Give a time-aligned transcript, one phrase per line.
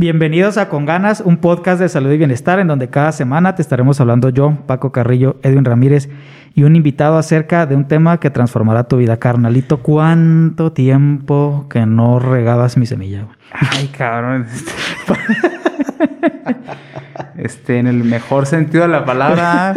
[0.00, 3.60] Bienvenidos a Con Ganas, un podcast de salud y bienestar en donde cada semana te
[3.60, 6.08] estaremos hablando yo, Paco Carrillo, Edwin Ramírez
[6.54, 9.82] y un invitado acerca de un tema que transformará tu vida, carnalito.
[9.82, 13.26] ¿Cuánto tiempo que no regabas mi semilla?
[13.52, 14.46] Ay, cabrón.
[17.36, 19.74] Este, en el mejor sentido de la palabra.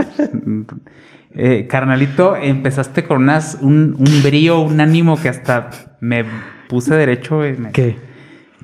[1.35, 5.69] Eh, carnalito, empezaste con unas, un, un brío, un ánimo que hasta
[5.99, 6.23] me
[6.69, 7.39] puse derecho.
[7.39, 8.12] Me, ¿Qué?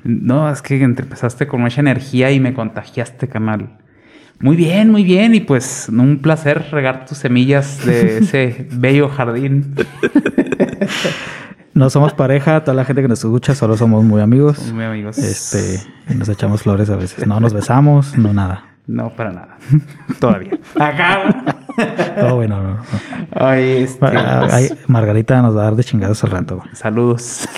[0.04, 3.78] No, es que empezaste con mucha energía y me contagiaste, canal.
[4.40, 5.34] Muy bien, muy bien.
[5.34, 9.74] Y pues un placer regar tus semillas de ese bello jardín.
[11.72, 14.56] No somos pareja, toda la gente que nos escucha solo somos muy amigos.
[14.56, 15.16] Somos muy amigos.
[15.18, 15.80] Este,
[16.14, 17.26] nos echamos flores a veces.
[17.26, 18.64] No nos besamos, no nada.
[18.86, 19.56] No, para nada.
[20.20, 20.58] Todavía.
[20.74, 21.56] Acá.
[22.20, 22.74] No, bueno, no.
[22.74, 22.80] no.
[23.32, 24.48] Ay, este, Ah,
[24.88, 26.62] Margarita nos va a dar de chingados al rato.
[26.72, 27.48] Saludos.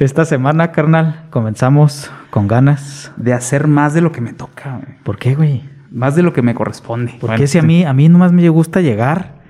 [0.00, 3.12] Esta semana, carnal, comenzamos con ganas.
[3.18, 4.98] De hacer más de lo que me toca, güey.
[5.02, 5.62] ¿Por qué, güey?
[5.90, 7.12] Más de lo que me corresponde.
[7.20, 9.42] Porque Bueno, si a mí, a mí nomás me gusta llegar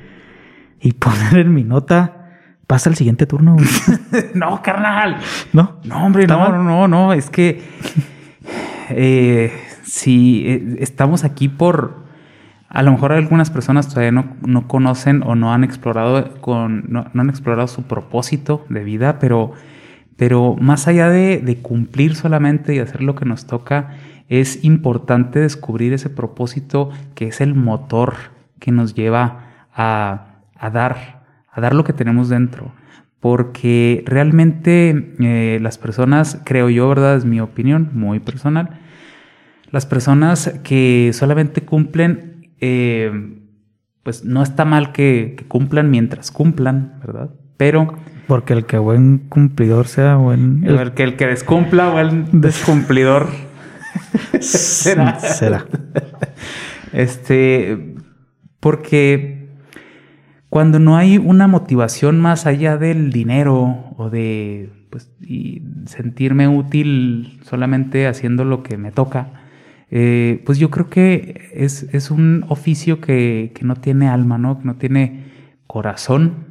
[0.80, 2.32] y poner en mi nota,
[2.66, 3.56] pasa el siguiente turno,
[4.34, 5.18] no, carnal.
[5.52, 5.76] ¿No?
[5.84, 6.52] No, hombre, ¿Está no, mal?
[6.52, 7.12] no, no, no.
[7.12, 7.62] Es que
[8.88, 9.52] eh,
[9.84, 12.10] si eh, estamos aquí por.
[12.68, 16.86] A lo mejor algunas personas todavía no, no conocen o no han explorado con.
[16.88, 19.54] No, no han explorado su propósito de vida, pero.
[20.20, 23.96] Pero más allá de, cumplir solamente y hacer lo que nos toca,
[24.28, 28.16] es importante descubrir ese propósito que es el motor
[28.58, 30.42] que nos lleva a,
[30.74, 32.70] dar, a dar lo que tenemos dentro.
[33.18, 37.16] Porque realmente eh, las personas, creo yo, ¿verdad?
[37.16, 38.78] Es mi opinión muy personal.
[39.70, 43.38] Las personas que solamente cumplen, eh,
[44.02, 47.30] pues no está mal que cumplan mientras cumplan, ¿verdad?
[47.56, 47.94] Pero
[48.30, 50.62] Porque el que buen cumplidor sea buen...
[50.64, 53.26] el, que el que descumpla o el descumplidor
[54.40, 55.18] será.
[55.18, 55.66] será.
[56.92, 57.96] Este,
[58.60, 59.48] porque
[60.48, 67.40] cuando no hay una motivación más allá del dinero o de pues, y sentirme útil
[67.42, 69.42] solamente haciendo lo que me toca,
[69.90, 74.60] eh, pues yo creo que es, es un oficio que, que no tiene alma, ¿no?
[74.60, 75.24] Que no tiene
[75.66, 76.49] corazón.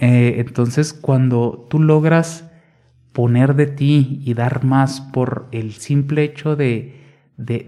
[0.00, 2.48] Eh, entonces, cuando tú logras
[3.12, 6.94] poner de ti y dar más por el simple hecho de,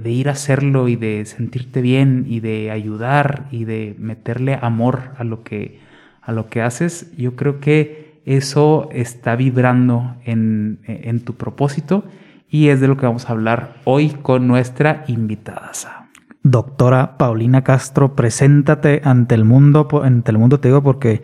[0.04, 5.24] ir a hacerlo y de sentirte bien y de ayudar y de meterle amor a
[5.24, 5.80] lo que,
[6.22, 12.04] a lo que haces, yo creo que eso está vibrando en, tu propósito
[12.48, 16.08] y es de lo que vamos a hablar hoy con nuestra invitada.
[16.42, 21.22] Doctora Paulina Castro, preséntate ante el mundo, ante el mundo te digo porque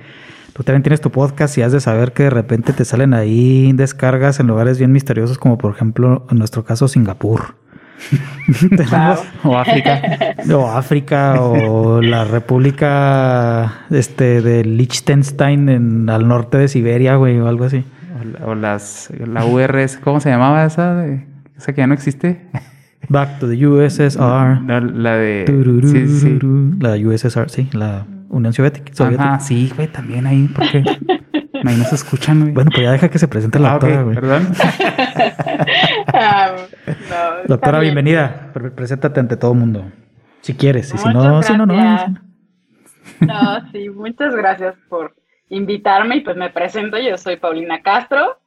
[0.57, 3.73] tú también tienes tu podcast y has de saber que de repente te salen ahí
[3.75, 7.57] descargas en lugares bien misteriosos como por ejemplo en nuestro caso Singapur.
[9.45, 10.01] O África.
[10.55, 17.49] o África o la República este de Liechtenstein en al norte de Siberia, güey, o
[17.49, 17.85] algo así.
[18.45, 20.95] O, o las, la URS, ¿cómo se llamaba esa?
[20.95, 21.25] de-
[21.57, 22.43] esa que ya no existe.
[23.09, 24.61] Back to the USSR.
[24.63, 25.45] No, la de...
[25.47, 26.39] Tururú, Sí, sí.
[26.81, 28.93] La USSR, sí, la Unión Soviética.
[28.95, 29.25] soviética.
[29.35, 30.79] Ajá, sí, güey, también ahí, porque
[31.65, 32.53] ahí no se escuchan, güey.
[32.53, 34.15] Bueno, pues ya deja que se presente la Ah, doctora, güey.
[34.15, 34.49] perdón.
[36.13, 37.95] Ah, no, Doctora, bien.
[37.95, 38.51] bienvenida.
[38.53, 39.85] Pre- Preséntate ante todo el mundo.
[40.41, 41.75] Si quieres, y si no, si no, no.
[41.75, 42.07] no.
[43.21, 45.15] No, sí, muchas gracias por
[45.49, 46.99] invitarme y pues me presento.
[46.99, 48.39] Yo soy Paulina Castro,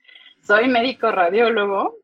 [0.41, 1.95] soy médico radiólogo,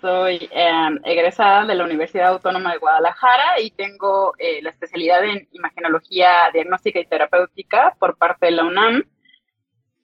[0.00, 5.48] soy eh, egresada de la Universidad Autónoma de Guadalajara y tengo eh, la especialidad en
[5.52, 9.04] imagenología diagnóstica y terapéutica por parte de la UNAM.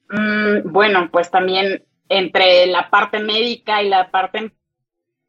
[0.09, 4.53] Mm, bueno, pues también entre la parte médica y la parte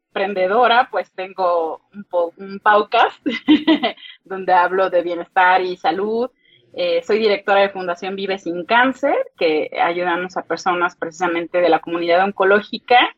[0.08, 2.06] emprendedora, pues tengo un,
[2.36, 3.24] un podcast
[4.24, 6.30] donde hablo de bienestar y salud.
[6.78, 11.78] Eh, soy directora de Fundación Vive Sin Cáncer, que ayudamos a personas precisamente de la
[11.78, 13.16] comunidad oncológica.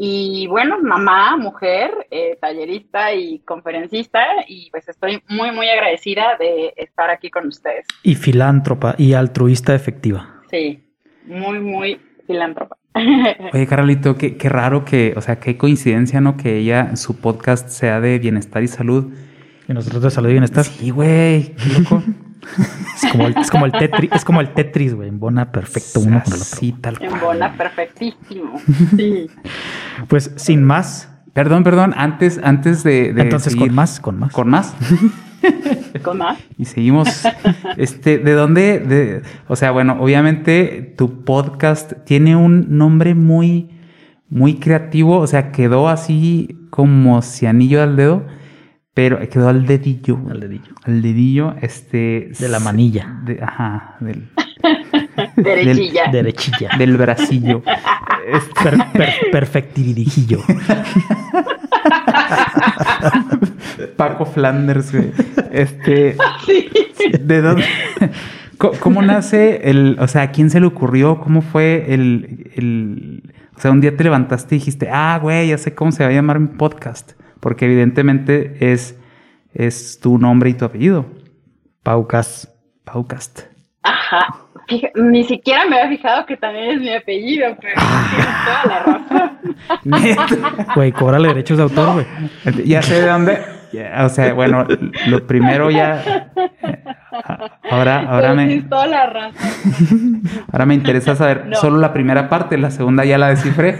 [0.00, 6.72] Y bueno, mamá, mujer, eh, tallerista y conferencista, y pues estoy muy, muy agradecida de
[6.76, 7.84] estar aquí con ustedes.
[8.04, 10.40] Y filántropa y altruista efectiva.
[10.50, 10.88] Sí,
[11.24, 12.76] muy, muy filántropa.
[13.52, 16.36] Oye, Carolito, qué, qué raro que, o sea, qué coincidencia, ¿no?
[16.36, 19.12] Que ella, su podcast sea de bienestar y salud.
[19.68, 20.62] Y nosotros de salud y bienestar.
[20.62, 22.04] Sí, güey, qué loco.
[23.02, 25.08] Es como el, es como el Tetris, es como el Tetris, güey.
[25.08, 26.56] Embona perfecto uno con el otro.
[26.58, 27.20] Sí, tal En cual.
[27.22, 28.60] bola, perfectísimo.
[28.96, 29.26] Sí.
[30.08, 31.08] Pues sin más.
[31.32, 34.32] Perdón, perdón, antes, antes de, de Entonces, seguir- con más, con más.
[34.32, 34.74] Con más.
[36.02, 36.38] ¿Con más?
[36.56, 37.08] Y seguimos.
[37.76, 38.80] Este, ¿de dónde?
[38.80, 43.70] De, o sea, bueno, obviamente tu podcast tiene un nombre muy,
[44.28, 48.26] muy creativo, o sea, quedó así como si anillo al dedo,
[48.98, 50.18] pero quedó al dedillo.
[50.28, 50.72] Al dedillo.
[50.82, 52.32] Al dedillo, este...
[52.36, 53.20] De la manilla.
[53.24, 54.28] de- ajá, del,
[55.36, 56.10] Derechilla.
[56.10, 56.70] Derechilla.
[56.76, 57.62] del bracillo.
[58.28, 60.40] Este, Per, per, perfectirijillo.
[63.96, 65.12] Paco Flanders, güey.
[65.52, 66.68] Este, Sí.
[67.20, 67.64] ¿de dónde?
[68.58, 71.20] ¿Cómo nace el, o sea, a quién se le ocurrió?
[71.20, 75.56] ¿Cómo fue el, el, o sea, un día te levantaste y dijiste, ah, güey, ya
[75.58, 77.12] sé cómo se va a llamar mi podcast?
[77.40, 78.98] Porque evidentemente es,
[79.54, 81.06] es tu nombre y tu apellido,
[81.82, 82.52] Paucas.
[82.84, 83.40] Paucast.
[83.82, 84.26] Ajá.
[84.66, 87.74] Fija- ni siquiera me había fijado que también es mi apellido, pero
[88.10, 90.68] tienes toda la razón.
[90.74, 92.66] Güey, cóbrale derechos de autor, güey.
[92.66, 93.38] ya sé de dónde.
[93.72, 94.66] ya, o sea, bueno,
[95.06, 96.02] lo primero ya.
[96.36, 96.84] eh,
[97.70, 98.62] Ahora, ahora me.
[98.62, 100.22] toda la razón.
[100.52, 101.56] Ahora me interesa saber No.
[101.56, 103.78] solo la primera parte, la segunda ya la descifré,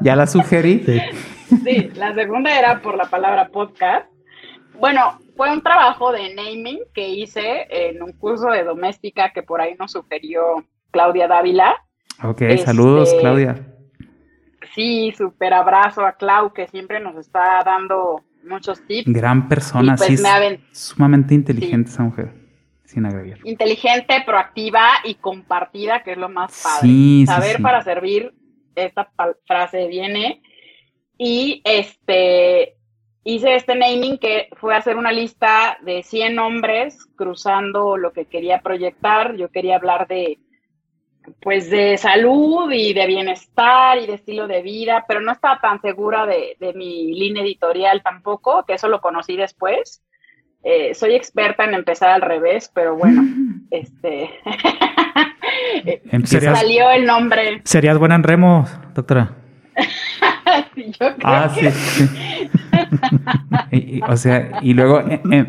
[0.00, 0.82] ya la sugerí.
[0.86, 1.00] Sí.
[1.48, 4.06] Sí, la segunda era por la palabra podcast.
[4.78, 9.60] Bueno, fue un trabajo de naming que hice en un curso de doméstica que por
[9.60, 11.74] ahí nos sugirió Claudia Dávila.
[12.22, 13.56] Ok, Este- saludos, Claudia.
[14.74, 19.10] Sí, súper abrazo a Clau que siempre nos está dando muchos tips.
[19.10, 22.32] Gran persona, Y pues sí, me sumamente inteligente esa mujer,
[22.84, 23.38] sin agraviar.
[23.44, 26.80] Inteligente, proactiva y compartida, que es lo más padre.
[26.88, 27.62] Sí, Saber sí.
[27.62, 28.34] para servir,
[28.74, 29.10] esta
[29.46, 30.42] frase viene.
[31.18, 32.76] Y este
[33.24, 38.60] hice este naming que fue hacer una lista de 100 nombres cruzando lo que quería
[38.60, 39.34] proyectar.
[39.36, 40.38] Yo quería hablar de
[41.40, 45.80] pues de salud y de bienestar y de estilo de vida, pero no estaba tan
[45.80, 50.04] segura de, de mi línea editorial tampoco, que eso lo conocí después.
[50.62, 53.22] Eh, soy experta en empezar al revés, pero bueno,
[53.72, 54.30] este
[56.24, 57.60] Serías- salió el nombre.
[57.64, 58.64] ¿Serías buena en remo,
[58.94, 59.30] doctora?
[60.76, 62.50] Yo creo Ah, que sí, sí.
[63.72, 65.46] Y- y, o sea, y luego eh, eh,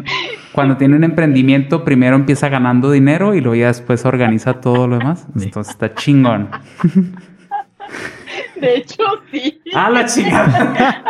[0.54, 4.98] cuando tiene un emprendimiento, primero empieza ganando dinero y luego ya después organiza todo lo
[4.98, 5.28] demás.
[5.38, 5.46] Sí.
[5.46, 6.50] Entonces está chingón.
[8.56, 9.62] de hecho sí.
[9.76, 11.04] ¡Ah, la chingada!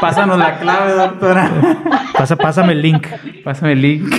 [0.00, 1.50] Pásanos la clave, doctora.
[2.16, 3.06] Pasa, pásame el link.
[3.44, 4.14] Pásame el link.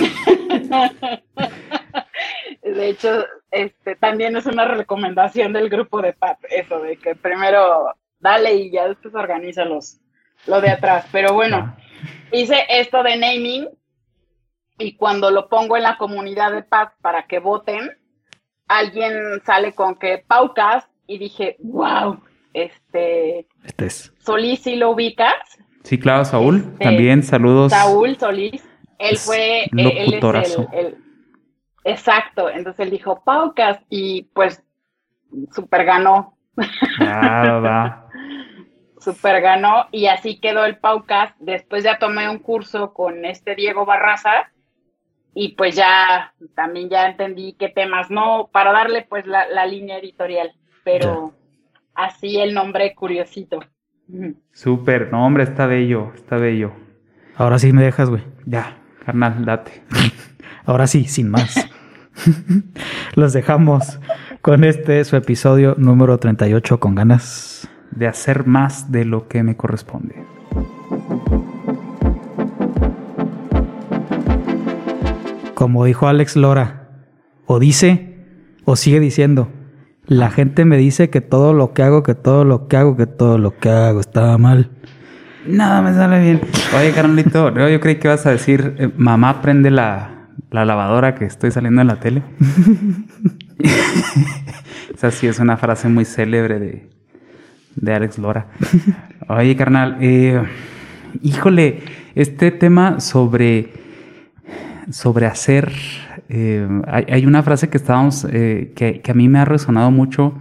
[2.62, 7.94] De hecho, este también es una recomendación del grupo de Pat, eso de que primero
[8.22, 10.00] dale y ya después organiza los,
[10.46, 11.06] lo de atrás.
[11.12, 11.76] Pero bueno,
[12.32, 13.68] hice esto de naming
[14.78, 17.90] y cuando lo pongo en la comunidad de Pat para que voten,
[18.68, 19.12] alguien
[19.44, 22.22] sale con que Paucas y dije, wow,
[22.54, 24.12] este, Este es.
[24.18, 25.34] Solís si lo ubicas,
[25.84, 26.58] Sí, claro, Saúl.
[26.58, 27.72] Este, También saludos.
[27.72, 28.62] Saúl Solís,
[29.00, 30.96] él Es fue, él, es el, el-
[31.82, 34.62] exacto, entonces él dijo Paucas y pues
[35.52, 36.38] super ganó,
[37.00, 38.06] Ah.
[39.02, 41.34] Super ganó y así quedó el Paucas.
[41.40, 44.52] Después ya tomé un curso con este Diego Barraza
[45.34, 49.98] y pues ya también ya entendí qué temas no, para darle pues la, la línea
[49.98, 50.52] editorial,
[50.84, 51.32] pero
[51.94, 53.60] así el nombre curiosito.
[54.52, 55.10] Súper.
[55.10, 56.12] No, hombre, está bello.
[56.14, 56.72] Está bello.
[57.36, 58.22] Ahora sí me dejas, güey.
[58.44, 59.82] Ya, carnal, date.
[60.64, 61.68] Ahora sí, sin más.
[63.14, 63.98] Los dejamos
[64.42, 67.68] con este su episodio número 38 con ganas.
[67.92, 70.24] De hacer más de lo que me corresponde.
[75.54, 76.88] Como dijo Alex Lora,
[77.46, 78.12] o dice
[78.64, 79.50] o sigue diciendo,
[80.06, 83.06] la gente me dice que todo lo que hago, que todo lo que hago, que
[83.06, 84.70] todo lo que hago está mal.
[85.46, 86.40] Nada me sale bien.
[86.76, 91.14] Oye, carnalito, no, yo creí que ibas a decir, eh, mamá, prende la, la lavadora
[91.14, 92.22] que estoy saliendo en la tele.
[94.94, 96.90] Esa sí es una frase muy célebre de,
[97.76, 98.46] de Alex Lora.
[99.28, 100.42] Oye, carnal, eh,
[101.22, 101.80] híjole,
[102.14, 103.72] este tema sobre,
[104.90, 105.72] sobre hacer,
[106.28, 110.34] eh, hay, una frase que estábamos, eh, que, a mí me ha resonado mucho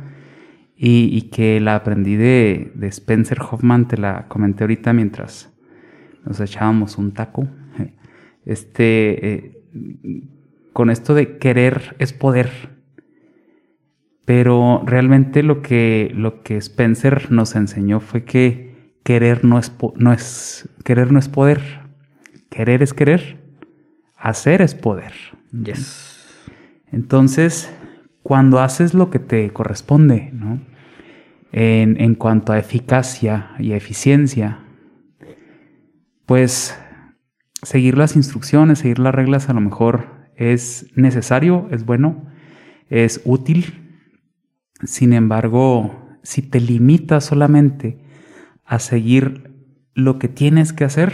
[0.75, 5.51] y, que la aprendí de, de Spencer Hoffman, te la comenté ahorita mientras
[6.25, 7.47] nos echábamos un taco.
[8.43, 9.61] Este,
[10.73, 12.70] con esto de querer es poder.
[14.33, 20.13] Pero realmente lo que, lo que Spencer nos enseñó fue que querer no es, no
[20.13, 21.59] es, querer no es poder.
[22.49, 23.43] Querer es querer.
[24.15, 25.11] Hacer es poder.
[25.51, 26.25] Yes.
[26.93, 27.69] Entonces,
[28.23, 30.61] cuando haces lo que te corresponde, ¿no?
[31.51, 34.59] En, en cuanto a eficacia y eficiencia,
[36.25, 36.79] pues
[37.63, 40.05] seguir las instrucciones, seguir las reglas a lo mejor
[40.37, 42.27] es necesario, es bueno,
[42.87, 43.80] es útil.
[44.83, 48.01] Sin embargo, si te limitas solamente
[48.65, 49.51] a seguir
[49.93, 51.13] lo que tienes que hacer,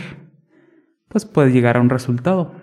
[1.08, 2.54] pues puedes llegar a un resultado.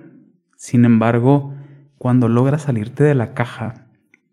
[0.56, 1.54] Sin embargo,
[1.98, 3.86] cuando logras salirte de la caja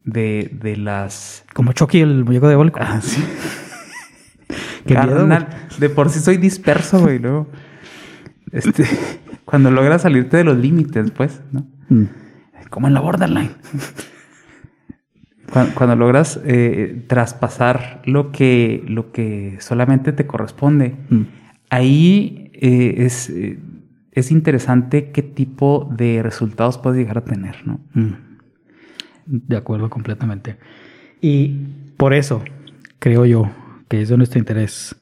[0.04, 1.46] de, de las...
[1.54, 2.80] Como Chucky, el muñeco de Volco.
[2.82, 3.24] Ah, sí.
[4.88, 5.48] Carnal,
[5.78, 7.20] de por sí soy disperso, güey.
[7.20, 7.48] Luego,
[8.52, 8.86] este,
[9.46, 11.68] cuando logras salirte de los límites, pues, ¿no?
[11.90, 12.06] Mm.
[12.70, 13.52] Como en la borderline.
[15.52, 21.22] Cuando, cuando logras eh, traspasar lo que, lo que solamente te corresponde, Mm.
[21.70, 23.60] ahí eh, es, eh,
[24.12, 27.80] es interesante qué tipo de resultados puedes llegar a tener, ¿no?
[27.94, 28.14] Mm.
[29.26, 30.58] De acuerdo completamente.
[31.22, 31.50] Y
[31.98, 32.44] por eso
[33.00, 33.50] creo yo
[33.88, 34.96] que es de nuestro interés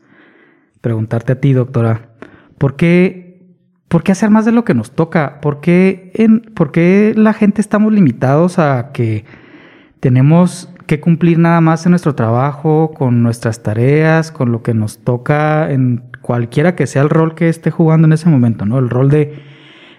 [0.82, 2.10] preguntarte a ti, doctora,
[2.58, 3.46] ¿por qué,
[3.88, 5.42] por qué hacer más de lo que nos toca?
[5.42, 9.26] ¿Por qué, en, ¿Por qué la gente estamos limitados a que
[10.00, 15.00] tenemos que cumplir nada más en nuestro trabajo, con nuestras tareas, con lo que nos
[15.00, 18.80] toca en cualquiera que sea el rol que esté jugando en ese momento, ¿no?
[18.80, 19.40] El rol de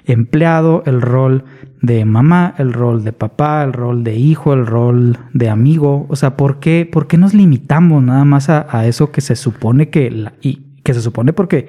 [0.07, 1.45] empleado, el rol
[1.83, 6.07] de mamá, el rol de papá, el rol de hijo, el rol de amigo.
[6.09, 9.89] O sea, ¿por qué, por qué nos limitamos nada más a, eso que se supone
[9.91, 11.69] que, la- y que se supone porque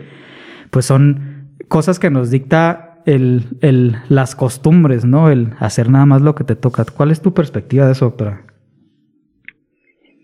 [0.69, 5.29] pues son cosas que nos dicta el, el, las costumbres, ¿no?
[5.29, 6.85] El hacer nada más lo que te toca.
[6.85, 8.45] ¿Cuál es tu perspectiva de eso, doctora?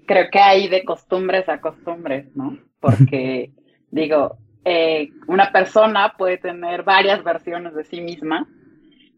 [0.08, 2.58] creo que hay de costumbres a costumbres, ¿no?
[2.80, 3.52] Porque,
[3.92, 8.48] digo, eh, una persona puede tener varias versiones de sí misma,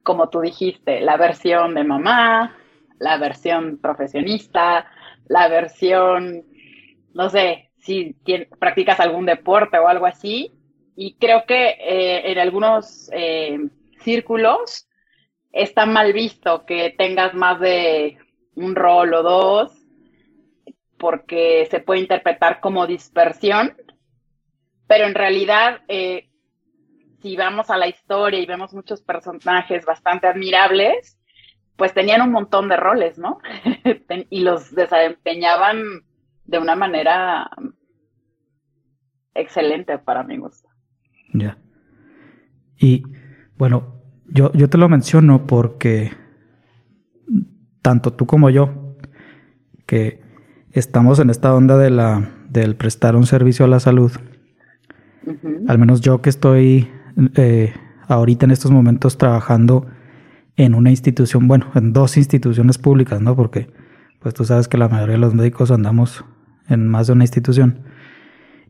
[0.03, 2.55] como tú dijiste, la versión de mamá,
[2.97, 4.87] la versión profesionista,
[5.27, 6.43] la versión,
[7.13, 8.15] no sé, si
[8.59, 10.51] practicas algún deporte o algo así.
[11.01, 13.57] Y creo que eh, en algunos eh,
[14.01, 14.85] círculos
[15.53, 18.17] está mal visto que tengas más de
[18.55, 19.71] un rol o dos
[20.97, 23.77] porque se puede interpretar como dispersión,
[24.87, 26.27] pero en realidad, eh,
[27.21, 31.17] si vamos a la historia y vemos muchos personajes bastante admirables,
[31.77, 33.39] pues tenían un montón de roles, ¿no?
[34.29, 35.81] Y los desempeñaban
[36.43, 37.49] de una manera
[39.33, 40.68] excelente para mi gusto.
[41.33, 41.57] Ya.
[42.77, 43.03] Y
[43.57, 43.95] bueno,
[44.27, 46.11] yo, yo te lo menciono porque
[47.81, 48.95] tanto tú como yo,
[49.85, 50.21] que
[50.71, 54.11] estamos en esta onda de la, del prestar un servicio a la salud,
[55.67, 56.89] al menos yo que estoy
[57.35, 57.73] eh,
[58.07, 59.87] ahorita en estos momentos trabajando
[60.55, 63.35] en una institución, bueno, en dos instituciones públicas, ¿no?
[63.35, 63.69] Porque
[64.19, 66.25] pues tú sabes que la mayoría de los médicos andamos
[66.67, 67.79] en más de una institución.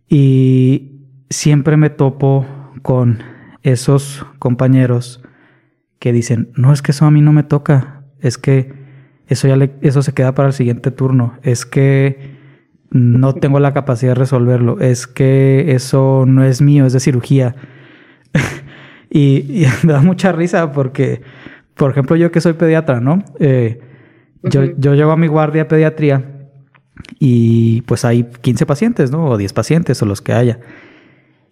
[0.08, 0.99] Y
[1.30, 2.46] siempre me topo
[2.82, 3.20] con
[3.64, 5.22] esos compañeros
[6.00, 8.74] que dicen, no es que eso a mí no me toca, es que
[9.28, 12.38] eso ya le- eso se queda para el siguiente turno, es que
[12.92, 17.56] no tengo la capacidad de resolverlo, es que eso no es mío, es de cirugía.
[19.10, 21.22] y, y me da mucha risa porque,
[21.76, 23.24] por ejemplo, yo que soy pediatra, ¿no?
[23.40, 23.82] Eh,
[24.44, 26.24] yo, yo llego a mi guardia de pediatría
[27.20, 29.26] y pues hay 15 pacientes, ¿no?
[29.26, 30.60] O 10 pacientes o los que haya.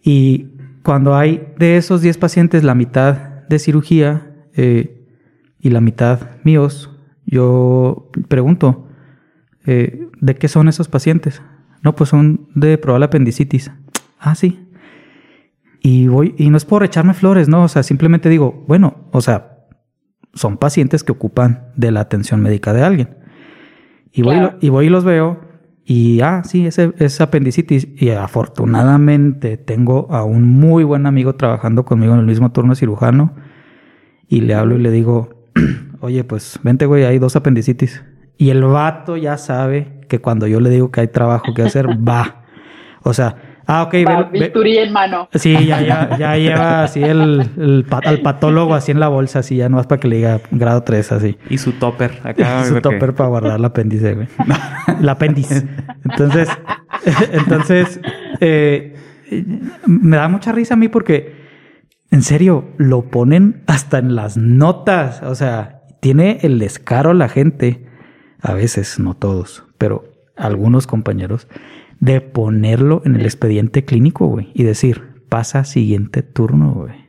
[0.10, 0.48] Y
[0.84, 5.06] cuando hay de esos 10 pacientes la mitad de cirugía eh,
[5.60, 6.90] y la mitad míos,
[7.26, 8.88] yo pregunto,
[9.66, 11.42] eh, ¿de qué son esos pacientes?
[11.84, 13.70] No, pues son de probable apendicitis.
[14.18, 14.70] Ah, sí.
[15.82, 17.64] Y voy, y no es por echarme flores, ¿no?
[17.64, 19.66] O sea, simplemente digo, bueno, o sea,
[20.34, 23.18] son pacientes que ocupan de la atención médica de alguien.
[24.14, 25.42] Y voy, y lo- y voy y los veo
[25.90, 27.88] y, ah, sí, ese es apendicitis.
[27.96, 33.32] Y afortunadamente tengo a un muy buen amigo trabajando conmigo en el mismo turno cirujano.
[34.28, 35.30] Y le hablo y le digo,
[36.02, 38.04] oye, pues vente, güey, hay dos apendicitis.
[38.38, 41.88] Y el vato ya sabe que cuando yo le digo que hay trabajo que hacer,
[42.06, 42.44] va.
[43.04, 44.52] O sea, ah, ok, Va, ve-
[44.84, 45.30] en mano.
[45.34, 47.86] Sí, ya, ya, ya lleva así el, el
[48.22, 51.12] patólogo así en la bolsa, así ya no es para que le diga grado 3,
[51.12, 51.38] así.
[51.50, 52.64] Y su topper acá.
[52.66, 54.28] Su topper para guardar el apéndice, güey.
[55.00, 55.68] El apéndice.
[56.04, 56.50] Entonces,
[57.32, 58.00] entonces,
[58.40, 58.96] eh,
[59.86, 61.36] me da mucha risa a mí porque,
[62.12, 65.22] en serio, lo ponen hasta en las notas.
[65.24, 67.86] O sea, tiene el descaro la gente,
[68.42, 70.06] a veces, no todos, pero
[70.36, 71.48] algunos compañeros,
[72.00, 77.08] de ponerlo en el expediente clínico, güey, y decir, pasa siguiente turno, güey.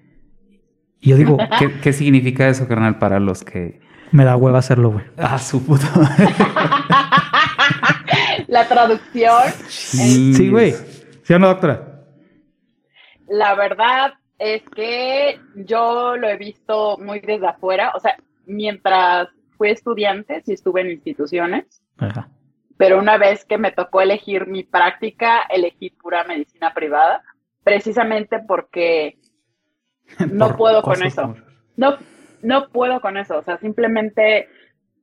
[1.01, 3.81] Y yo digo, ¿Qué, qué significa eso, carnal, para los que...
[4.11, 5.05] me da hueva hacerlo, güey.
[5.17, 6.29] Ah, su puta madre.
[8.49, 10.75] La traducción, Sí, güey.
[11.23, 11.85] ¿Sí o no, doctora?
[13.31, 17.93] la verdad es que yo lo he visto muy desde afuera.
[17.95, 18.17] O sea,
[18.47, 19.29] mientras
[19.59, 21.83] fui estudiante, sí estuve en instituciones.
[21.99, 22.31] Ajá.
[22.79, 27.23] Pero una vez que me tocó elegir mi práctica, elegí pura medicina privada,
[27.65, 29.19] precisamente porque
[30.31, 31.35] no puedo con eso.
[31.77, 31.99] No,
[32.41, 33.37] no puedo con eso.
[33.39, 34.49] O sea, simplemente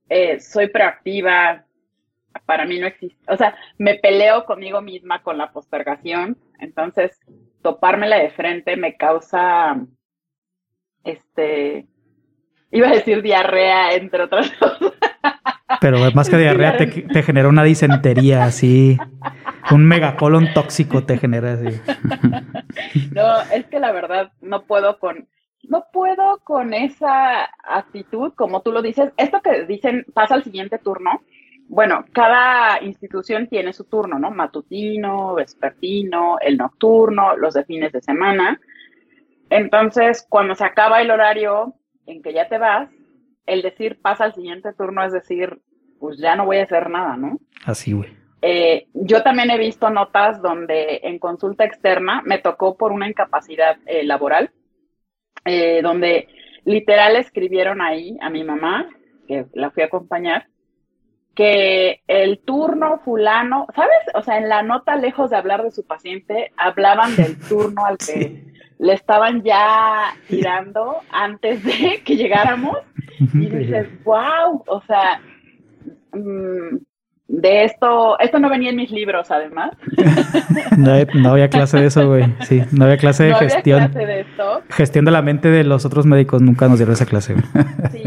[0.09, 1.65] eh, soy proactiva.
[2.45, 3.31] Para mí no existe.
[3.31, 6.37] O sea, me peleo conmigo misma con la postergación.
[6.59, 7.19] Entonces,
[7.61, 9.75] topármela de frente me causa,
[11.03, 11.87] este,
[12.71, 14.93] iba a decir diarrea, entre otras cosas.
[15.81, 18.97] Pero más que diarrea, te, te genera una disentería así.
[19.71, 21.81] Un megacolon tóxico te genera así.
[23.13, 25.27] No, es que la verdad no puedo con,
[25.63, 29.11] no puedo con esa actitud, como tú lo dices.
[29.17, 31.21] Esto que dicen pasa al siguiente turno.
[31.67, 34.29] Bueno, cada institución tiene su turno, ¿no?
[34.29, 38.59] Matutino, vespertino, el nocturno, los de fines de semana.
[39.49, 41.73] Entonces, cuando se acaba el horario
[42.05, 42.89] en que ya te vas,
[43.45, 45.59] el decir pasa al siguiente turno es decir,
[45.99, 47.39] pues ya no voy a hacer nada, ¿no?
[47.65, 48.09] Así, güey.
[48.41, 53.77] Eh, yo también he visto notas donde en consulta externa me tocó por una incapacidad
[53.87, 54.51] eh, laboral,
[55.45, 56.27] eh, donde
[56.63, 58.87] literal escribieron ahí a mi mamá,
[59.27, 60.47] que la fui a acompañar,
[61.33, 63.97] que el turno fulano, ¿sabes?
[64.13, 67.97] O sea, en la nota, lejos de hablar de su paciente, hablaban del turno al
[67.97, 68.43] que
[68.79, 72.77] le estaban ya tirando antes de que llegáramos.
[73.33, 75.21] Y dices, wow, o sea,
[76.11, 76.77] mm,
[77.27, 79.71] de esto, esto no venía en mis libros, además.
[80.77, 82.25] no, había clase de eso, güey.
[82.41, 83.81] Sí, no había clase de no gestión.
[83.83, 84.61] Había clase de esto.
[84.69, 87.35] Gestión de la mente de los otros médicos nunca nos dieron esa clase.
[87.91, 88.03] Sí,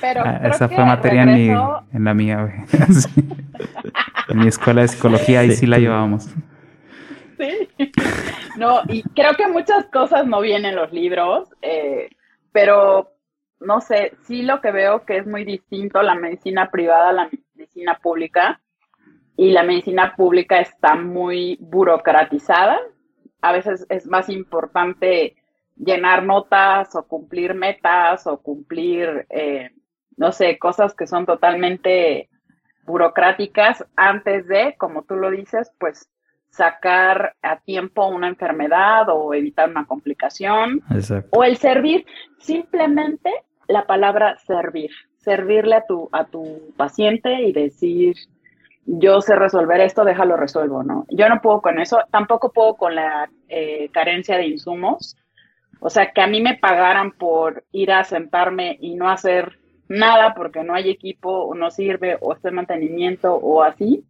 [0.00, 2.54] pero ah, esa fue materia en, mi, en, la mía, güey.
[4.28, 6.28] En mi escuela de psicología ahí sí, la llevábamos.
[7.38, 7.68] Sí.
[8.56, 12.08] No, y creo que muchas cosas no vienen en los libros, eh,
[12.52, 13.12] pero
[13.60, 17.30] no sé, sí lo que veo que es muy distinto la medicina privada a la
[17.54, 18.60] medicina pública
[19.36, 22.78] y la medicina pública está muy burocratizada.
[23.42, 25.36] A veces es más importante
[25.76, 29.70] llenar notas o cumplir metas o cumplir, eh,
[30.16, 32.30] no sé, cosas que son totalmente
[32.84, 36.08] burocráticas antes de, como tú lo dices, pues
[36.50, 40.80] sacar a tiempo una enfermedad o evitar una complicación.
[41.30, 42.06] O el servir,
[42.38, 43.30] simplemente
[43.68, 48.16] la palabra servir, servirle a tu, a tu paciente y decir,
[48.86, 51.06] yo sé resolver esto, déjalo resuelvo, ¿no?
[51.10, 55.16] Yo no puedo con eso, tampoco puedo con la eh, carencia de insumos.
[55.80, 60.34] O sea, que a mí me pagaran por ir a sentarme y no hacer nada
[60.34, 64.04] porque no hay equipo o no sirve o este mantenimiento o así.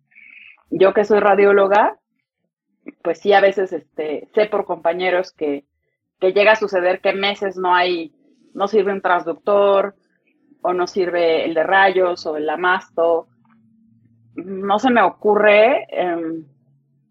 [0.70, 1.96] Yo que soy radióloga,
[3.03, 5.64] pues sí, a veces este, sé por compañeros que,
[6.20, 8.12] que llega a suceder que meses no hay
[8.57, 9.94] no sirve un transductor
[10.62, 13.29] o no sirve el de rayos o el amasto.
[14.35, 16.44] No se me ocurre em,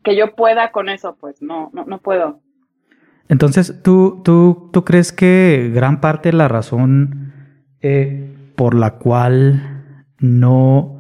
[0.04, 2.42] que yo pueda con eso, pues no, no, puedo.
[3.30, 7.34] Entonces, ¿tú, tú, ¿tú crees que gran parte de la razón
[7.82, 10.95] eh, por la cual no,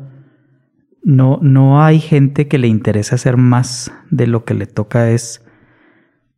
[1.05, 5.45] no, no hay gente que le interese hacer más de lo que le toca es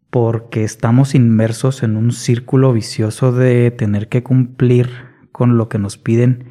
[0.10, 4.90] porque estamos inmersos en un círculo vicioso de tener que cumplir
[5.32, 6.50] con lo que nos piden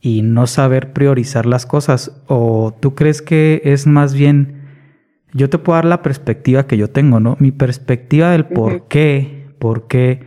[0.00, 2.20] y no saber priorizar las cosas?
[2.26, 4.64] ¿O tú crees que es más bien,
[5.32, 7.36] yo te puedo dar la perspectiva que yo tengo, ¿no?
[7.38, 10.26] Mi perspectiva del por qué, por qué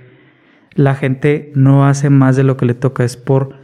[0.76, 3.61] la gente no hace más de lo que le toca es por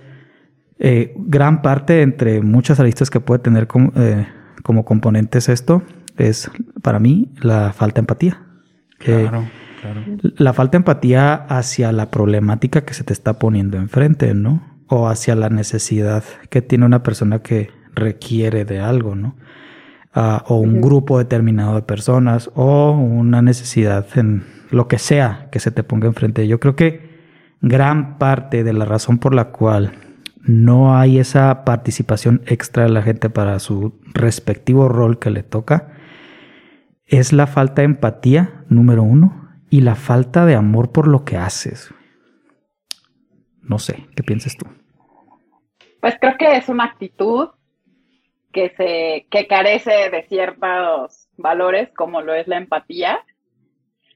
[0.80, 4.28] eh, gran parte entre muchas aristas que puede tener como, eh,
[4.64, 5.84] como componentes esto,
[6.18, 8.42] es para mí la falta de empatía.
[9.00, 9.46] Claro,
[9.82, 10.02] claro.
[10.22, 14.78] La falta de empatía hacia la problemática que se te está poniendo enfrente, ¿no?
[14.88, 19.36] O hacia la necesidad que tiene una persona que requiere de algo, ¿no?
[20.14, 25.60] Ah, o un grupo determinado de personas, o una necesidad en lo que sea que
[25.60, 26.48] se te ponga enfrente.
[26.48, 27.08] Yo creo que
[27.62, 29.92] gran parte de la razón por la cual
[30.48, 35.94] no hay esa participación extra de la gente para su respectivo rol que le toca
[37.06, 41.38] es la falta de empatía, número uno, y la falta de amor por lo que
[41.38, 41.94] haces.
[43.62, 44.66] No sé, ¿qué piensas tú?
[46.02, 47.50] Pues creo que es una actitud
[48.52, 53.20] que se que carece de ciertos valores como lo es la empatía.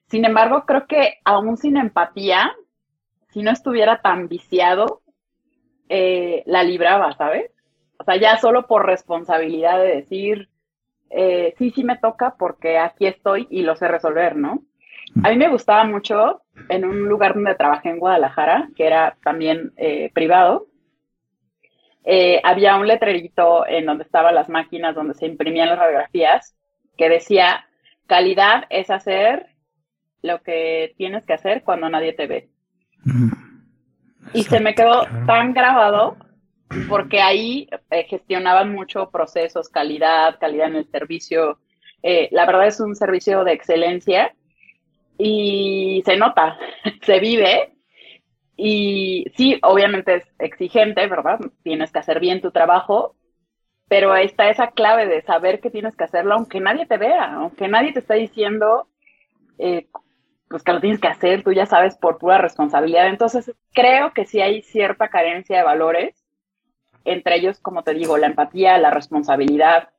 [0.08, 2.54] Sin embargo, creo que aún sin empatía,
[3.30, 5.00] si no estuviera tan viciado,
[5.93, 7.51] eh, la libraba, ¿sabes?
[7.97, 10.47] O sea, ya solo por responsabilidad de decir,
[11.10, 14.63] eh, sí, sí me toca porque aquí estoy y lo sé resolver, ¿no?
[15.21, 19.73] A mí me gustaba mucho en un lugar donde trabajé en Guadalajara, que era también
[19.75, 20.67] eh, privado,
[22.43, 26.56] había un letrerito en donde estaban las máquinas donde se imprimían las radiografías
[26.97, 27.67] que decía,
[28.08, 29.47] calidad es hacer
[30.21, 32.49] lo que tienes que hacer cuando nadie te ve.
[34.34, 36.17] Y se me quedó tan grabado
[36.88, 41.60] porque ahí eh, gestionaban mucho procesos, calidad, calidad en el servicio.
[42.01, 44.34] Eh, la verdad es un servicio de excelencia
[45.17, 46.57] y se nota,
[47.01, 47.73] se vive.
[48.55, 51.39] Y sí, obviamente es exigente, ¿verdad?
[51.63, 53.15] Tienes que hacer bien tu trabajo,
[53.88, 57.67] pero está esa clave de saber que tienes que hacerlo aunque nadie te vea, aunque
[57.67, 58.88] nadie te está diciendo
[59.57, 59.88] eh,
[60.51, 63.07] pues que lo tienes que hacer, tú ya sabes por pura responsabilidad.
[63.07, 66.13] Entonces, creo que sí hay cierta carencia de valores,
[67.05, 69.89] entre ellos, como te digo, la empatía, la responsabilidad,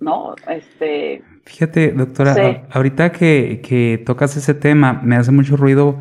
[0.00, 0.34] ¿no?
[0.48, 1.22] Este...
[1.44, 5.96] Fíjate, doctora, ahorita que, tocas ese tema, me hace mucho ruido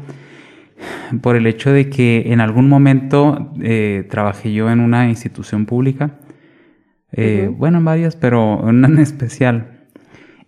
[1.21, 6.19] por el hecho de que en algún momento eh, trabajé yo en una institución pública,
[7.11, 9.87] eh, bueno, en varias, pero en una en especial,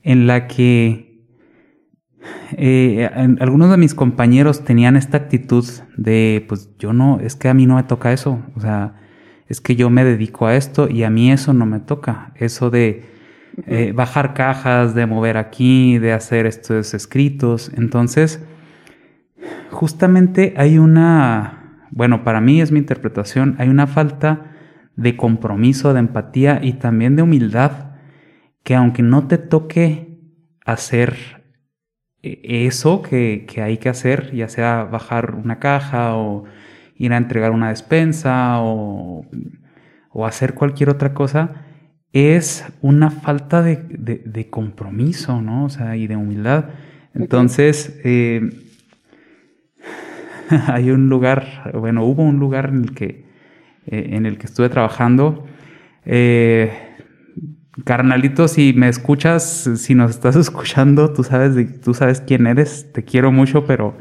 [0.04, 1.11] en la que
[2.54, 5.66] eh, algunos de mis compañeros tenían esta actitud
[5.98, 8.96] de, pues yo no, es que a mí no me toca eso, o sea,
[9.48, 12.70] es que yo me dedico a esto y a mí eso no me toca, eso
[12.70, 13.10] de
[13.68, 18.44] eh, bajar cajas, de mover aquí, de hacer estos escritos, entonces,
[19.72, 24.52] justamente hay una, bueno, para mí es mi interpretación, hay una falta
[24.96, 27.96] de compromiso, de empatía y también de humildad,
[28.64, 30.20] que aunque no te toque
[30.66, 31.41] hacer
[32.24, 36.44] eso que, hay que hacer, ya sea bajar una caja o
[36.96, 39.26] ir a entregar una despensa o,
[40.26, 41.66] hacer cualquier otra cosa,
[42.14, 45.66] es una falta de, compromiso, ¿no?
[45.66, 46.66] O sea, y de humildad.
[47.14, 48.50] Entonces, eh,
[50.68, 53.26] hay un lugar, bueno, hubo un lugar en el que,
[53.88, 55.46] eh, en el que estuve trabajando.
[56.06, 56.91] Eh,
[57.86, 62.92] Carnalito, si me escuchas, si nos estás escuchando, tú sabes, tú sabes quién eres.
[62.92, 63.96] Te quiero mucho, pero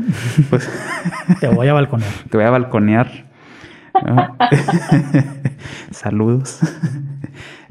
[0.51, 0.69] pues
[1.41, 2.11] te voy a balconear.
[2.31, 3.31] Te voy a balconear.
[5.91, 6.61] Saludos.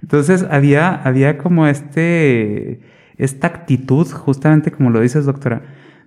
[0.02, 2.82] Entonces había, había como este,
[3.18, 5.62] esta actitud, justamente como lo dices, doctora,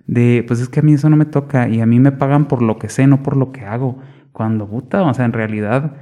[0.07, 2.47] de pues es que a mí eso no me toca y a mí me pagan
[2.47, 3.99] por lo que sé, no por lo que hago.
[4.31, 5.93] Cuando puta, o sea, en realidad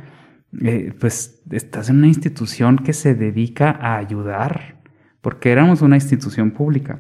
[0.60, 4.82] eh, pues estás en una institución que se dedica a ayudar,
[5.22, 7.00] porque éramos una institución pública.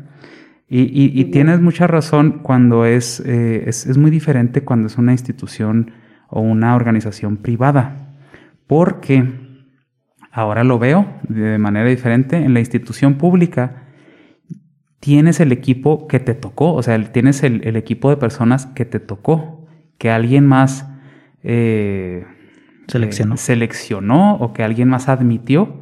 [0.74, 5.92] Y, tienes mucha razón cuando es, eh, es, es, muy diferente cuando es una institución
[6.30, 8.16] o una organización privada,
[8.68, 9.26] porque
[10.32, 13.84] ahora lo veo de manera diferente, en la institución pública
[15.02, 18.86] tienes el equipo que te tocó, o sea, tienes el, el equipo de personas que
[18.86, 20.88] te tocó, que alguien más...
[21.44, 22.26] Eh,
[22.88, 23.38] seleccionó.
[23.38, 25.82] seleccionó o que alguien más admitió,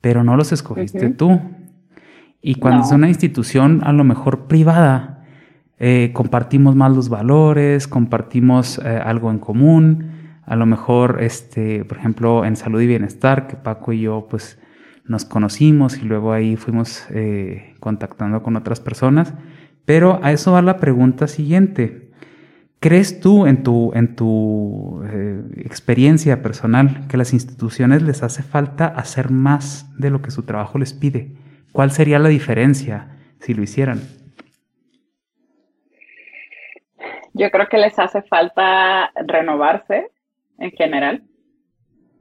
[0.00, 1.40] pero no los escogiste tú.
[2.42, 5.24] Y cuando es una institución a lo mejor privada,
[5.78, 10.12] eh, compartimos más los valores, compartimos eh, algo en común.
[10.44, 14.58] A lo mejor, este, por ejemplo, en salud y bienestar, que Paco y yo pues
[15.04, 19.34] nos conocimos y luego ahí fuimos eh, contactando con otras personas.
[19.84, 22.05] Pero a eso va la pregunta siguiente.
[22.78, 28.42] ¿Crees tú en tu, en tu eh, experiencia personal que a las instituciones les hace
[28.42, 31.32] falta hacer más de lo que su trabajo les pide?
[31.72, 34.00] ¿Cuál sería la diferencia si lo hicieran?
[37.32, 40.10] Yo creo que les hace falta renovarse
[40.58, 41.22] en general,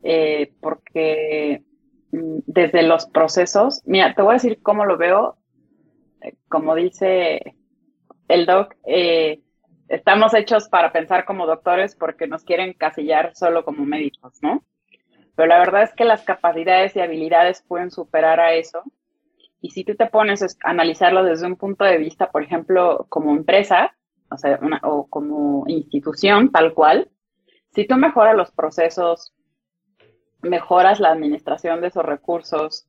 [0.03, 1.63] eh, porque
[2.11, 5.37] mm, desde los procesos, mira, te voy a decir cómo lo veo,
[6.21, 7.55] eh, como dice
[8.29, 8.75] el doc,
[9.87, 14.63] estamos hechos para pensar como doctores porque nos quieren casillar solo como médicos, ¿no?
[15.35, 18.83] Pero la verdad es que las capacidades y habilidades pueden superar a eso.
[19.61, 23.31] Y si tú te pones a analizarlo desde un punto de vista, por ejemplo, como
[23.31, 23.95] empresa,
[24.29, 27.09] o sea, o como institución tal cual,
[27.73, 29.33] si tú mejoras los procesos,
[30.41, 32.87] mejoras la administración de esos recursos,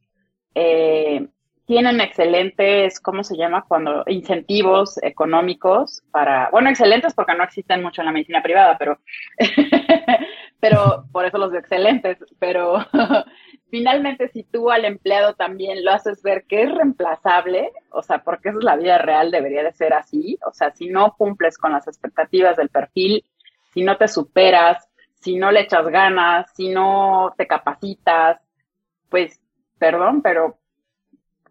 [0.55, 1.29] eh,
[1.67, 3.65] tienen excelentes, ¿cómo se llama?
[3.67, 9.01] Cuando incentivos económicos para, bueno, excelentes porque no existen mucho en la medicina privada, pero,
[10.61, 12.79] pero por eso los de excelentes, pero
[13.71, 18.51] finalmente si tú al empleado también lo haces ver que es reemplazable, o sea, porque
[18.51, 21.73] esa es la vida real, debería de ser así, o sea, si no cumples con
[21.73, 23.25] las expectativas del perfil,
[23.75, 28.41] si no te superas, si no le echas ganas, si no te capacitas,
[29.09, 29.41] pues,
[29.79, 30.59] perdón, pero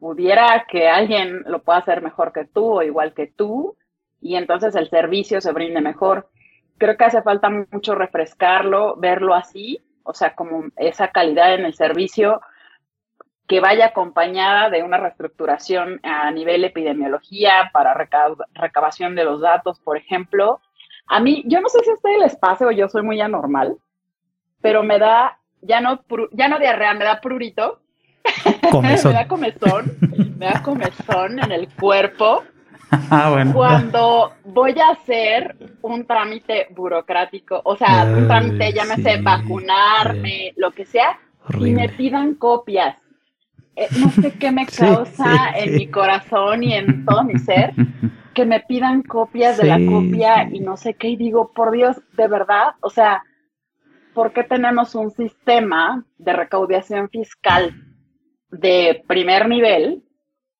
[0.05, 3.75] pudiera que alguien lo pueda hacer mejor que tú o igual que tú
[4.21, 6.29] y entonces el servicio se brinde mejor.
[6.77, 11.73] Creo que hace falta mucho refrescarlo, verlo así, o sea, como esa calidad en el
[11.73, 12.39] servicio
[13.47, 17.95] que vaya acompañada de una reestructuración a nivel epidemiología para
[18.53, 20.61] recabación de los datos, por ejemplo.
[21.07, 23.75] A mí, yo no sé si a ustedes les pase o yo soy muy anormal,
[24.61, 27.81] pero me da, ya no, ya no diarrea, me da prurito.
[28.81, 29.97] me da comezón,
[30.37, 32.43] me da comezón en el cuerpo.
[33.09, 40.71] Ah, Cuando voy a hacer un trámite burocrático, o sea, un trámite, llámese vacunarme, lo
[40.71, 41.19] que sea,
[41.59, 42.95] y me pidan copias.
[43.75, 47.73] Eh, no sé qué me causa en mi corazón y en todo mi ser,
[48.33, 51.97] que me pidan copias de la copia y no sé qué, y digo, por Dios,
[52.13, 53.23] de verdad, o sea,
[54.13, 57.73] ¿por qué tenemos un sistema de recaudación fiscal
[58.49, 60.03] de primer nivel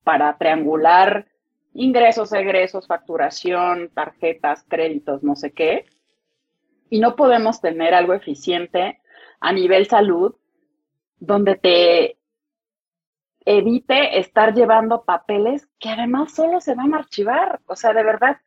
[0.04, 1.28] para triangular
[1.74, 5.86] ingresos, egresos, facturación, tarjetas, créditos, no sé qué?
[6.89, 9.02] Y no podemos tener algo eficiente
[9.39, 10.36] a nivel salud
[11.19, 12.17] donde te
[13.45, 17.62] evite estar llevando papeles que además solo se van a archivar.
[17.67, 18.38] O sea, de verdad,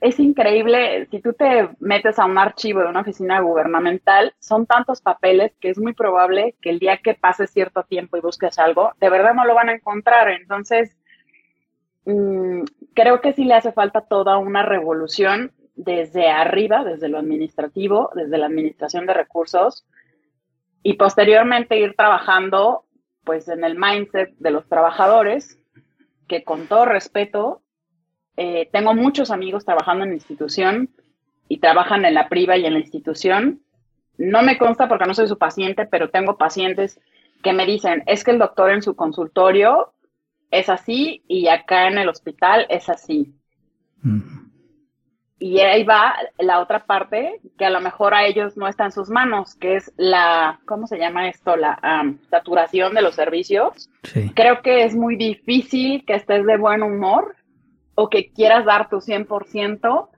[0.00, 1.06] es increíble.
[1.10, 5.70] Si tú te metes a un archivo de una oficina gubernamental, son tantos papeles que
[5.70, 9.34] es muy probable que el día que pase cierto tiempo y busques algo, de verdad
[9.34, 10.28] no lo van a encontrar.
[10.28, 10.96] Entonces,
[12.04, 12.62] mm,
[12.94, 18.38] creo que sí le hace falta toda una revolución desde arriba, desde lo administrativo, desde
[18.38, 19.86] la administración de recursos,
[20.82, 22.84] y posteriormente ir trabajando
[23.24, 25.58] pues en el mindset de los trabajadores,
[26.28, 27.60] que con todo respeto,
[28.36, 30.90] eh, tengo muchos amigos trabajando en la institución
[31.48, 33.62] y trabajan en la priva y en la institución.
[34.18, 37.00] No me consta porque no soy su paciente, pero tengo pacientes
[37.42, 39.92] que me dicen, es que el doctor en su consultorio
[40.50, 43.34] es así y acá en el hospital es así.
[45.38, 48.92] Y ahí va la otra parte que a lo mejor a ellos no está en
[48.92, 51.56] sus manos, que es la, ¿cómo se llama esto?
[51.56, 51.78] La
[52.30, 53.90] saturación de los servicios.
[54.34, 57.36] Creo que es muy difícil que estés de buen humor
[57.96, 60.08] o que quieras dar tu 100%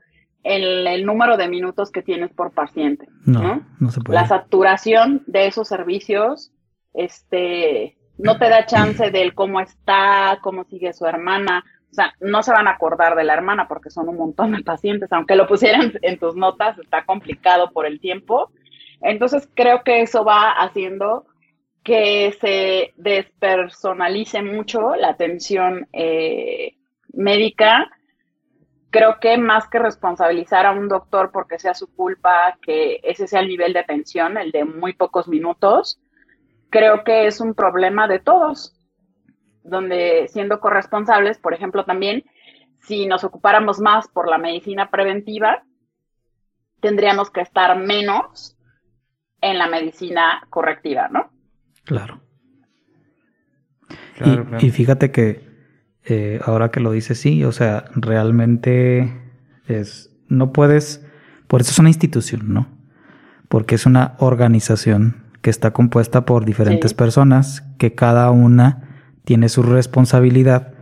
[0.44, 3.08] en el número de minutos que tienes por paciente.
[3.24, 4.20] No, no, se puede.
[4.20, 6.52] La saturación de esos servicios,
[6.92, 12.42] este, no te da chance del cómo está, cómo sigue su hermana o sea, no
[12.42, 15.46] se van a acordar de la hermana porque son un montón de pacientes, aunque lo
[15.46, 18.50] pusieran en tus notas, está complicado por el tiempo.
[19.00, 21.26] Entonces creo que eso va haciendo
[21.82, 26.74] que se despersonalice mucho la atención eh,
[27.18, 27.90] médica.
[28.90, 33.40] Creo que más que responsabilizar a un doctor porque sea su culpa, que ese sea
[33.40, 36.00] el nivel de atención, el de muy pocos minutos,
[36.70, 38.74] creo que es un problema de todos
[39.62, 42.24] donde siendo corresponsables, por ejemplo, también,
[42.80, 45.62] si nos ocupáramos más por la medicina preventiva,
[46.80, 48.56] tendríamos que estar menos
[49.40, 51.30] en la medicina correctiva, ¿no?
[51.84, 52.20] Claro.
[54.60, 55.47] y, fíjate que
[56.10, 59.12] eh, ahora que lo dices, sí, o sea, realmente
[59.66, 61.04] es, no puedes,
[61.46, 62.66] por eso es una institución, ¿no?
[63.48, 69.62] Porque es una organización que está compuesta por diferentes personas que cada una tiene su
[69.62, 70.72] responsabilidad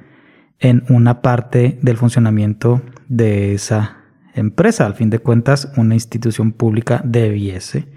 [0.61, 3.97] en una parte del funcionamiento de esa
[4.35, 4.87] empresa.
[4.87, 7.89] Al fin de cuentas, una institución pública debiese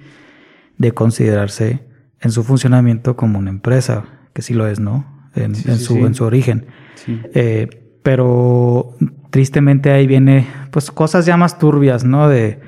[0.80, 1.88] de considerarse
[2.22, 5.19] en su funcionamiento como una empresa, que sí lo es, ¿no?
[5.44, 6.68] En, su, en su, origen.
[7.34, 7.68] Eh,
[8.04, 8.96] pero
[9.30, 12.30] tristemente ahí viene, pues, cosas ya más turbias, ¿no?
[12.30, 12.60] De,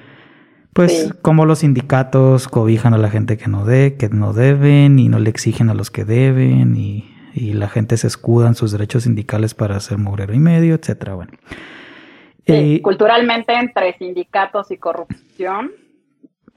[0.73, 5.10] pues, cómo los sindicatos cobijan a la gente que no de, que no deben y
[5.10, 8.71] no le exigen a los que deben y y la gente se escuda en sus
[8.71, 11.15] derechos sindicales para hacer mugrero y medio, etcétera.
[11.15, 11.31] Bueno.
[12.81, 15.71] culturalmente entre sindicatos y corrupción,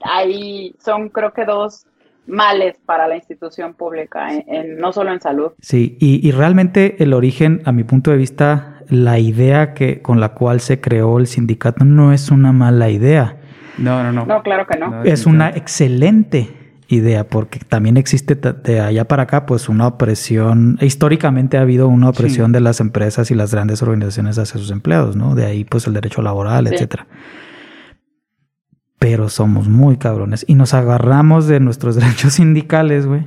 [0.01, 1.85] ahí son creo que dos
[2.27, 5.51] males para la institución pública, en, no solo en salud.
[5.61, 10.29] Sí, y, realmente el origen, a mi punto de vista, la idea que con la
[10.29, 13.37] cual se creó el sindicato no es una mala idea.
[13.77, 14.25] No, no, no.
[14.25, 16.49] No, claro que no es una excelente
[16.87, 22.09] idea, porque también existe de allá para acá, pues una opresión, históricamente ha habido una
[22.09, 25.35] opresión de las empresas y las grandes organizaciones hacia sus empleados, ¿no?
[25.35, 27.07] De ahí pues el derecho laboral, etcétera.
[28.99, 33.25] Pero somos muy cabrones y nos agarramos de nuestros derechos sindicales, güey,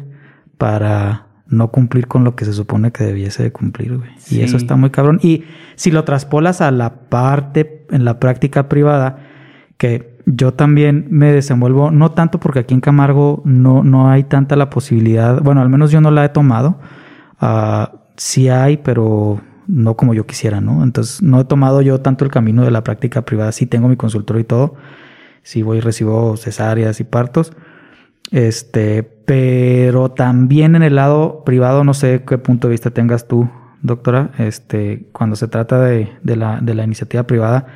[0.56, 4.10] para no cumplir con lo que se supone que debiese de cumplir, güey.
[4.30, 5.18] Y eso está muy cabrón.
[5.22, 5.44] Y
[5.76, 9.18] si lo traspolas a la parte, en la práctica privada,
[9.78, 14.56] que yo también me desenvuelvo, no tanto porque aquí en Camargo no, no hay tanta
[14.56, 16.78] la posibilidad, bueno, al menos yo no la he tomado,
[17.40, 20.82] uh, sí hay, pero no como yo quisiera, ¿no?
[20.82, 23.96] Entonces no he tomado yo tanto el camino de la práctica privada, sí tengo mi
[23.96, 24.74] consultorio y todo,
[25.42, 27.52] sí voy y recibo cesáreas y partos,
[28.30, 33.48] Este, pero también en el lado privado, no sé qué punto de vista tengas tú,
[33.82, 37.66] doctora, este, cuando se trata de, de, la, de la iniciativa privada,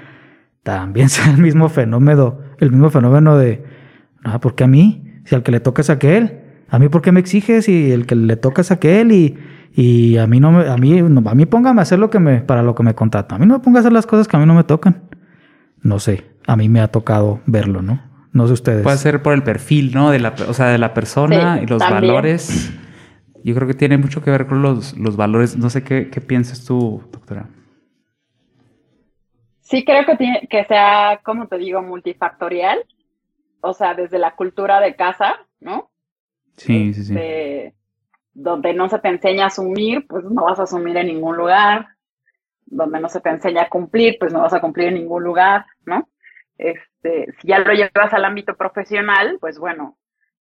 [0.63, 3.65] también sea el mismo fenómeno, el mismo fenómeno de,
[4.25, 5.21] ah, ¿por qué a mí?
[5.25, 7.93] Si al que le toca es a aquel, a mí por qué me exiges y
[7.93, 9.37] el que le toca es a aquel y,
[9.75, 12.41] y a mí no me, a mí, a mí póngame a hacer lo que me,
[12.41, 13.37] para lo que me contrata.
[13.37, 15.03] A mí no me ponga a hacer las cosas que a mí no me tocan.
[15.83, 18.01] No sé, a mí me ha tocado verlo, ¿no?
[18.33, 18.83] No sé ustedes.
[18.83, 20.11] Puede ser por el perfil, ¿no?
[20.11, 22.73] De la, o sea, de la persona y los valores.
[23.45, 25.57] Yo creo que tiene mucho que ver con los, los valores.
[25.57, 27.49] No sé qué, qué piensas tú, doctora.
[29.61, 32.85] Sí, creo que, tiene, que sea, como te digo, multifactorial.
[33.61, 35.91] O sea, desde la cultura de casa, ¿no?
[36.57, 37.15] Sí, sí, sí.
[37.15, 37.75] Este,
[38.33, 41.89] donde no se te enseña a asumir, pues no vas a asumir en ningún lugar.
[42.65, 45.67] Donde no se te enseña a cumplir, pues no vas a cumplir en ningún lugar,
[45.85, 46.09] ¿no?
[46.63, 49.97] Este, si ya lo llevas al ámbito profesional, pues bueno,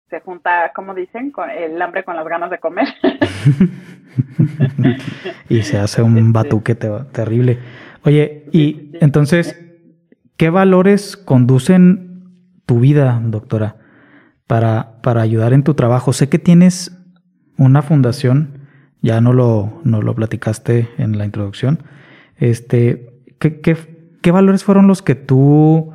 [0.09, 2.87] se junta, como dicen, con el hambre con las ganas de comer.
[5.49, 7.59] y se hace un este, batuque terrible.
[8.03, 9.57] Oye, y entonces,
[10.35, 12.33] ¿qué valores conducen
[12.65, 13.77] tu vida, doctora,
[14.45, 16.11] para, para ayudar en tu trabajo?
[16.11, 16.97] Sé que tienes
[17.57, 18.67] una fundación,
[19.01, 21.83] ya no lo, no lo platicaste en la introducción.
[22.35, 23.77] Este, ¿qué, qué,
[24.21, 25.93] qué valores fueron los que tú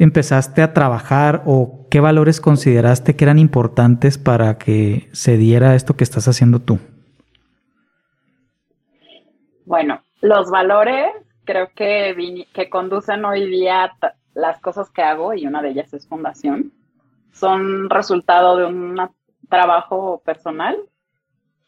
[0.00, 5.94] empezaste a trabajar o qué valores consideraste que eran importantes para que se diera esto
[5.94, 6.78] que estás haciendo tú?
[9.66, 11.06] Bueno, los valores
[11.44, 13.92] creo que, que conducen hoy día
[14.32, 16.72] las cosas que hago, y una de ellas es fundación,
[17.32, 18.96] son resultado de un
[19.50, 20.78] trabajo personal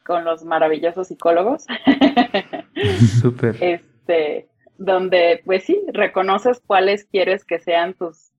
[0.07, 1.66] con los maravillosos psicólogos.
[3.21, 3.57] Súper.
[3.61, 8.33] este, donde, pues sí, reconoces cuáles quieres que sean tus,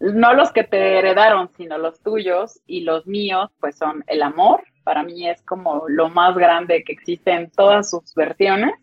[0.00, 4.62] no los que te heredaron, sino los tuyos y los míos, pues son el amor.
[4.84, 8.74] Para mí es como lo más grande que existe en todas sus versiones.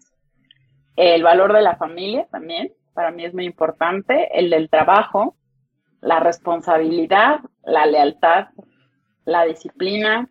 [0.96, 4.30] El valor de la familia también, para mí es muy importante.
[4.38, 5.36] El del trabajo,
[6.02, 8.48] la responsabilidad, la lealtad,
[9.26, 10.30] la disciplina,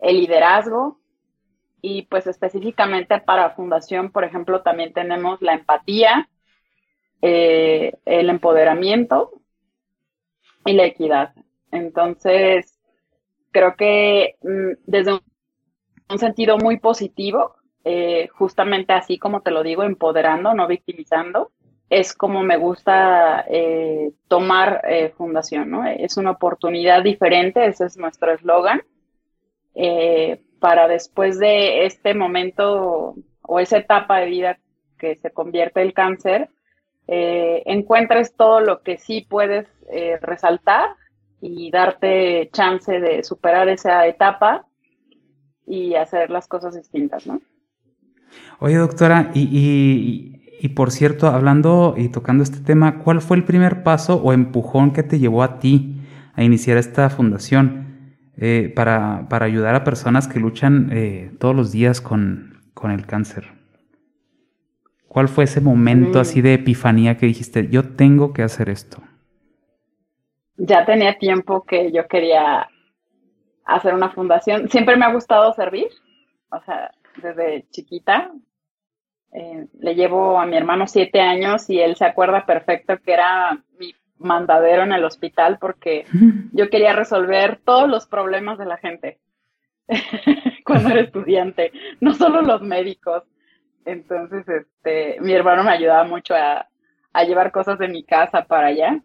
[0.00, 1.00] el liderazgo,
[1.86, 6.30] y pues específicamente para fundación, por ejemplo, también tenemos la empatía,
[7.20, 9.32] eh, el empoderamiento
[10.64, 11.34] y la equidad.
[11.70, 12.80] Entonces,
[13.50, 15.12] creo que mm, desde
[16.08, 21.52] un, sentido muy positivo, eh, justamente así como te lo digo, empoderando, no victimizando,
[21.90, 24.80] es como me gusta eh, tomar
[25.18, 25.86] fundación, ¿no?
[25.86, 28.80] Es una oportunidad diferente, ese es nuestro eslogan
[30.64, 34.58] para después de este momento o esa etapa de vida
[34.98, 36.48] que se convierte el cáncer,
[37.06, 40.96] eh, encuentres todo lo que sí puedes eh, resaltar
[41.42, 44.64] y darte chance de superar esa etapa
[45.66, 47.42] y hacer las cosas distintas, ¿no?
[48.58, 54.16] Oye, doctora, y, por cierto, hablando y tocando este tema, ¿cuál fue el primer paso
[54.16, 56.00] o empujón que te llevó a ti
[56.32, 57.83] a iniciar esta fundación?
[58.36, 63.06] Eh, para, para, ayudar a personas que luchan eh, todos los días con, con, el
[63.06, 63.44] cáncer.
[65.06, 68.98] ¿Cuál fue ese momento así de epifanía que dijiste, yo tengo que hacer esto?
[70.56, 72.68] Ya tenía tiempo que yo quería
[73.64, 74.68] hacer una fundación.
[74.68, 75.88] Siempre me ha gustado servir,
[76.50, 76.90] o sea,
[77.22, 78.32] desde chiquita.
[79.32, 83.58] Eh, le llevo a mi hermano siete años y él se acuerda perfecto que era
[83.78, 86.04] mi mandadero en el hospital porque
[86.52, 89.18] yo quería resolver todos los problemas de la gente
[90.64, 93.22] cuando era estudiante, no solo los médicos.
[93.84, 96.66] Entonces, este, mi hermano me ayudaba mucho a,
[97.26, 99.00] llevar cosas de mi casa para allá.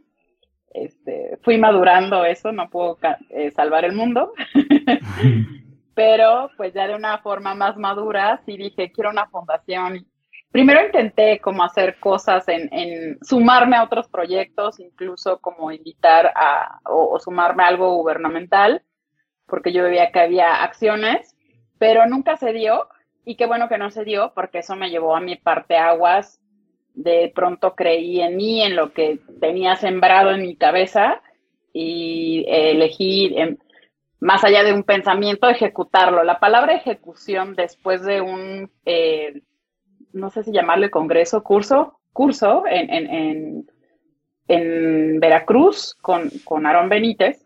[0.73, 2.97] Este, fui madurando eso, no puedo
[3.29, 4.33] eh, salvar el mundo.
[5.93, 10.07] Pero pues ya de una forma más madura, sí dije, quiero una fundación
[10.51, 17.19] primero intenté como hacer cosas en, sumarme a otros proyectos, incluso como invitar a o,
[17.19, 18.83] sumarme a algo gubernamental,
[19.45, 21.35] porque yo veía que había acciones,
[21.77, 22.87] pero nunca se dio
[23.25, 26.41] y qué bueno que no se dio porque eso me llevó a mi parte aguas.
[26.95, 31.21] De pronto creí en mí, en lo que tenía sembrado en mi cabeza
[31.71, 33.57] y elegí, em,
[34.19, 36.23] más allá de un pensamiento, ejecutarlo.
[36.23, 39.43] La palabra ejecución después de un eh,
[40.13, 43.69] no sé si llamarle congreso, curso, curso en, en,
[44.47, 47.45] en, Veracruz con, con Aarón Benítez,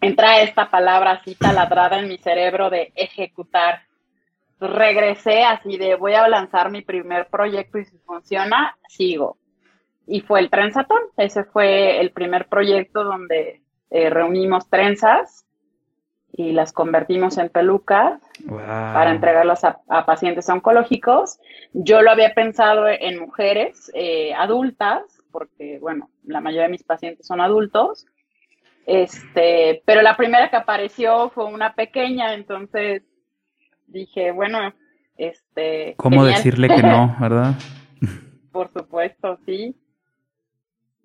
[0.00, 3.82] entra esta palabra así taladrada en mi cerebro de ejecutar.
[4.60, 9.36] Regresé así de voy a lanzar mi primer proyecto y si funciona, sigo.
[10.06, 11.00] Y fue el Trenzatón.
[11.16, 15.44] Ese fue el primer proyecto donde eh, reunimos trenzas
[16.36, 21.38] y las convertimos en pelucas para entregarlas a, pacientes oncológicos.
[21.72, 27.28] Yo lo había pensado en mujeres eh, adultas, porque, bueno, la mayoría de mis pacientes
[27.28, 28.06] son adultos.
[28.84, 33.02] Este, pero la primera que apareció fue una pequeña, entonces
[33.86, 34.74] dije, bueno,
[35.16, 35.94] este.
[35.96, 37.54] ¿Cómo decirle que no, verdad?
[38.50, 39.76] Por supuesto, sí.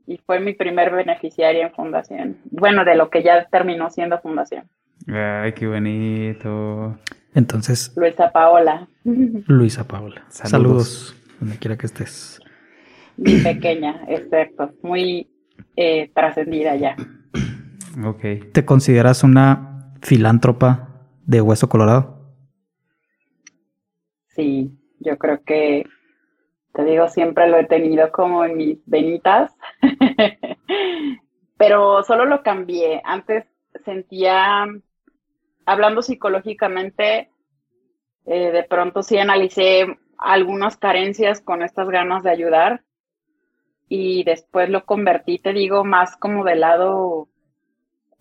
[0.08, 2.38] Y fue mi primer beneficiaria en fundación.
[2.46, 4.68] Bueno, de lo que ya terminó siendo fundación.
[5.08, 6.98] Ay, qué bonito.
[7.34, 7.94] Entonces.
[7.96, 8.88] Luisa Paola.
[9.04, 10.26] Luisa Paola.
[10.30, 11.16] Saludos.
[11.40, 12.42] donde quiera que estés.
[13.18, 14.72] Mi pequeña, exacto.
[14.82, 15.30] Muy
[15.76, 16.96] eh, trascendida ya.
[18.06, 18.52] Ok.
[18.54, 20.90] ¿Te consideras una filántropa
[21.26, 22.20] de hueso colorado?
[24.28, 25.86] Sí, yo creo que,
[26.74, 29.52] te digo, siempre lo he tenido como en mis venitas,
[31.58, 33.02] pero solo lo cambié.
[33.04, 33.46] Antes
[33.84, 34.66] sentía,
[35.72, 37.30] hablando psicológicamente,
[38.26, 42.82] eh, de pronto sí analicé algunas carencias con estas ganas de ayudar
[43.88, 47.30] y después lo convertí, te digo, más como del lado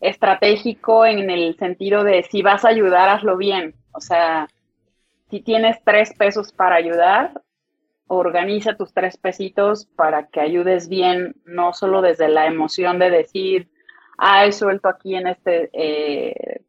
[0.01, 3.75] estratégico en el sentido de si vas a ayudar, hazlo bien.
[3.93, 4.47] O sea,
[5.31, 7.43] si tienes tres pesos para ayudar,
[8.07, 13.69] organiza tus tres pesitos para que ayudes bien, no solo desde la emoción de decir,
[14.17, 16.63] ah, he suelto aquí en este, eh,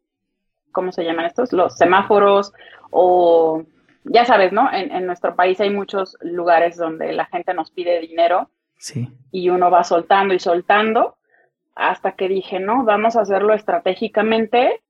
[0.72, 1.52] ¿cómo se llaman estos?
[1.52, 2.52] Los semáforos
[2.90, 3.62] o,
[4.04, 4.72] ya sabes, ¿no?
[4.72, 9.08] En, en, nuestro país hay muchos lugares donde la gente nos pide dinero sí.
[9.30, 11.16] y uno va soltando y soltando
[11.80, 14.82] hasta que dije, no, vamos a hacerlo estratégicamente.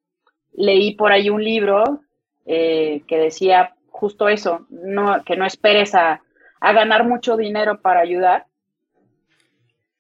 [0.53, 2.01] Leí por ahí un libro
[2.47, 6.23] eh, que decía justo eso, no, que no esperes a,
[6.61, 8.47] ganar mucho dinero para ayudar.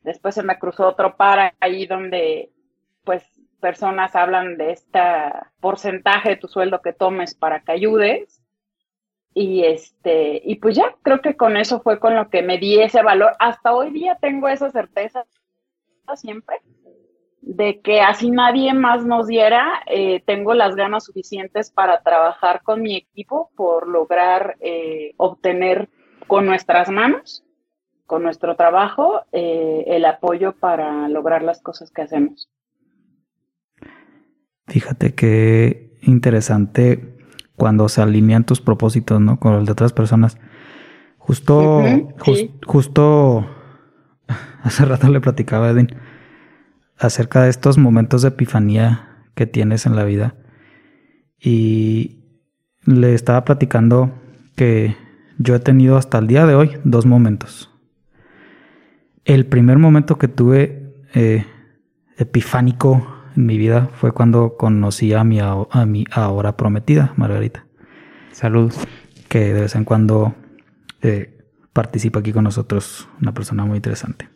[0.03, 2.51] Después se me cruzó otro par ahí donde
[3.05, 3.22] pues
[3.61, 5.00] personas hablan de este
[5.61, 8.42] porcentaje de tu sueldo que tomes para que ayudes.
[9.32, 12.80] Y este, y pues ya, creo que con eso fue con lo que me di
[12.80, 13.34] ese valor.
[13.38, 15.24] Hasta hoy día tengo esa certeza
[16.16, 16.56] siempre
[17.40, 22.82] de que así nadie más nos diera, eh, tengo las ganas suficientes para trabajar con
[22.82, 25.88] mi equipo por lograr eh, obtener
[26.26, 27.44] con nuestras manos,
[28.06, 32.48] con nuestro trabajo, eh, el apoyo para lograr las cosas que hacemos.
[34.71, 37.16] Fíjate qué interesante
[37.57, 39.41] cuando se alinean tus propósitos, ¿no?
[39.41, 40.39] Con el de otras personas.
[41.18, 41.83] Justo,
[42.64, 43.51] justo
[44.62, 45.89] hace rato le platicaba a Edwin
[46.97, 50.37] acerca de estos momentos de epifanía que tienes en la vida.
[51.41, 52.21] Y
[52.85, 54.14] le estaba platicando
[54.55, 54.97] que
[55.39, 57.73] yo he tenido hasta el día de hoy dos momentos.
[59.25, 61.45] El primer momento que tuve eh,
[62.18, 67.66] epifánico en mi vida fue cuando conocí a mi, a mi ahora prometida, Margarita.
[68.33, 68.78] Saludos.
[69.28, 70.35] Que de vez en cuando
[71.03, 71.39] eh,
[71.72, 74.28] participa aquí con nosotros, una persona muy interesante.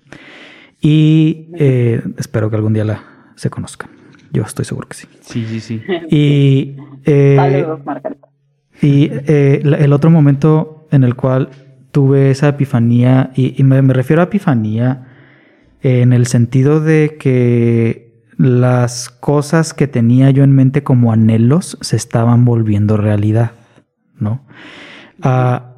[0.80, 3.90] Y eh, espero que algún día la se conozcan.
[4.32, 5.09] Yo estoy seguro que sí.
[5.20, 5.82] Sí, sí, sí.
[6.11, 7.66] Y, eh,
[8.82, 11.51] y eh, el otro momento en el cual
[11.90, 15.07] tuve esa epifanía, y, me, refiero a epifanía
[15.80, 18.03] en el sentido de que
[18.37, 23.53] las cosas que tenía yo en mente como anhelos se estaban volviendo realidad,
[24.18, 24.43] ¿no?
[25.22, 25.70] Ah,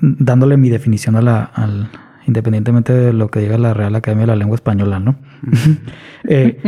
[0.00, 1.90] dándole mi definición a la, al,
[2.26, 5.16] independientemente de lo que diga la Real Academia de la Lengua Española, ¿no?
[6.28, 6.58] Eh,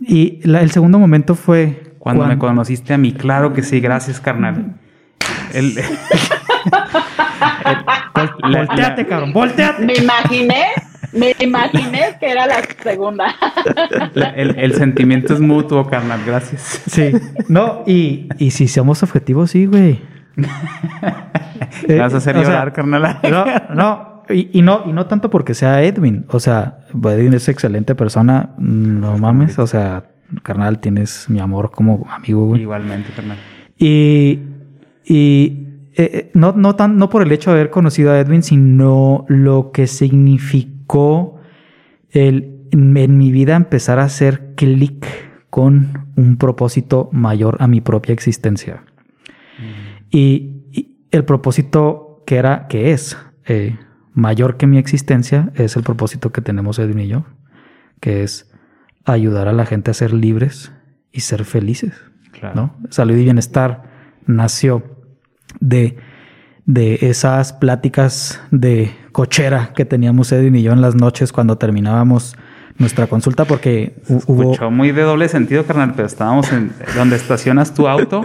[0.00, 1.94] y el segundo momento fue...
[1.98, 4.74] Cuando, me conociste a mí, claro que sí, gracias, carnal.
[5.54, 5.72] El,
[8.42, 9.86] volteate, cabrón, volteate.
[9.86, 10.64] Me imaginé,
[11.12, 13.34] me imaginé que era la segunda.
[14.36, 16.82] el, sentimiento es mutuo, carnal, gracias.
[16.86, 17.12] Sí,
[17.48, 20.00] no, y, y si somos objetivos, sí, güey.
[21.98, 23.18] vas a hacer llorar, carnal.
[23.30, 23.44] No,
[23.74, 26.26] no, y, no, y no tanto porque sea Edwin.
[26.28, 28.50] O sea, Edwin es excelente persona.
[28.58, 29.58] No mames.
[29.58, 30.04] O sea,
[30.42, 32.62] carnal, tienes mi amor como amigo, güey.
[32.62, 33.38] Igualmente, carnal.
[33.76, 34.40] Y,
[35.04, 38.42] y eh, eh, no, no, tan, no por el hecho de haber conocido a Edwin,
[38.42, 39.86] sino lo que
[40.90, 41.40] significó
[42.10, 45.06] el, en, mi vida empezar a hacer clic
[45.50, 48.84] con un propósito mayor a mi propia existencia.
[50.10, 50.56] Y,
[51.12, 53.76] el propósito que era, que es, eh,
[54.14, 57.24] mayor que mi existencia es el propósito que tenemos Edwin y yo,
[58.00, 58.48] que es
[59.04, 60.70] ayudar a la gente a ser libres
[61.10, 61.94] y ser felices.
[62.54, 62.76] ¿no?
[62.90, 63.90] Salud y bienestar
[64.24, 64.84] nació
[65.58, 65.96] de,
[66.70, 72.36] de esas pláticas de cochera que teníamos Edwin y yo en las noches cuando terminábamos
[72.78, 74.52] nuestra consulta porque hubo...
[74.52, 78.22] Escuchó muy de doble sentido, carnal, pero estábamos en donde estacionas tu auto.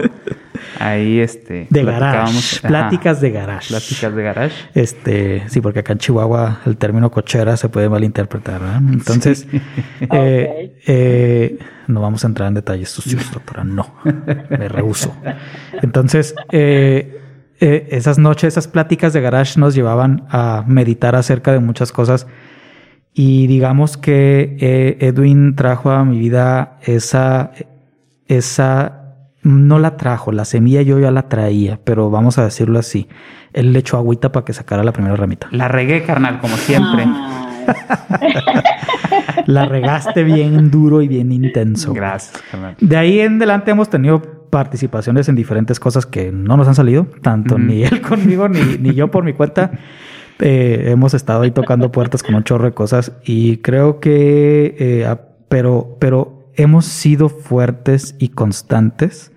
[0.78, 1.66] Ahí, este...
[1.70, 2.60] De garage.
[2.66, 3.68] Pláticas de garage.
[3.68, 4.54] Pláticas de garage.
[4.74, 8.80] Este, sí, porque acá en Chihuahua el término cochera se puede malinterpretar, ¿verdad?
[8.92, 9.48] Entonces,
[10.00, 13.92] eh, eh, no vamos a entrar en detalles sucios, doctora, no.
[14.04, 15.12] Me rehuso.
[15.82, 17.25] Entonces, eh,
[17.60, 22.26] esas noches, esas pláticas de garage nos llevaban a meditar acerca de muchas cosas
[23.18, 27.52] y digamos que eh, Edwin trajo a mi vida esa,
[28.26, 33.08] esa, no la trajo, la semilla yo ya la traía, pero vamos a decirlo así.
[33.54, 35.48] Él le echó agüita para que sacara la primera ramita.
[35.50, 37.06] La regué, carnal, como siempre.
[39.46, 41.94] la regaste bien duro y bien intenso.
[41.94, 42.76] Gracias, carnal.
[42.78, 47.06] De ahí en adelante hemos tenido participaciones en diferentes cosas que no nos han salido,
[47.22, 49.72] tanto ni él conmigo ni, ni yo por mi cuenta.
[50.38, 55.16] Eh, hemos estado ahí tocando puertas con un chorro de cosas y creo que, eh,
[55.48, 59.32] pero, pero hemos sido fuertes y constantes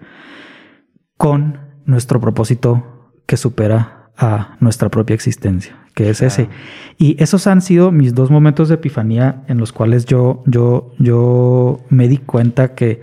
[1.15, 6.49] con nuestro propósito que supera a nuestra propia existencia, que es ese.
[6.97, 11.79] Y esos han sido mis dos momentos de epifanía en los cuales yo, yo, yo
[11.89, 13.01] me di cuenta que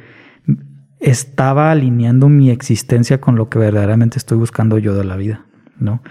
[1.00, 5.44] estaba alineando mi existencia con lo que verdaderamente estoy buscando yo de la vida,
[5.78, 6.02] ¿no?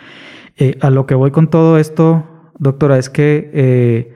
[0.57, 4.13] Eh, a lo que voy con todo esto, doctora, es que eh,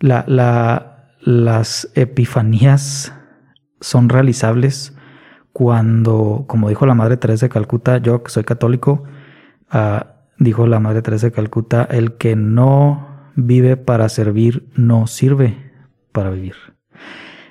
[0.00, 3.12] las epifanías
[3.80, 4.94] son realizables
[5.52, 9.02] cuando, como dijo la Madre Teresa de Calcuta, yo que soy católico,
[9.70, 15.72] ah, dijo la Madre Teresa de Calcuta, el que no vive para servir no sirve
[16.12, 16.54] para vivir.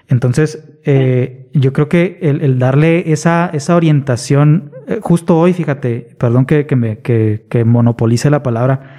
[0.10, 6.46] Entonces, eh, yo creo que el, darle esa, esa orientación, eh, justo hoy, fíjate, perdón
[6.46, 8.98] que, me, que, monopolice la palabra,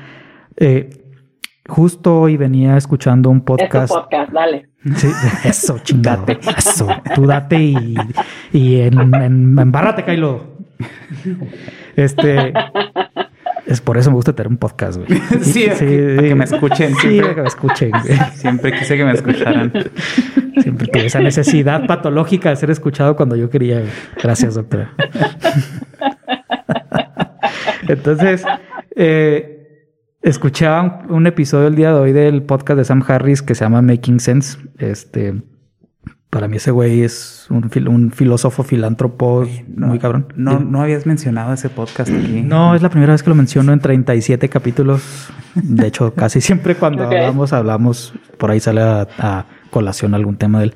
[0.56, 0.90] eh,
[1.68, 3.92] justo hoy venía escuchando un podcast.
[3.92, 4.68] podcast, dale.
[4.94, 5.08] Sí,
[5.44, 6.86] eso, chingate, eso.
[7.16, 7.96] Tú date y,
[8.52, 10.58] y en, en, embárrate, Kylo.
[11.96, 12.54] Este,
[13.70, 15.08] es por eso me gusta tener un podcast, güey.
[15.42, 16.92] Sí, sí, que me escuchen.
[16.96, 17.92] Sí, que me escuchen.
[18.34, 19.72] Siempre quise que me escucharan.
[20.60, 23.84] Siempre tuve esa necesidad patológica de ser escuchado cuando yo quería.
[24.20, 24.92] Gracias, doctora.
[27.88, 28.44] Entonces,
[28.96, 29.86] eh,
[30.20, 33.82] escuchaba un episodio el día de hoy del podcast de Sam Harris que se llama
[33.82, 34.58] Making Sense.
[34.78, 35.42] Este,
[36.30, 40.32] para mí ese güey es un, un filósofo filántropo muy cabrón.
[40.36, 42.42] No, no habías mencionado ese podcast aquí.
[42.50, 45.28] No, es la primera vez que lo menciono en 37 capítulos.
[45.54, 50.66] De hecho, casi siempre cuando hablamos, hablamos, por ahí sale a, colación algún tema de
[50.66, 50.74] él.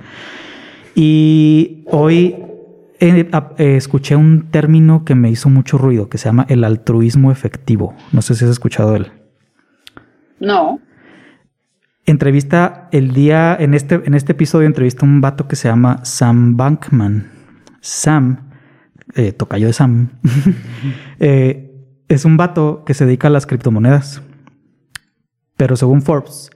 [0.97, 2.37] Y hoy
[3.01, 3.29] eh,
[3.59, 7.95] escuché un término que me hizo mucho ruido, que se llama el altruismo efectivo.
[8.13, 9.13] No sé si has escuchado de él.
[10.41, 10.81] No
[12.07, 16.57] entrevista el día, en este, en este episodio entrevista un vato que se llama Sam
[16.57, 17.31] Bankman.
[17.81, 18.51] Sam,
[19.15, 20.11] eh, tocayo de Sam,
[21.21, 21.71] eh,
[22.09, 24.23] es un vato que se dedica a las criptomonedas.
[25.57, 26.51] Pero según Forbes,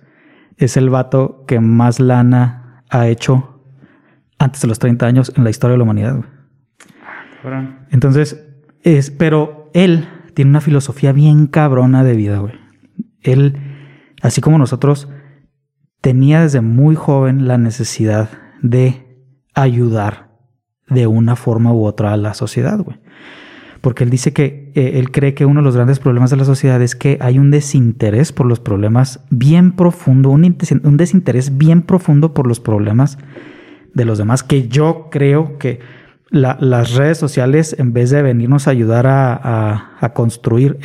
[0.57, 3.63] es el vato que más lana ha hecho
[4.39, 6.25] antes de los 30 años en la historia de la humanidad.
[7.91, 8.45] Entonces,
[8.83, 12.55] es, pero él tiene una filosofía bien cabrona de vida, güey.
[13.23, 13.57] Él,
[14.23, 15.09] así como nosotros,
[16.01, 18.31] tenía desde muy joven la necesidad
[18.63, 19.07] de
[19.55, 20.29] ayudar
[20.89, 22.99] de una forma u otra a la sociedad, güey.
[23.81, 26.45] Porque él dice que eh, él cree que uno de los grandes problemas de la
[26.45, 30.57] sociedad es que hay un desinterés por los problemas bien profundo, un,
[30.97, 33.19] desinterés bien profundo por los problemas
[33.95, 35.81] de los demás, que yo creo que
[36.31, 40.79] las redes sociales, en vez de venirnos a ayudar a, construir,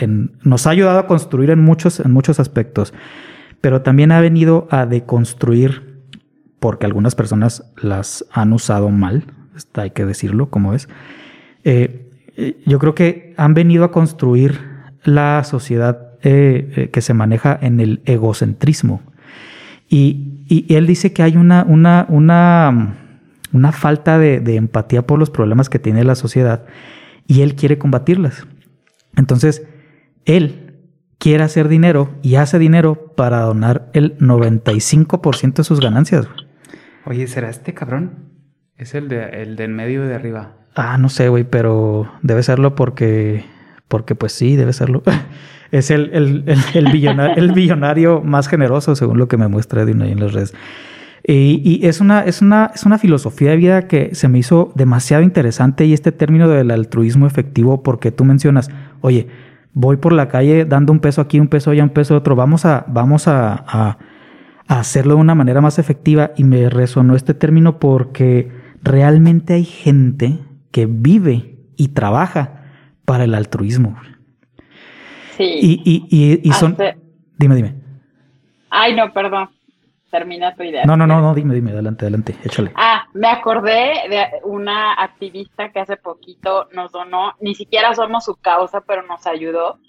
[0.43, 2.93] nos ha ayudado a construir en muchos, en muchos aspectos
[3.64, 6.03] pero también ha venido a deconstruir,
[6.59, 9.24] porque algunas personas las han usado mal,
[9.76, 10.89] hay que decirlo como es.
[11.64, 14.59] Eh, eh, yo creo que han venido a construir
[15.05, 19.01] la sociedad eh, que se maneja en el egocentrismo.
[19.88, 22.97] Y, él dice que hay una, una, una,
[23.53, 26.66] una falta de, de empatía por los problemas que tiene la sociedad
[27.28, 28.45] y él quiere combatirlas.
[29.16, 29.66] Entonces,
[30.26, 30.62] él
[31.18, 36.28] quiere hacer dinero y hace dinero para donar el 95% de sus ganancias.
[37.05, 38.30] Oye, ¿será este cabrón?
[38.78, 40.57] Es el de el del medio de arriba.
[40.76, 43.45] Ah, no sé, güey, pero debe serlo porque
[43.88, 45.03] porque pues sí, debe serlo.
[45.72, 46.43] es el, el,
[46.74, 50.53] el, billonario, más generoso, según lo que me muestra Edwin ahí en las redes.
[51.26, 54.74] Y, y, es, una, es, una, es una filosofía de vida que se me hizo
[54.76, 58.70] demasiado interesante y este término del altruismo efectivo, porque tú mencionas,
[59.01, 59.28] oye,
[59.74, 62.36] voy por la calle dando un peso aquí, un peso allá, un peso otro.
[62.36, 63.98] Vamos a, vamos a, a
[64.68, 68.52] hacerlo de una manera más efectiva y me resonó este término porque
[68.82, 70.40] realmente hay gente
[70.72, 72.62] que vive y trabaja
[73.06, 73.98] para el altruismo.
[75.38, 75.44] Sí.
[75.62, 76.74] Y, y, y, y son...
[76.74, 76.98] Hace-
[77.38, 77.76] Dime, dime.
[78.70, 79.50] Ay, no, perdón.
[80.14, 80.86] Termina tu idea.
[80.86, 82.72] No, no, no, no, dime, dime, adelante, adelante, échale.
[82.76, 88.36] Ah, me acordé de una activista que hace poquito nos donó, ni siquiera somos su
[88.36, 89.80] causa, pero nos ayudó.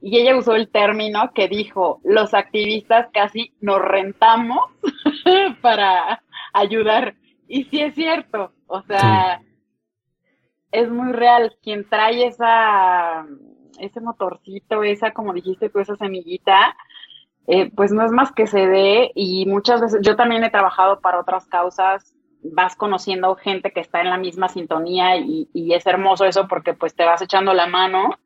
[0.00, 4.70] Y ella usó el término que dijo, los activistas casi nos rentamos
[5.60, 6.22] para
[6.54, 7.16] ayudar.
[7.46, 9.42] Y sí es cierto, o sea,
[10.72, 11.58] es muy real.
[11.62, 13.26] Quien trae esa,
[13.78, 16.74] ese motorcito, esa, como dijiste tú, esa semillita,
[17.46, 21.00] eh, pues no es más que se dé y muchas veces yo también he trabajado
[21.00, 25.86] para otras causas, vas conociendo gente que está en la misma sintonía y, y es
[25.86, 28.18] hermoso eso porque pues te vas echando la mano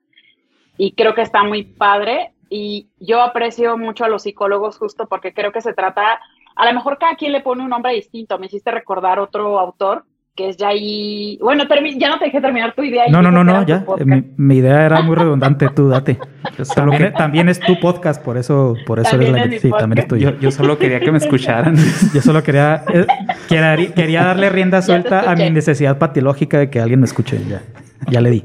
[0.77, 5.35] y creo que está muy padre y yo aprecio mucho a los psicólogos justo porque
[5.35, 6.21] creo que se trata,
[6.55, 10.05] a lo mejor cada quien le pone un nombre distinto, me hiciste recordar otro autor
[10.39, 13.07] que es Jai, bueno, termi- ya no te dejé terminar tu idea.
[13.11, 13.85] No, no, no, no, ya.
[13.85, 14.09] podcast.
[14.09, 16.17] Mi, mi idea era muy redundante, tú date.
[16.57, 19.61] Yo solo, También, que- también es tu podcast, por eso, por eso eres la es
[19.61, 20.31] Sí, también es tuyo.
[20.31, 21.75] yo, yo solo quería que me escucharan.
[22.15, 23.05] Yo solo quería, eh,
[23.49, 27.37] quería, quería darle rienda Ya suelta a mi necesidad patológica de que alguien me escuche.
[27.49, 27.61] Ya,
[28.09, 28.45] ya le di.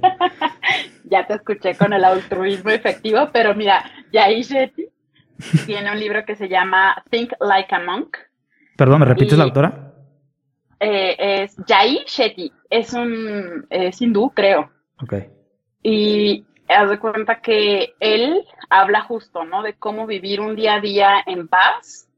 [1.12, 4.88] ya te escuché con el altruismo efectivo, pero mira, Jai Shetty
[5.68, 8.18] tiene un libro que se llama Think Like a Monk.
[8.78, 9.93] Perdón, ¿me repites Y- la autora?
[10.86, 14.70] Eh, es Jai Shetty, es un es hindú, creo.
[15.02, 15.14] Ok.
[15.82, 19.64] Y haz de cuenta que él habla justo, ¿no?
[19.64, 22.10] De cómo vivir un día a día en paz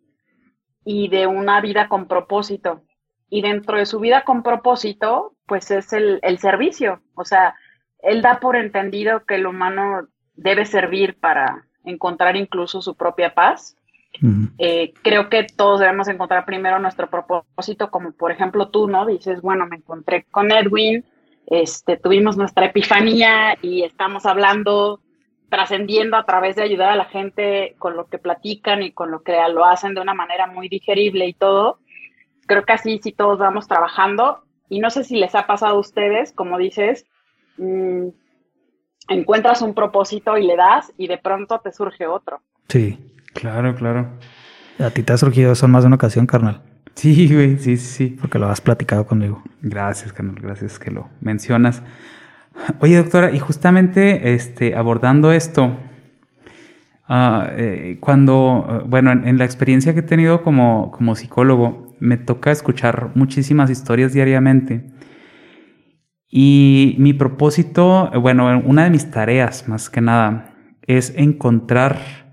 [0.83, 2.81] y de una vida con propósito.
[3.29, 7.03] Y dentro de su vida con propósito, pues es el, el servicio.
[7.13, 7.55] O sea,
[7.99, 13.77] él da por entendido que el humano debe servir para encontrar incluso su propia paz.
[14.57, 19.05] Eh, creo que todos debemos encontrar primero nuestro propósito, como por ejemplo tú, ¿no?
[19.05, 21.03] Dices, bueno, me encontré con Edwin,
[21.47, 25.01] este, tuvimos nuestra epifanía y estamos hablando,
[25.49, 29.21] trascendiendo a través de ayudar a la gente con lo que platican y con lo
[29.21, 31.79] que lo hacen de una manera muy digerible y todo.
[32.47, 35.79] Creo que así sí todos vamos trabajando y no sé si les ha pasado a
[35.79, 37.05] ustedes, como dices,
[37.57, 38.07] mm,
[39.09, 42.41] encuentras un propósito y le das y de pronto te surge otro.
[42.69, 42.97] Sí.
[43.35, 44.07] Claro, claro.
[44.79, 46.61] A ti te ha surgido eso en más de una ocasión, carnal.
[46.95, 48.17] Sí, güey, sí, sí.
[48.19, 49.43] Porque lo has platicado conmigo.
[49.61, 51.83] Gracias, carnal, gracias que lo mencionas.
[52.79, 55.77] Oye, doctora, y justamente este, abordando esto,
[57.07, 62.17] ah, eh, cuando, bueno, en, en la experiencia que he tenido como, como psicólogo, me
[62.17, 64.89] toca escuchar muchísimas historias diariamente.
[66.29, 70.53] Y mi propósito, bueno, una de mis tareas más que nada,
[70.87, 72.24] es encontrar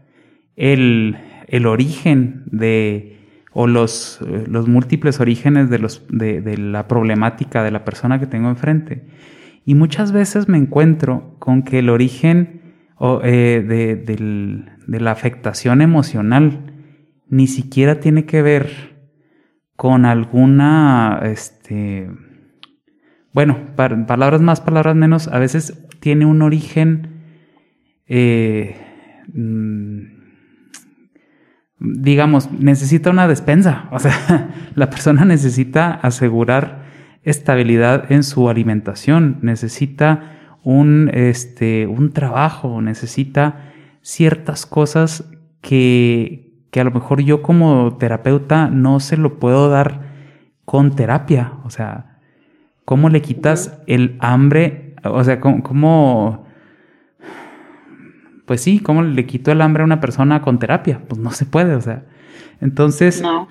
[0.56, 1.16] el,
[1.48, 3.18] el origen de,
[3.52, 8.26] o los, los múltiples orígenes de, los, de, de la problemática de la persona que
[8.26, 9.06] tengo enfrente.
[9.64, 12.60] Y muchas veces me encuentro con que el origen
[12.96, 13.96] o, eh, de,
[14.86, 16.72] de la afectación emocional
[17.28, 18.92] ni siquiera tiene que ver
[19.76, 22.10] con alguna, este,
[23.32, 27.24] bueno, palabras más, palabras menos, a veces tiene un origen,
[28.06, 28.76] eh,
[29.32, 30.11] mm,
[31.82, 33.88] digamos, necesita una despensa.
[33.90, 36.82] O sea, la persona necesita asegurar
[37.22, 45.30] estabilidad en su alimentación, necesita un, este, un trabajo, necesita ciertas cosas
[45.60, 50.12] que, que a lo mejor yo como terapeuta no se lo puedo dar
[50.64, 51.54] con terapia.
[51.64, 52.18] O sea,
[52.84, 54.94] ¿cómo le quitas el hambre?
[55.04, 56.46] O sea, ¿cómo, cómo
[58.46, 61.00] pues sí, ¿cómo le quito el hambre a una persona con terapia?
[61.08, 62.04] Pues no se puede, o sea.
[62.60, 63.48] Entonces, No.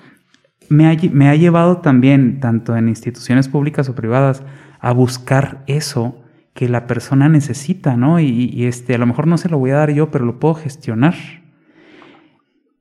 [0.68, 4.42] me ha, lle- me ha llevado también, tanto en instituciones públicas o privadas,
[4.80, 6.18] a buscar eso
[6.54, 8.20] que la persona necesita, ¿no?
[8.20, 10.38] Y, y, este, a lo mejor no se lo voy a dar yo, pero lo
[10.38, 11.14] puedo gestionar.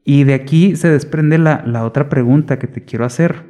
[0.04, 3.46] Y de aquí se desprende la, la otra pregunta que te quiero hacer.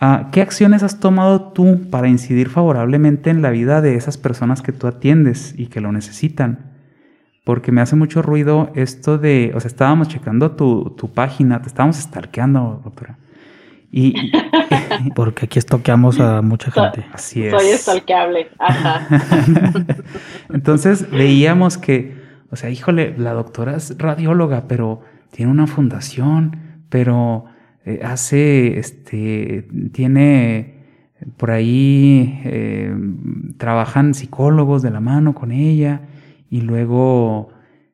[0.00, 4.62] Ah, ¿Qué acciones has tomado tú para incidir favorablemente en la vida de esas personas
[4.62, 6.67] que tú atiendes y que lo necesitan?
[7.48, 11.68] Porque me hace mucho ruido esto de, o sea, estábamos checando tu, tu página, te
[11.68, 13.16] estábamos stalkeando, doctora.
[13.90, 14.32] Y, y-
[15.14, 17.06] Porque aquí estoqueamos a mucha gente.
[17.10, 17.52] así es.
[17.54, 18.48] Soy stalkeable.
[18.58, 19.06] Ajá.
[20.52, 22.20] Entonces veíamos que,
[22.50, 27.46] o sea, híjole, la doctora es radióloga, pero tiene una fundación, pero
[27.86, 30.84] eh, hace, este, tiene
[31.38, 32.94] por ahí, eh,
[33.56, 36.02] trabajan psicólogos de la mano con ella
[36.50, 37.50] y luego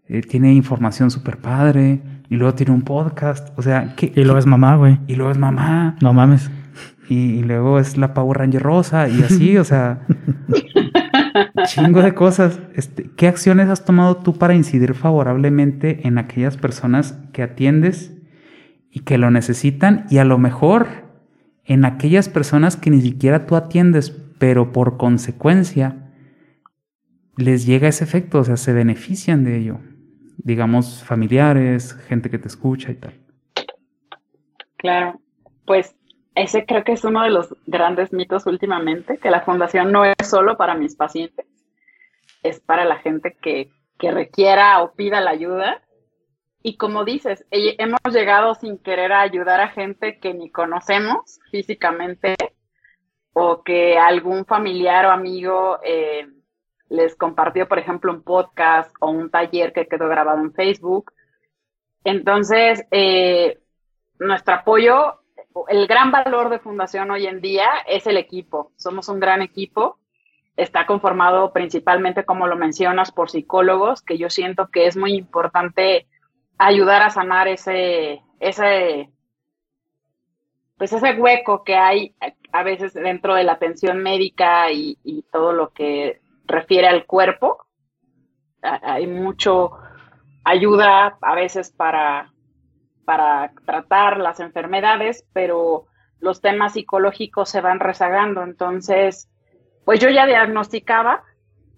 [0.06, 3.56] eh, tiene información súper padre, Y luego tiene un podcast.
[3.58, 4.98] O sea, ¿qué, Y luego es mamá, güey.
[5.06, 5.96] Y luego es mamá.
[6.00, 6.50] No mames.
[7.08, 9.08] Y, y luego es la Power Ranger rosa.
[9.08, 10.00] Y así, o sea.
[11.66, 12.60] chingo de cosas.
[12.74, 18.12] Este, ¿Qué acciones has tomado tú para incidir favorablemente en aquellas personas que atiendes
[18.90, 20.06] y que lo necesitan?
[20.10, 20.86] Y a lo mejor
[21.64, 26.03] en aquellas personas que ni siquiera tú atiendes, pero por consecuencia
[27.36, 29.78] les llega ese efecto, o sea, se benefician de ello.
[30.38, 33.14] Digamos, familiares, gente que te escucha y tal.
[34.76, 35.20] Claro,
[35.64, 35.96] pues
[36.34, 40.14] ese creo que es uno de los grandes mitos últimamente, que la fundación no es
[40.24, 41.46] solo para mis pacientes,
[42.42, 45.80] es para la gente que, que requiera o pida la ayuda.
[46.62, 52.36] Y como dices, hemos llegado sin querer a ayudar a gente que ni conocemos físicamente
[53.34, 56.26] o que algún familiar o amigo eh,
[56.94, 61.12] les compartió, por ejemplo, un podcast o un taller que quedó grabado en Facebook.
[62.04, 63.58] Entonces, eh,
[64.18, 65.20] nuestro apoyo,
[65.68, 68.72] el gran valor de Fundación hoy en día es el equipo.
[68.76, 69.98] Somos un gran equipo.
[70.56, 76.06] Está conformado principalmente, como lo mencionas, por psicólogos, que yo siento que es muy importante
[76.58, 79.10] ayudar a sanar ese, ese,
[80.78, 82.14] pues ese hueco que hay
[82.52, 87.66] a veces dentro de la atención médica y, y todo lo que refiere al cuerpo.
[88.62, 89.72] Hay mucho
[90.44, 92.32] ayuda a veces para,
[93.04, 95.86] para tratar las enfermedades, pero
[96.20, 98.42] los temas psicológicos se van rezagando.
[98.42, 99.30] Entonces,
[99.84, 101.22] pues yo ya diagnosticaba,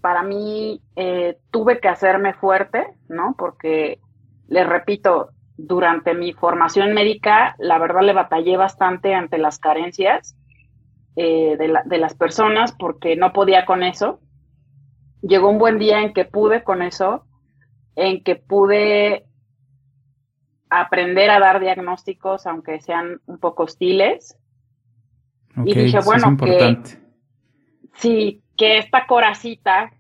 [0.01, 3.35] para mí eh, tuve que hacerme fuerte, ¿no?
[3.37, 4.01] Porque,
[4.49, 10.37] les repito, durante mi formación médica, la verdad le batallé bastante ante las carencias
[11.17, 14.21] eh, de, la, de las personas porque no podía con eso
[15.27, 17.27] llegó un buen día en que pude con eso,
[17.95, 19.27] en que pude
[20.69, 24.39] aprender a dar diagnósticos, aunque sean un poco hostiles.
[25.65, 26.79] y dije, bueno, que
[27.95, 29.93] sí, que esta coracita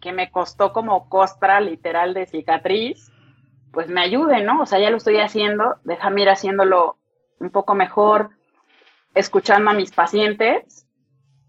[0.00, 3.12] que me costó como costra literal de cicatriz,
[3.72, 4.62] pues me ayude, ¿no?
[4.62, 6.98] O sea, ya lo estoy haciendo, déjame ir haciéndolo
[7.38, 8.30] un poco mejor,
[9.14, 10.86] escuchando a mis pacientes.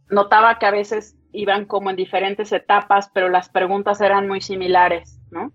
[0.09, 5.19] Notaba que a veces iban como en diferentes etapas, pero las preguntas eran muy similares,
[5.31, 5.51] ¿no?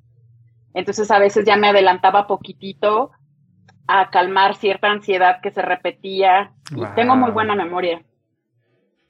[0.75, 3.11] Entonces a veces ya me adelantaba poquitito
[3.87, 8.03] a calmar cierta ansiedad que se repetía y tengo muy buena memoria.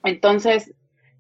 [0.04, 0.74] Entonces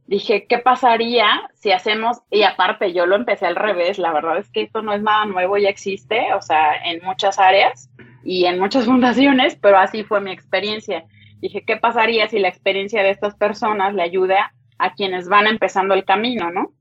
[0.06, 2.18] dije, ¿qué pasaría si hacemos?
[2.30, 5.24] Y aparte yo lo empecé al revés, la verdad es que esto no es nada
[5.26, 7.90] nuevo, ya existe, o sea, en muchas áreas
[8.22, 11.04] y en muchas fundaciones, pero así fue mi experiencia.
[11.40, 15.94] Dije, ¿qué pasaría si la experiencia de estas personas le ayuda a quienes van empezando
[15.94, 16.72] el camino, ¿no?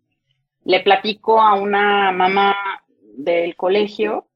[0.63, 2.55] Le platico a una mamá
[3.17, 4.27] del colegio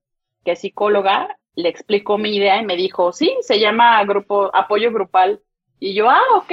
[0.43, 4.91] que es psicóloga, le explico mi idea y me dijo, sí, se llama grupo apoyo
[4.91, 5.41] grupal.
[5.79, 6.51] Y yo, ah, ok.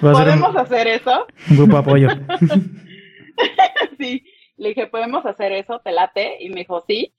[0.00, 1.26] ¿Podemos hacer eso?
[1.50, 2.08] Un grupo apoyo.
[3.98, 4.24] sí,
[4.56, 5.80] le dije, ¿podemos hacer eso?
[5.80, 6.36] ¿Te late?
[6.40, 7.14] Y me dijo, sí.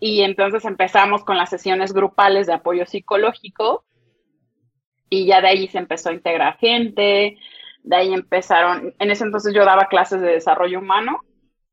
[0.00, 3.84] Y entonces empezamos con las sesiones grupales de apoyo psicológico
[5.08, 7.36] y ya de ahí se empezó a integrar gente,
[7.82, 11.20] de ahí empezaron, en ese entonces yo daba clases de desarrollo humano,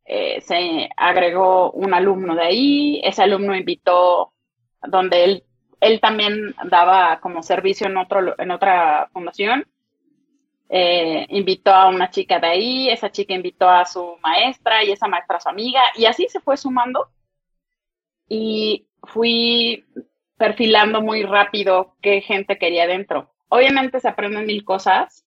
[0.06, 4.34] eh, se agregó un alumno de ahí, ese alumno invitó,
[4.82, 5.44] donde él,
[5.80, 9.66] él también daba como servicio en, otro, en otra fundación,
[10.74, 15.08] eh, invitó a una chica de ahí, esa chica invitó a su maestra y esa
[15.08, 17.10] maestra a su amiga, y así se fue sumando.
[18.30, 19.84] Y fui
[20.42, 23.30] perfilando muy rápido qué gente quería dentro.
[23.48, 25.24] Obviamente se aprenden mil cosas,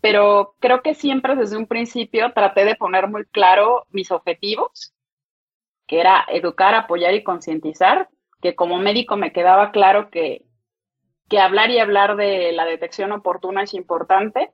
[0.00, 4.94] pero creo que siempre desde un principio traté de poner muy claro mis objetivos,
[5.88, 8.10] que era educar, apoyar y concientizar,
[8.40, 10.44] que como médico me quedaba claro que,
[11.28, 14.52] que hablar y hablar de la detección oportuna es importante,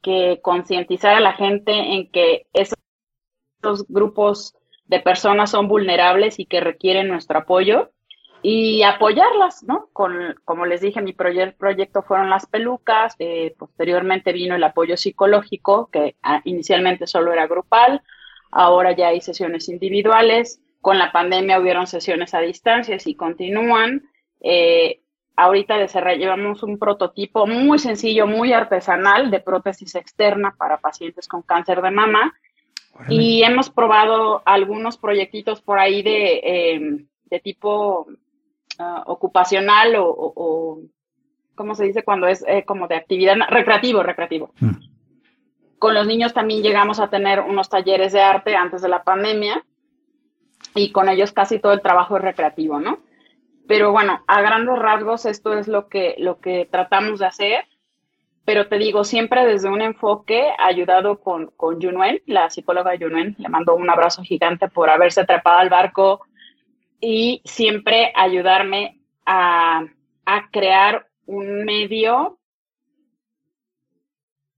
[0.00, 6.60] que concientizar a la gente en que esos grupos de personas son vulnerables y que
[6.60, 7.92] requieren nuestro apoyo
[8.42, 9.88] y apoyarlas, ¿no?
[9.92, 15.88] Con, como les dije, mi proyecto fueron las pelucas, eh, posteriormente vino el apoyo psicológico,
[15.90, 18.02] que ah, inicialmente solo era grupal,
[18.50, 24.08] ahora ya hay sesiones individuales, con la pandemia hubieron sesiones a distancia y continúan.
[24.40, 25.00] Eh,
[25.34, 25.84] ahorita
[26.14, 31.90] llevamos un prototipo muy sencillo, muy artesanal de prótesis externa para pacientes con cáncer de
[31.90, 32.34] mama.
[33.08, 36.80] Y hemos probado algunos proyectitos por ahí de, eh,
[37.24, 38.06] de tipo
[38.78, 40.80] uh, ocupacional o, o, o,
[41.54, 43.36] ¿cómo se dice cuando es eh, como de actividad?
[43.48, 44.50] Recreativo, recreativo.
[44.60, 44.76] Mm.
[45.78, 49.64] Con los niños también llegamos a tener unos talleres de arte antes de la pandemia
[50.74, 52.98] y con ellos casi todo el trabajo es recreativo, ¿no?
[53.68, 57.64] Pero bueno, a grandes rasgos esto es lo que, lo que tratamos de hacer,
[58.44, 63.48] pero te digo, siempre desde un enfoque ayudado con, con Yunuen, la psicóloga Yunuen, le
[63.48, 66.20] mando un abrazo gigante por haberse trepado al barco
[67.00, 69.84] y siempre ayudarme a,
[70.24, 72.38] a crear un medio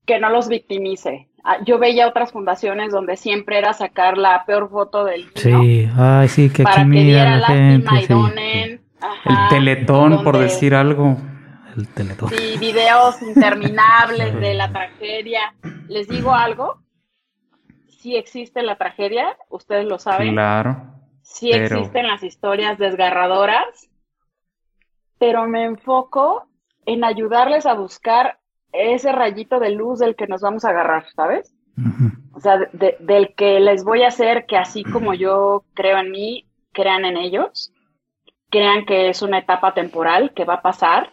[0.05, 1.29] que no los victimice.
[1.43, 5.31] Ah, yo veía otras fundaciones donde siempre era sacar la peor foto del niño.
[5.35, 7.95] Sí, ay, sí, que para aquí que mira diera la lástima gente.
[7.95, 8.81] y sí, donen.
[9.25, 11.15] El teletón, por decir algo.
[11.77, 12.29] El teletón.
[12.29, 15.53] Sí, videos interminables de la tragedia.
[15.87, 16.81] Les digo algo,
[17.87, 20.33] sí existe la tragedia, ustedes lo saben.
[20.33, 20.98] Claro.
[21.29, 23.89] Sí pero- existen las historias desgarradoras,
[25.17, 26.47] pero me enfoco
[26.85, 28.39] en ayudarles a buscar
[28.71, 31.53] ese rayito de luz del que nos vamos a agarrar, ¿sabes?
[31.77, 32.11] Ujú.
[32.35, 36.11] O sea, de- del que les voy a hacer que así como yo creo en
[36.11, 37.73] mí, crean en ellos,
[38.49, 41.11] crean que es una etapa temporal que va a pasar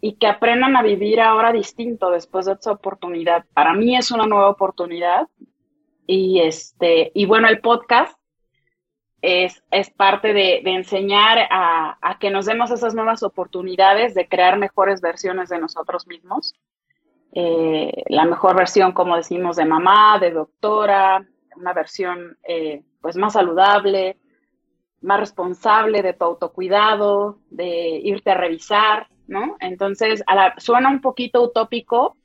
[0.00, 3.44] y que aprendan a vivir ahora distinto después de esa oportunidad.
[3.54, 5.28] Para mí es una nueva oportunidad
[6.06, 8.16] y este y bueno el podcast
[9.44, 14.58] es, es parte de, enseñar a, a que nos demos esas nuevas oportunidades de crear
[14.58, 16.54] mejores versiones de nosotros mismos
[17.32, 23.34] eh, la mejor versión, como decimos, de mamá, de doctora, una versión eh, pues más
[23.34, 24.18] saludable,
[25.00, 29.56] más responsable de tu autocuidado, de irte a revisar, ¿no?
[29.60, 32.16] Entonces, a la- suena un poquito utópico,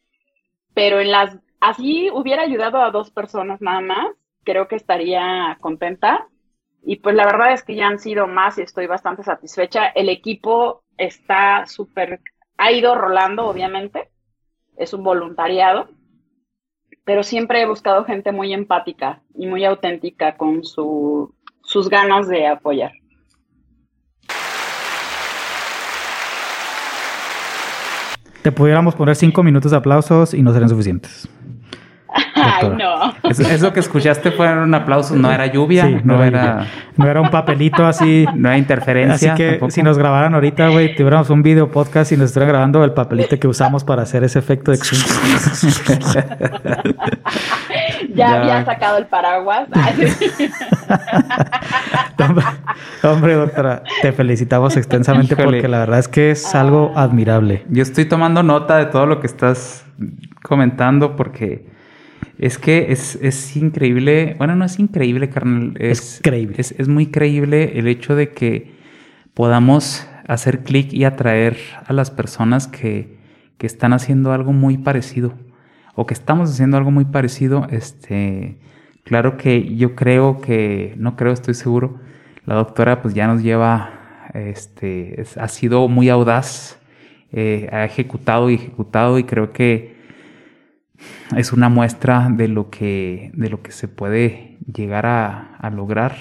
[0.74, 4.08] pero en las así hubiera ayudado a dos personas nada más,
[4.44, 6.28] creo que estaría contenta.
[6.84, 9.88] Y pues la verdad es que ya han sido más y estoy bastante satisfecha.
[9.88, 12.22] El equipo está súper,
[12.58, 14.10] ha ido rolando, obviamente
[14.78, 15.90] es un voluntariado,
[17.04, 22.48] pero siempre he buscado gente muy empática y muy auténtica con su, sus ganas de
[22.48, 22.92] apoyar.
[28.42, 31.30] Te pudiéramos poner cinco minutos de aplausos y no serían suficientes.
[32.14, 33.14] Ay, no.
[33.30, 36.66] Eso, eso que escuchaste fueron aplausos, no era lluvia, Sí, no, no era,
[36.98, 38.26] No era un papelito así.
[38.36, 39.34] no era interferencia.
[39.34, 39.72] Así que tampoco.
[39.72, 43.38] si nos grabaran ahorita, güey, tuviéramos un video podcast y nos estuvieran grabando el papelito
[43.40, 44.78] que usamos para hacer ese efecto de...
[44.78, 46.84] Ya,
[48.14, 48.42] Ya.
[48.42, 49.68] había sacado el paraguas.
[49.74, 50.12] Ay,
[52.20, 52.44] hombre,
[53.04, 55.58] hombre, doctora, te felicitamos extensamente Híjole.
[55.58, 57.66] porque la verdad es que es algo admirable.
[57.70, 59.86] Yo estoy tomando nota de todo lo que estás
[60.44, 61.66] comentando porque
[62.42, 64.36] es que es, es increíble.
[64.38, 65.76] Bueno, no es increíble, carnal.
[65.80, 66.56] Es, Es creíble.
[66.60, 68.74] Es, es muy creíble el hecho de que
[69.34, 73.18] podamos hacer clic y atraer a las personas que,
[73.58, 75.34] que están haciendo algo muy parecido
[75.96, 77.68] o que estamos haciendo algo muy parecido.
[77.70, 78.58] Este,
[79.04, 82.00] claro que yo creo que, no creo, estoy seguro,
[82.46, 86.80] la doctora pues ya nos lleva, este, es- ha sido muy audaz,
[87.32, 89.96] eh, ha ejecutado y ejecutado y creo que
[91.36, 96.16] es una muestra de lo que, de lo que se puede llegar a, a lograr.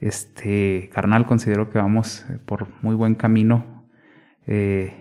[0.00, 3.84] Este, carnal, considero que vamos eh, por muy buen camino.
[4.46, 4.94] Eh,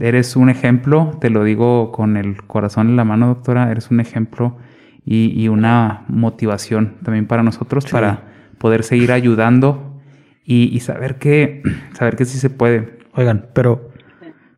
[0.00, 4.00] eres un ejemplo, te lo digo con el corazón en la mano, doctora, eres un
[4.00, 4.56] ejemplo
[5.04, 7.92] y, y una motivación también para nosotros Sí.
[7.92, 8.24] para
[8.58, 10.00] poder seguir ayudando
[10.44, 11.62] y, y saber que,
[11.94, 12.98] saber que sí se puede.
[13.14, 13.90] Oigan, pero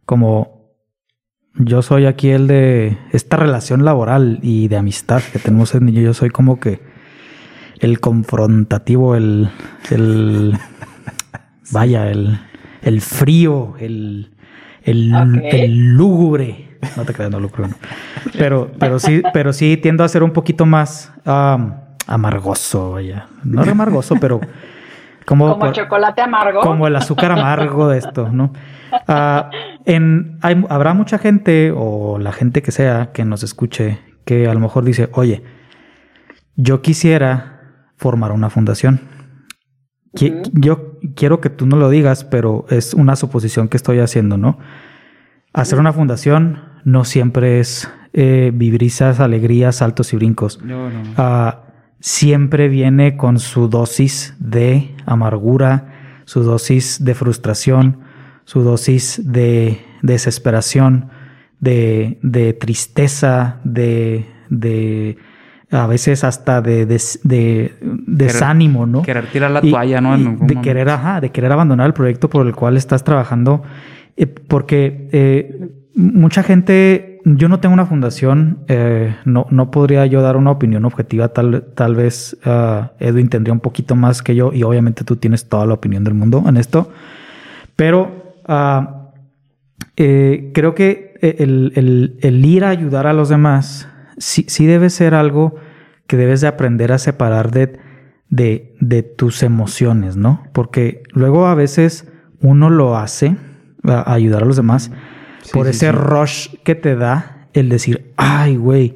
[0.06, 0.59] como
[1.54, 6.00] yo soy aquí el de esta relación laboral y de amistad que tenemos en yo,
[6.00, 6.80] yo soy como que
[7.80, 9.48] el confrontativo, el,
[9.90, 10.58] el
[11.72, 12.38] vaya, el,
[12.82, 14.30] el frío, el,
[14.82, 15.08] el,
[15.96, 16.78] lúgubre.
[16.96, 17.68] No te creas, no lúgubre.
[17.68, 17.74] no.
[18.38, 21.74] Pero, pero sí, pero sí tiendo a ser un poquito más am,
[22.06, 23.28] amargoso, vaya.
[23.44, 24.40] No amargoso, pero
[25.24, 26.60] como, Como chocolate amargo.
[26.60, 28.52] como el azúcar amargo de esto, ¿no?
[29.08, 29.50] Ah,
[29.84, 34.54] en, hay- habrá mucha gente, o la gente que sea, que nos escuche, que a
[34.54, 35.42] lo mejor dice, oye,
[36.56, 37.60] yo quisiera
[37.96, 39.00] formar una fundación.
[40.14, 40.42] Qui-.
[40.52, 44.58] Yo quiero que tú no lo digas, pero es una suposición que estoy haciendo, ¿no?
[45.52, 51.02] Hacer una fundación no siempre es eh, vibrisas, alegrías, saltos y brincos Yo no.
[51.16, 51.62] ah,
[52.00, 58.00] siempre viene con su dosis de amargura, su dosis de frustración,
[58.50, 61.08] su dosis de desesperación,
[61.60, 65.16] de, de tristeza, de, de
[65.70, 67.72] a veces hasta de, de
[68.08, 69.02] desánimo, ¿no?
[69.02, 70.16] Querer tirar la Y- toalla, ¿no?
[70.16, 73.62] En de querer, ajá, de querer abandonar el proyecto por el cual estás trabajando,
[74.16, 80.22] eh, porque eh, mucha gente yo no tengo una fundación, eh, no, no podría yo
[80.22, 84.52] dar una opinión objetiva, tal, tal vez uh, Edwin tendría un poquito más que yo
[84.52, 86.90] y obviamente tú tienes toda la opinión del mundo en esto,
[87.76, 89.10] pero uh,
[89.96, 93.88] eh, creo que el, el, el, ir a ayudar a los demás
[94.18, 95.56] sí, sí, debe ser algo
[96.06, 97.78] que debes de aprender a separar de,
[98.28, 100.44] de, de tus emociones, ¿no?
[100.52, 102.10] Porque luego a veces
[102.40, 103.36] uno lo hace,
[103.84, 104.90] a ayudar a los demás,
[105.52, 108.94] por ese rush que te da el decir, ay, güey,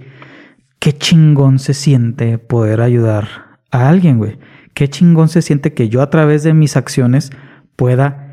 [0.78, 4.38] qué chingón se siente poder ayudar a alguien, güey.
[4.74, 7.30] Qué chingón se siente que yo a través de mis acciones
[7.76, 8.23] pueda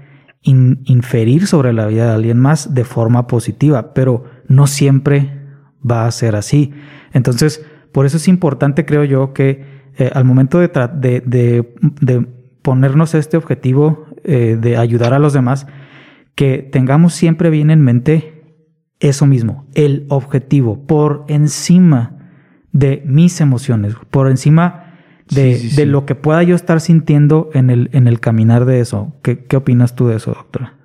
[0.44, 5.42] inferir sobre la vida de alguien más de forma positiva, pero no siempre
[5.90, 6.74] va a ser así.
[7.14, 9.64] Entonces, por eso es importante, creo yo, que
[9.98, 12.28] eh, al momento de, de, de,
[12.62, 15.68] ponernos este objetivo eh, de ayudar a los demás,
[16.36, 18.44] que tengamos siempre bien en mente
[19.00, 22.18] eso mismo, el objetivo, por encima
[22.72, 24.81] de mis emociones, por encima
[25.32, 29.14] de, de lo que pueda yo estar sintiendo en el, en el caminar de eso.
[29.24, 30.76] ¿Qué, ¿Qué opinas tú de eso, doctora?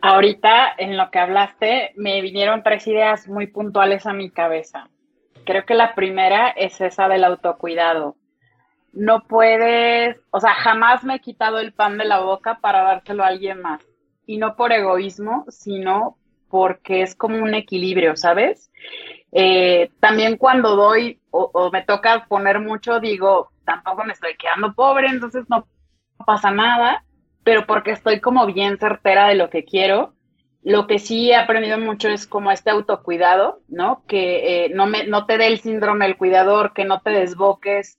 [0.00, 4.88] Ahorita, en lo que hablaste, me vinieron tres ideas muy puntuales a mi cabeza.
[5.44, 8.16] Creo que la primera es esa del autocuidado
[8.92, 13.24] no puedes, o sea, jamás me he quitado el pan de la boca para dárselo
[13.24, 13.82] a alguien más.
[14.26, 18.70] Y no por egoísmo, sino porque es como un equilibrio, ¿sabes?
[19.32, 25.08] Eh, también cuando doy o, me toca poner mucho, digo, tampoco me estoy quedando pobre,
[25.08, 25.66] entonces no
[26.26, 27.04] pasa nada,
[27.42, 30.14] pero porque estoy como bien certera de lo que quiero.
[30.62, 34.04] Lo que sí he aprendido mucho es como este autocuidado, ¿no?
[34.06, 37.98] Que eh, no, me, no te dé el síndrome del cuidador, que no te desboques,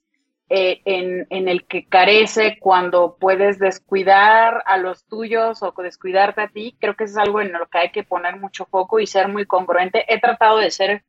[0.50, 6.76] eh, en, el que carece cuando puedes descuidar a los tuyos o descuidarte a ti,
[6.78, 9.46] creo que es algo en lo que hay que poner mucho foco y ser muy
[9.46, 10.04] congruente.
[10.06, 11.02] He tratado de ser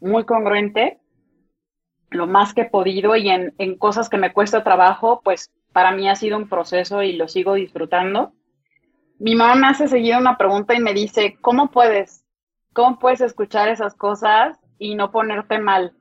[0.00, 0.98] muy congruente
[2.10, 6.08] lo más que he podido y en, cosas que me cuesta trabajo, pues para mí
[6.08, 8.32] ha sido un proceso y lo sigo disfrutando.
[9.20, 12.24] Mi mamá me hace seguir una pregunta y me dice, ¿cómo puedes?
[12.72, 15.94] ¿Cómo puedes escuchar esas cosas y no ponerte mal?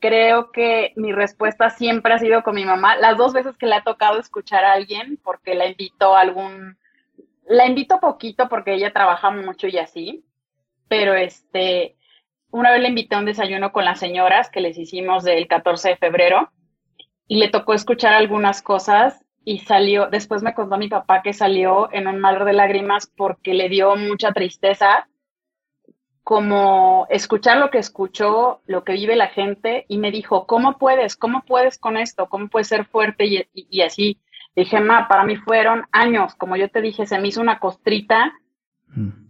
[0.00, 2.96] creo que mi respuesta siempre ha sido con mi mamá.
[2.96, 6.78] Las dos veces que le ha tocado escuchar a alguien, porque la invito a algún,
[7.46, 10.24] la invito poquito porque ella trabaja mucho y así,
[10.88, 11.96] pero este,
[12.50, 15.90] una vez le invité a un desayuno con las señoras que les hicimos del 14
[15.90, 16.50] de febrero
[17.26, 21.92] y le tocó escuchar algunas cosas y salió, después me contó mi papá que salió
[21.92, 25.08] en un mar de lágrimas porque le dio mucha tristeza
[26.30, 31.16] como escuchar lo que escuchó, lo que vive la gente y me dijo, ¿cómo puedes?
[31.16, 32.28] ¿Cómo puedes con esto?
[32.28, 33.48] ¿Cómo puedes ser fuerte?
[33.52, 34.20] Y, así
[34.54, 38.32] dije, ma, para mí fueron años, como yo te dije, se me hizo una costrita.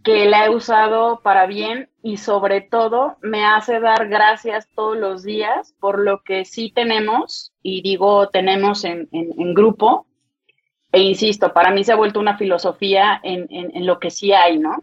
[0.03, 5.23] Que la he usado para bien y sobre todo me hace dar gracias todos los
[5.23, 9.09] días por lo que sí tenemos y digo tenemos en,
[9.55, 10.07] grupo
[10.93, 14.59] e insisto, para mí se ha vuelto una filosofía en, en lo que sí hay,
[14.59, 14.83] ¿no?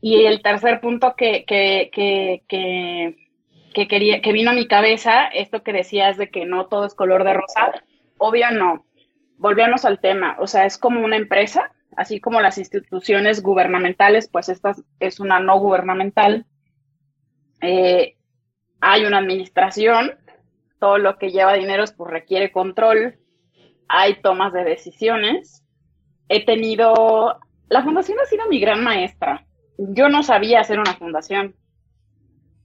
[0.00, 2.42] Y el tercer punto que, que, que,
[3.74, 6.94] que, quería, que vino a mi cabeza, esto que decías de que no todo es
[6.94, 7.84] color de rosa,
[8.16, 8.86] obvio no.
[9.36, 14.48] Volvemos al tema, o sea, es como una empresa, así como las instituciones gubernamentales, pues
[14.48, 16.46] esta es una no gubernamental.
[17.60, 18.16] Eh,
[18.80, 20.12] hay una administración,
[20.78, 23.18] todo lo que lleva dinero pues requiere control,
[23.86, 25.62] hay tomas de decisiones.
[26.30, 27.38] He tenido,
[27.68, 29.44] la fundación ha sido mi gran maestra,
[29.76, 31.54] yo no sabía hacer una fundación.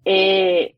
[0.05, 0.77] Eh,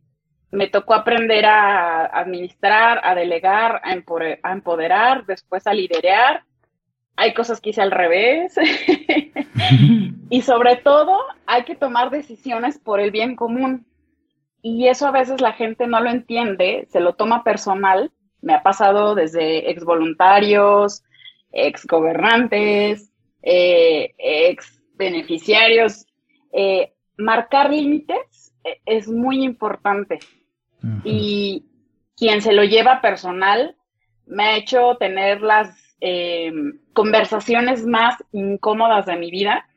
[0.50, 6.47] me tocó aprender a administrar, a delegar, a empoderar, después a liderar.
[7.18, 8.56] Hay cosas que hice al revés.
[10.30, 13.86] y sobre todo, hay que tomar decisiones por el bien común.
[14.62, 18.12] Y eso a veces la gente no lo entiende, se lo toma personal.
[18.42, 21.04] Me ha pasado desde ex voluntarios,
[21.52, 23.12] ex gobernantes,
[23.42, 26.08] eh, ex beneficiarios
[26.52, 30.20] eh, marcar límites eh, es muy importante.
[31.04, 31.66] Y
[32.16, 33.76] quien se lo lleva personal
[34.26, 36.52] me ha hecho tener las eh,
[36.94, 39.68] conversaciones más incómodas de mi vida,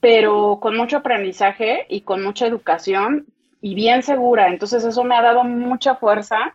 [0.00, 3.26] pero con mucho aprendizaje y con mucha educación
[3.60, 4.48] y bien segura.
[4.48, 6.54] Entonces eso me ha dado mucha fuerza.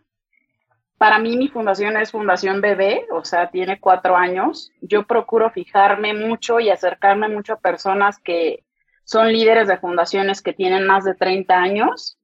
[1.00, 4.72] Para mí mi fundación es Fundación Bebé, o sea, tiene cuatro años.
[4.82, 8.64] Yo procuro fijarme mucho y acercarme mucho a personas que
[9.06, 12.20] son líderes de fundaciones que tienen más de 30 años.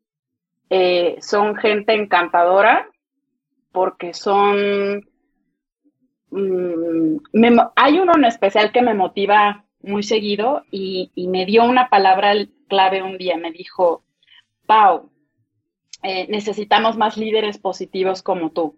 [0.70, 2.88] Eh, son gente encantadora
[3.72, 5.02] porque son...
[6.36, 7.20] Mm,
[7.78, 12.34] hay uno en especial que me motiva muy seguido y, me dio una palabra
[12.68, 13.38] clave un día.
[13.38, 14.04] Me dijo,
[14.66, 15.12] Pau,
[16.04, 18.78] eh, necesitamos más líderes positivos como tú.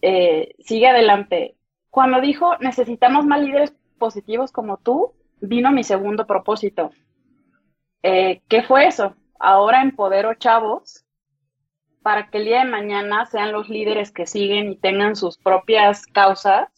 [0.00, 1.56] Eh, sigue adelante.
[1.90, 6.92] Cuando dijo, necesitamos más líderes positivos como tú, vino mi segundo propósito.
[8.02, 9.16] Eh, ¿Qué fue eso?
[9.38, 11.03] Ahora empodero chavos
[12.04, 16.04] para que el día de mañana sean los líderes que siguen y tengan sus propias
[16.06, 16.68] causas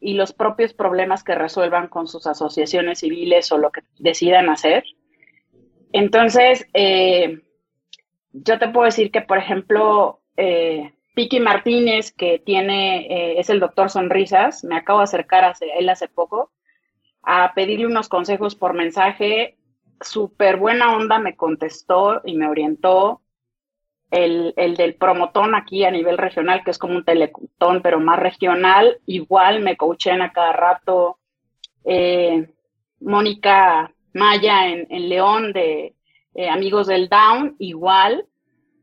[0.00, 4.82] y los propios problemas que resuelvan con sus asociaciones civiles o lo que decidan hacer.
[5.92, 7.42] Entonces, eh,
[8.32, 13.60] yo te puedo decir que, por ejemplo, eh, Piki Martínez, que tiene, eh, es el
[13.60, 16.50] doctor Sonrisas, me acabo de acercar a él hace poco
[17.22, 19.58] a pedirle unos consejos por mensaje.
[20.00, 23.22] Súper buena onda me contestó y me orientó
[24.10, 28.98] el, del promotón aquí a nivel regional, que es como un telecutón, pero más regional,
[29.06, 31.18] igual me coachean a cada rato.
[31.84, 32.48] Eh,
[33.00, 35.94] Mónica Maya en, León de
[36.34, 38.26] eh, Amigos del Down, igual.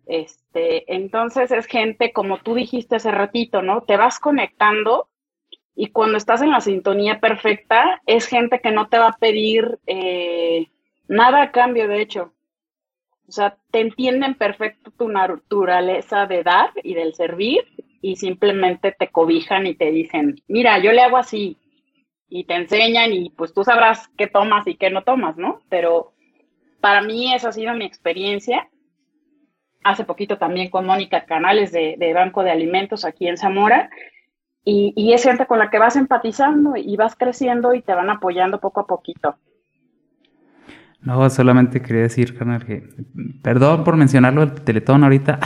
[0.06, 3.82] Este, entonces es gente, como tú dijiste hace ratito, ¿no?
[3.82, 5.10] Te vas conectando
[5.76, 9.78] y cuando estás en la sintonía perfecta, es gente que no te va a pedir
[9.86, 10.70] eh,
[11.08, 12.34] nada a cambio, de hecho.
[13.28, 17.66] O sea, te entienden perfecto tu naturaleza de dar y del servir
[18.02, 21.58] y simplemente te cobijan y te dicen, mira, yo le hago así
[22.30, 25.60] y te enseñan y pues tú sabrás qué tomas y qué no tomas, ¿no?
[25.70, 26.14] Pero
[26.80, 28.70] para mí esa ha sido mi experiencia.
[29.84, 33.90] Hace poquito también con Mónica Canales de, Banco de Alimentos aquí en Zamora.
[34.64, 38.10] Y, y es gente con la que vas empatizando y vas creciendo y te van
[38.10, 39.38] apoyando poco a poquito.
[41.02, 42.84] No, solamente quería decir, carnal, que
[43.42, 45.40] perdón por mencionarlo del Teletón ahorita.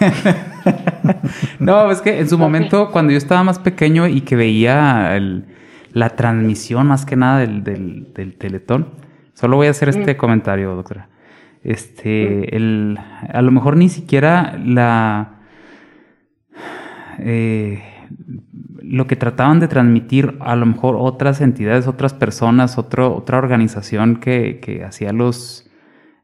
[1.58, 5.18] no, es que en su momento, cuando yo estaba más pequeño y que veía
[5.92, 8.88] la transmisión más que nada del, Teletón,
[9.32, 10.16] solo voy a hacer este mm.
[10.16, 11.08] comentario, doctora.
[11.62, 12.54] Este, mm.
[12.54, 12.98] el,
[13.32, 15.40] a lo mejor ni siquiera la...
[17.18, 17.82] Eh,
[18.88, 24.16] lo que trataban de transmitir a lo mejor otras entidades, otras personas, otro, otra organización
[24.16, 25.68] que, hacía los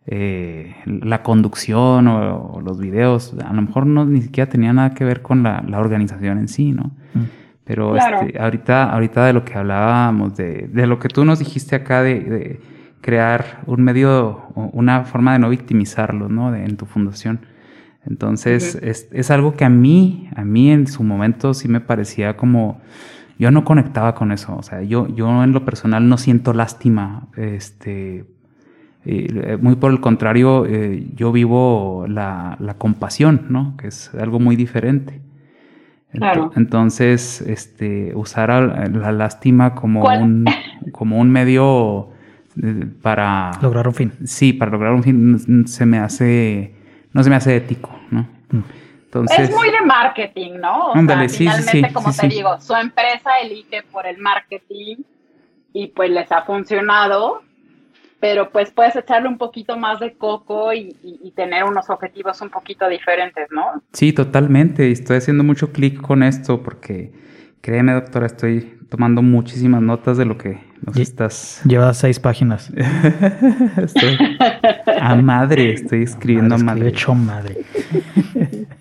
[0.06, 5.04] eh, la conducción o, los videos, a lo mejor no ni siquiera tenía nada que
[5.04, 6.92] ver con la, organización en sí, ¿no?
[7.14, 7.22] Mm.
[7.64, 11.76] Pero este, ahorita, ahorita de lo que hablábamos, de, de lo que tú nos dijiste
[11.76, 12.60] acá de,
[13.00, 16.54] crear un medio, una forma de no victimizarlos, ¿no?
[16.54, 17.40] en tu fundación.
[18.04, 22.80] Entonces, es, algo que a mí, a mí en su momento sí me parecía como,
[23.38, 27.28] yo no conectaba con eso, o sea, yo, yo en lo personal no siento lástima,
[27.36, 28.24] este,
[29.04, 33.76] eh, muy por el contrario, eh, yo vivo la, compasión, ¿no?
[33.76, 35.20] Que es algo muy diferente.
[36.12, 36.52] Claro.
[36.56, 40.44] Entonces, este, usar la lástima como un,
[40.92, 42.10] como un medio
[42.62, 43.52] eh, para...
[43.62, 44.12] Lograr un fin.
[44.24, 46.81] Sí, para lograr un fin se me hace
[47.12, 48.26] no se me hace ético, ¿no?
[49.04, 50.92] Entonces, es muy de marketing, ¿no?
[50.92, 54.96] O sea, finalmente, como te digo, su empresa elige por el marketing
[55.74, 57.42] y pues les ha funcionado,
[58.20, 60.96] pero pues puedes echarle un poquito más de coco y,
[61.34, 63.82] tener unos objetivos un poquito diferentes, ¿no?
[63.92, 64.90] Sí, totalmente.
[64.90, 67.12] Estoy haciendo mucho clic con esto porque,
[67.62, 71.60] créeme, doctora, estoy tomando muchísimas notas de lo que nos estás.
[71.64, 72.70] Lleva seis páginas.
[73.76, 74.18] estoy
[75.00, 76.88] a madre, estoy escribiendo a madre.
[76.88, 77.64] hecho madre.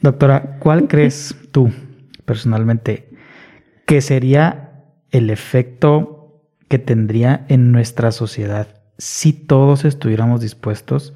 [0.02, 1.72] Doctora, ¿cuál crees tú
[2.26, 3.10] personalmente
[3.86, 8.68] que sería el efecto que tendría en nuestra sociedad
[8.98, 11.14] si todos estuviéramos dispuestos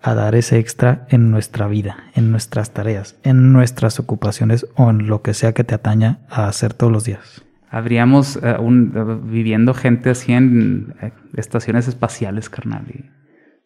[0.00, 5.08] a dar ese extra en nuestra vida, en nuestras tareas, en nuestras ocupaciones o en
[5.08, 7.45] lo que sea que te ataña a hacer todos los días?
[7.70, 12.84] Habríamos eh, un, eh, viviendo gente así en eh, estaciones espaciales, carnal.
[12.88, 13.10] Y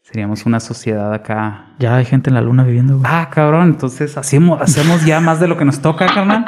[0.02, 1.74] seríamos una sociedad acá.
[1.78, 3.01] Ya hay gente en la luna viviendo.
[3.05, 3.68] Ah, cabrón.
[3.68, 6.44] Entonces hacemos, hacemos ya más de lo que nos toca, carnal.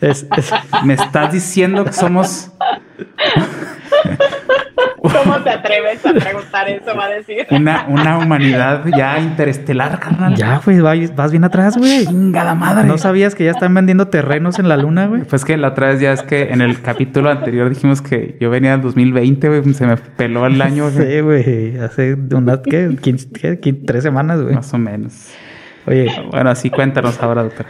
[0.84, 2.52] Me estás diciendo que somos
[5.12, 6.96] ¿Cómo te atreves a preguntar eso?
[6.96, 7.46] Va a decir.
[7.50, 10.34] Una, una humanidad ya interestelar, carnal.
[10.34, 12.06] Ya, güey, vas bien atrás, güey.
[12.06, 12.86] Chingada madre.
[12.86, 15.22] ¿No sabías que ya están vendiendo terrenos en la luna, güey?
[15.22, 18.48] Pues que la otra vez ya es que en el capítulo anterior dijimos que yo
[18.48, 19.74] venía del 2020, güey.
[19.74, 21.06] Se me peló el año, güey.
[21.06, 21.78] Sí, güey.
[21.78, 22.96] Hace unas, ¿qué?
[23.00, 23.72] ¿qué?
[23.72, 24.54] ¿Tres semanas, güey?
[24.54, 25.30] Más o menos.
[25.86, 26.10] Oye.
[26.30, 27.66] Bueno, así cuéntanos ahora, doctor.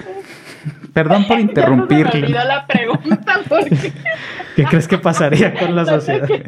[0.93, 2.29] Perdón por interrumpirle.
[2.29, 3.93] me la pregunta porque...
[4.57, 6.29] ¿Qué crees que pasaría con la sociedad?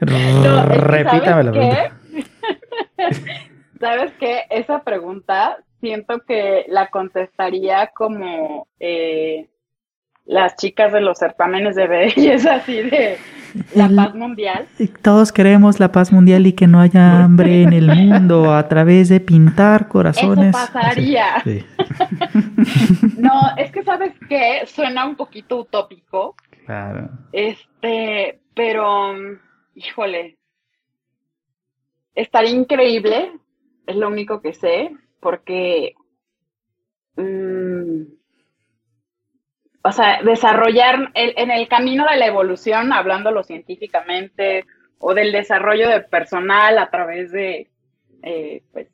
[0.00, 1.92] Repítame la pregunta.
[3.78, 4.42] ¿Sabes qué?
[4.50, 9.48] Esa pregunta siento que la contestaría como eh,
[10.30, 13.18] las chicas de los certámenes de belleza, así de
[13.74, 14.66] la paz mundial.
[15.02, 19.08] Todos queremos la paz mundial y que no haya hambre en el mundo a través
[19.08, 20.54] de pintar corazones.
[20.54, 21.42] Eso pasaría.
[23.18, 26.36] no, es que sabes que suena un poquito utópico.
[26.64, 27.10] Claro.
[27.32, 29.12] Este, pero,
[29.74, 30.38] híjole,
[32.14, 33.32] estaría increíble,
[33.84, 35.94] es lo único que sé, porque
[37.16, 38.19] mm,
[39.82, 44.66] o sea, desarrollar en el camino de la evolución, hablándolo científicamente,
[44.98, 47.70] o del desarrollo de personal a través de,
[48.22, 48.88] eh, pues,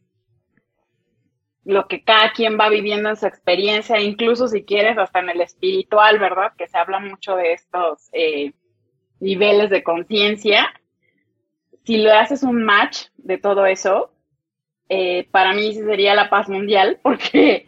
[1.64, 5.40] lo que cada quien va viviendo en su experiencia, incluso si quieres, hasta en el
[5.40, 6.52] espiritual, ¿verdad?
[6.56, 8.52] Que se habla mucho de estos eh,
[9.18, 10.72] niveles de conciencia.
[11.84, 14.12] Si le haces un match de todo eso,
[14.88, 17.66] eh, para mí sería la paz mundial, porque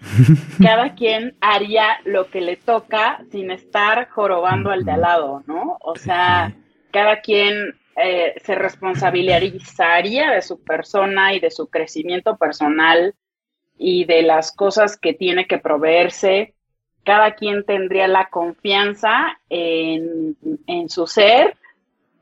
[0.63, 5.79] cada quien haría lo que le toca sin estar jorobando al de al lado, ¿no?
[5.81, 6.55] O sea,
[6.93, 13.15] cada quien eh, se responsabilizaría de su persona y de su crecimiento personal
[13.77, 16.55] y de las cosas que tiene que proveerse.
[17.05, 20.37] Cada quien tendría la confianza en,
[20.67, 21.57] en su ser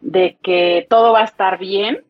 [0.00, 2.04] de que todo va a estar bien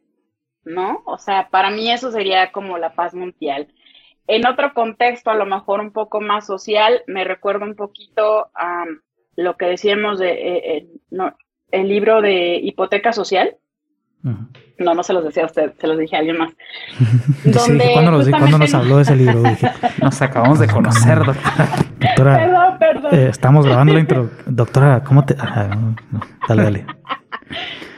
[0.67, 1.03] ¿no?
[1.07, 3.69] O sea, para mí eso sería como la paz mundial.
[4.27, 8.85] En otro contexto, a lo mejor un poco más social, me recuerdo un poquito a
[9.37, 10.89] lo que decíamos de eh, eh,
[11.71, 13.57] el libro de hipoteca social.
[14.79, 16.53] No, no se los decía a usted, se los dije a alguien más.
[17.95, 19.43] ¿cuándo, nos, habló de ese libro?
[20.03, 21.19] nos acabamos de conocer,
[21.99, 22.37] doctora.
[22.37, 23.15] perdón, perdón.
[23.15, 24.31] Eh, estamos grabando la intro.
[24.47, 25.37] Doctora, ¿cómo te...?
[25.39, 25.71] Ah,
[26.49, 26.87] dale, dale.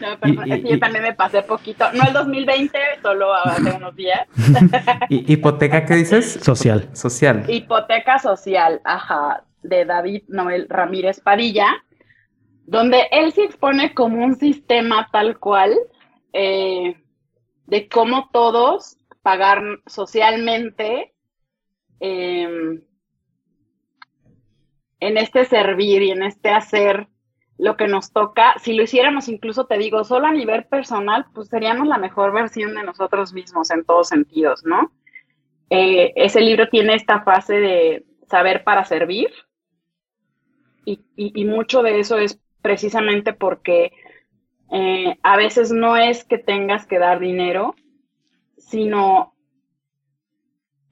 [0.00, 1.84] No, pero es que yo también me pasé poquito.
[1.92, 4.28] No el 2020, solo hace unos días.
[5.08, 6.38] ¿Hipoteca qué dices?
[6.40, 6.88] Social.
[6.92, 7.44] Social.
[7.48, 11.66] Hipoteca social, ajá, de David Noel Ramírez Padilla,
[12.66, 15.74] donde él se expone como un sistema tal cual
[16.32, 16.96] eh,
[17.66, 21.12] de cómo todos pagar socialmente
[22.00, 22.82] em,
[25.00, 27.08] en este servir y en este hacer
[27.58, 31.48] lo que nos toca, si lo hiciéramos incluso, te digo, solo a nivel personal, pues
[31.48, 34.92] seríamos la mejor versión de nosotros mismos en todos sentidos, ¿no?
[35.68, 39.30] Eh, ese libro tiene esta fase de saber para servir
[41.16, 43.92] y, mucho de eso es precisamente porque
[44.70, 47.74] eh, a veces no es que tengas que dar dinero,
[48.56, 49.34] sino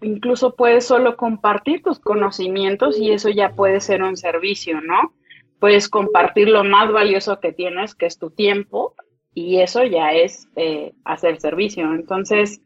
[0.01, 5.13] incluso puedes solo compartir tus conocimientos y eso ya puede ser un servicio, ¿no?
[5.59, 8.95] puedes compartir lo más valioso que tienes, que es tu tiempo,
[9.35, 11.93] y eso ya es eh, hacer servicio.
[11.93, 12.61] Entonces,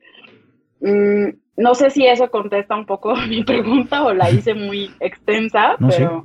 [0.81, 5.77] mm, no sé si eso contesta un poco mi pregunta o la hice muy extensa,
[5.79, 6.25] pero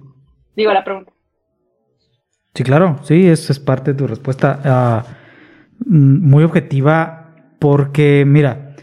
[0.56, 1.12] digo la pregunta.
[2.56, 4.62] Sí, claro, sí, eso es parte de tu respuesta.
[4.64, 5.04] Ah,
[5.86, 8.76] mm, muy objetiva, porque mira,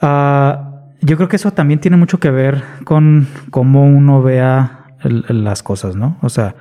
[0.00, 5.64] ah, yo creo que eso también tiene mucho que ver con cómo uno vea las
[5.64, 6.18] cosas, ¿no?
[6.22, 6.54] O sea,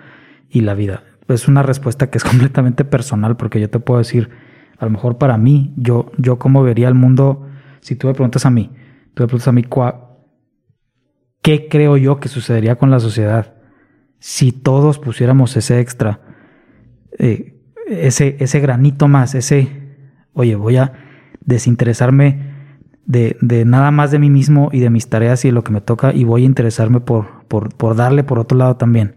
[0.50, 1.04] y la vida.
[1.28, 4.32] Es una respuesta que es completamente personal porque yo te puedo decir,
[4.80, 7.48] a lo mejor para mí, yo, yo cómo vería el mundo,
[7.80, 8.72] si tú me preguntas a mí,
[9.14, 9.66] tú me preguntas a mí,
[11.44, 13.57] ¿qué creo yo que sucedería con la sociedad
[14.20, 16.22] si todos pusiéramos ese extra,
[17.18, 17.56] eh,
[17.88, 19.70] ese, ese granito más, ese,
[20.34, 20.94] oye, voy a
[21.46, 22.56] desinteresarme
[23.06, 25.72] de, de, nada más de mí mismo y de mis tareas y de lo que
[25.72, 29.16] me toca y voy a interesarme por, por, por darle por otro lado también.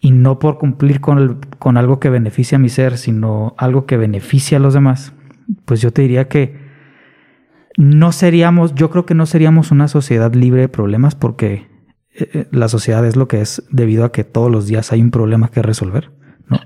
[0.00, 3.96] Y no por cumplir con, con algo que beneficia a mi ser, sino algo que
[3.96, 5.12] beneficia a los demás,
[5.64, 6.58] pues yo te diría que
[7.76, 11.69] no seríamos, yo creo que no seríamos una sociedad libre de problemas porque
[12.14, 15.00] eh, eh, la sociedad es lo que es debido a que todos los días hay
[15.00, 16.10] un problema que resolver,
[16.48, 16.58] ¿no?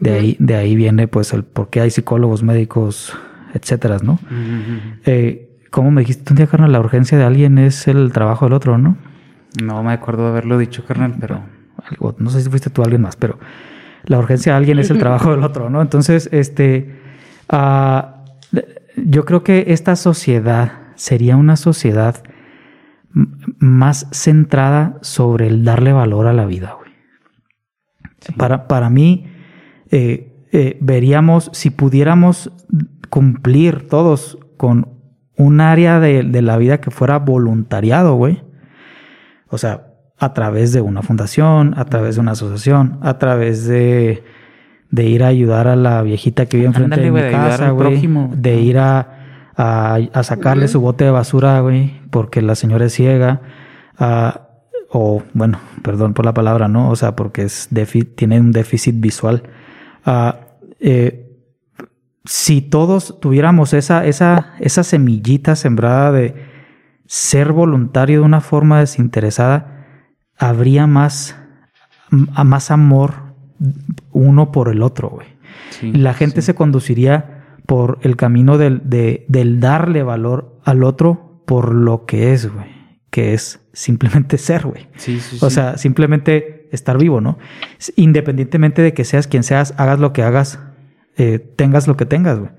[0.00, 3.12] De ahí, de ahí viene pues el por qué hay psicólogos, médicos,
[3.52, 4.18] etcétera, ¿no?
[5.04, 8.54] Eh, como me dijiste un día, carnal, la urgencia de alguien es el trabajo del
[8.54, 8.96] otro, ¿no?
[9.62, 11.42] No me acuerdo de haberlo dicho, carnal, pero
[12.18, 13.38] no sé si fuiste tú alguien más, pero
[14.04, 15.82] la urgencia de alguien es el trabajo del otro, ¿no?
[15.82, 16.98] Entonces, este,
[17.48, 18.24] ah,
[18.96, 22.22] yo creo que esta sociedad sería una sociedad
[23.12, 26.90] más centrada sobre el darle valor a la vida, güey.
[28.36, 29.26] Para, para mí,
[29.90, 32.52] eh, eh, veríamos, si pudiéramos
[33.08, 35.00] cumplir todos con
[35.36, 38.42] un área de, de la vida que fuera voluntariado, güey.
[39.48, 39.86] O sea,
[40.18, 44.22] a través de una fundación, a través de una asociación, a través de,
[44.90, 48.06] de ir a ayudar a la viejita que vive enfrente de mi casa, güey.
[48.36, 49.20] De ir a,
[49.56, 53.42] a, sacarle su bote de basura, güey, porque la señora es ciega.
[54.90, 56.90] o bueno, perdón por la palabra, ¿no?
[56.90, 57.68] O sea, porque es
[58.16, 59.42] tiene un déficit visual.
[60.04, 60.40] Ah,
[60.80, 61.26] eh,
[62.24, 66.34] si todos tuviéramos esa, esa, esa semillita sembrada de
[67.06, 69.86] ser voluntario de una forma desinteresada,
[70.38, 71.36] habría más,
[72.10, 73.34] más amor
[74.12, 75.26] uno por el otro, güey.
[75.82, 82.06] la gente se conduciría por el camino del, del darle valor al otro por lo
[82.06, 82.68] que es, güey.
[83.10, 84.86] Que es simplemente ser, güey.
[85.40, 87.38] o sea, simplemente estar vivo, ¿no?
[87.96, 90.60] Independientemente de que seas quien seas, hagas lo que hagas,
[91.16, 92.52] eh, tengas lo que tengas, güey.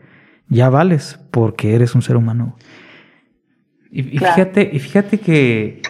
[0.49, 2.57] Ya vales porque eres un ser humano.
[3.89, 5.81] Y, fíjate, y fíjate que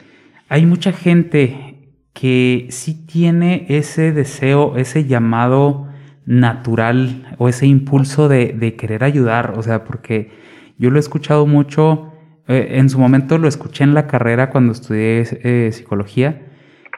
[0.48, 5.88] hay mucha gente que sí tiene ese deseo, ese llamado
[6.28, 9.56] natural o ese impulso de, querer ayudar.
[9.58, 10.30] O sea, porque
[10.78, 12.11] yo lo he escuchado mucho,
[12.52, 16.42] eh, en su momento lo escuché en la carrera cuando estudié eh, psicología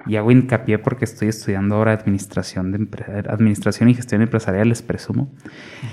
[0.06, 2.88] y hago hincapié porque estoy estudiando ahora administración de
[3.30, 5.32] administración y gestión empresarial, les presumo.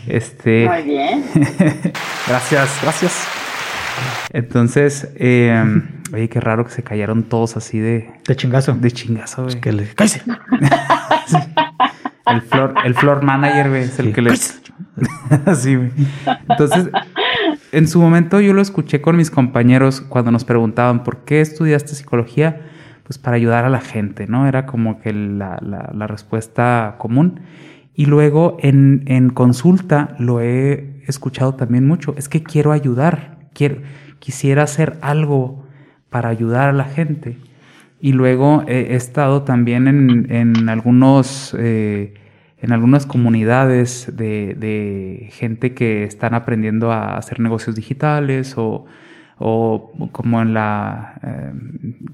[0.07, 1.25] Este, Muy bien.
[2.27, 3.29] gracias, gracias.
[4.33, 5.63] Entonces, eh,
[6.13, 8.11] oye, qué raro que se callaron todos así de...
[8.27, 8.73] De chingazo.
[8.73, 9.61] De chingazo, güey.
[9.61, 9.87] que le...
[9.89, 10.23] ¡Cállese!
[12.27, 14.31] El floor, el floor manager, güey, es el que le...
[15.47, 15.91] así, güey.
[16.49, 16.89] Entonces,
[17.73, 21.95] en su momento yo lo escuché con mis compañeros cuando nos preguntaban, ¿por qué estudiaste
[21.95, 22.63] psicología?
[23.05, 24.47] Pues para ayudar a la gente, ¿no?
[24.47, 27.41] Era como que la, respuesta común.
[27.95, 32.15] Y luego en, en consulta lo he escuchado también mucho.
[32.17, 33.41] Es que quiero ayudar
[34.19, 35.65] quisiera hacer algo
[36.09, 37.37] para ayudar a la gente.
[38.01, 42.15] Y luego he, estado también en, algunos, eh,
[42.63, 48.87] en algunas comunidades de, gente que están aprendiendo a hacer negocios digitales o,
[50.13, 51.53] como en la eh,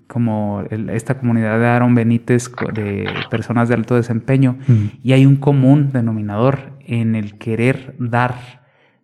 [0.07, 4.59] como esta comunidad de Aaron Benítez de personas de alto desempeño
[5.03, 8.63] y hay un común denominador en el querer dar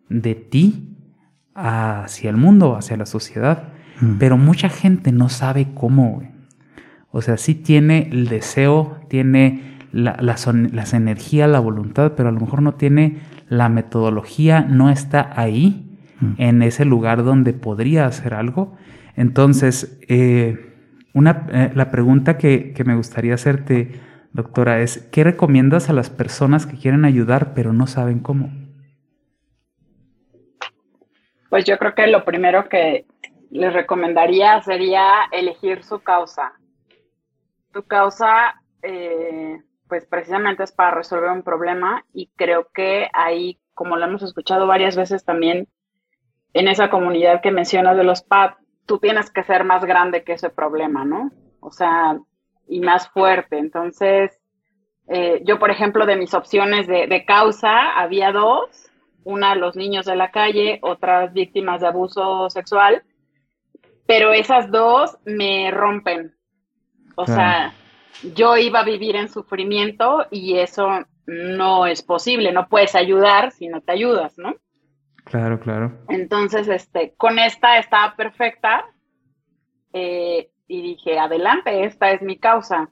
[0.08, 0.92] de ti
[1.54, 3.72] hacia el mundo, hacia la sociedad.
[4.00, 4.18] Mm.
[4.18, 6.22] Pero mucha gente no sabe cómo,
[7.10, 12.40] O sea, sí tiene el deseo, tiene la, las energías, la voluntad, pero a lo
[12.40, 16.34] mejor no tiene la metodología, no está ahí, mm.
[16.38, 18.76] en ese lugar donde podría hacer algo.
[19.16, 20.74] Entonces, eh,
[21.14, 24.00] una, eh, la pregunta que, que me gustaría hacerte,
[24.32, 28.50] doctora, es, ¿qué recomiendas a las personas que quieren ayudar pero no saben cómo?
[31.50, 33.04] Pues yo creo que lo primero que
[33.50, 36.54] les recomendaría sería elegir su causa.
[37.74, 39.60] Tu causa, eh,
[39.92, 44.66] pues precisamente es para resolver un problema y creo que ahí, como lo hemos escuchado
[44.66, 45.68] varias veces también,
[46.54, 48.52] en esa comunidad que mencionas de los PAD,
[48.86, 51.30] tú tienes que ser más grande que ese problema, ¿no?
[51.60, 52.18] O sea,
[52.66, 53.58] y más fuerte.
[53.58, 54.40] Entonces,
[55.08, 58.90] eh, yo, por ejemplo, de mis opciones de, de causa, había dos
[59.24, 63.02] una los niños de la calle, otras víctimas de abuso sexual,
[64.06, 66.34] pero esas dos me rompen.
[67.14, 67.74] O sea,
[68.34, 70.88] yo iba a vivir en sufrimiento y eso
[71.26, 74.54] no es posible, no puedes ayudar si no te ayudas, ¿no?
[75.24, 75.98] Claro, claro.
[76.08, 78.86] Entonces, este, con esta estaba perfecta
[79.92, 82.90] eh, y dije, adelante, esta es mi causa.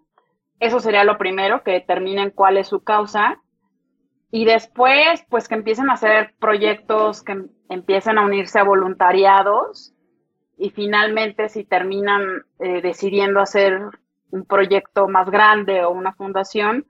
[0.61, 3.41] Eso sería lo primero, que determinen cuál es su causa
[4.31, 9.93] y después, pues que empiecen a hacer proyectos, que empiecen a unirse a voluntariados
[10.57, 13.81] y finalmente si terminan eh, decidiendo hacer
[14.31, 16.87] un proyecto más grande o una fundación,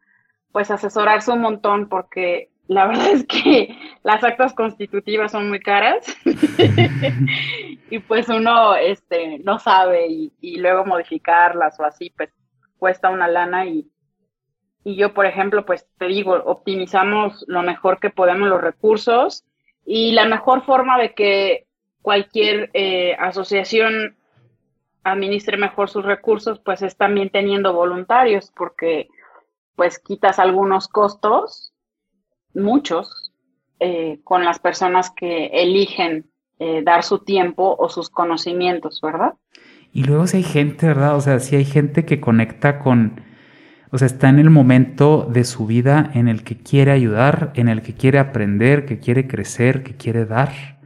[0.52, 6.06] pues asesorarse un montón porque la verdad es que las actas constitutivas son muy caras
[7.90, 12.30] y pues uno este, no sabe y, luego modificarlas o así, pues
[12.78, 13.90] cuesta una lana y,
[14.84, 19.44] y yo, por ejemplo, pues te digo, optimizamos lo mejor que podemos los recursos
[19.84, 21.66] y la mejor forma de que
[22.02, 24.16] cualquier eh, asociación
[25.04, 29.08] administre mejor sus recursos, pues es también teniendo voluntarios, porque
[29.76, 31.72] pues quitas algunos costos,
[32.54, 33.32] muchos,
[33.78, 39.34] eh, con las personas que eligen eh, dar su tiempo o sus conocimientos, ¿verdad?
[39.92, 41.16] Y luego si hay gente, ¿verdad?
[41.16, 43.22] O sea, si hay gente que conecta con
[43.92, 47.68] o sea, está en el momento de su vida en el que quiere ayudar, en
[47.68, 50.78] el que quiere aprender, que quiere crecer, que quiere dar.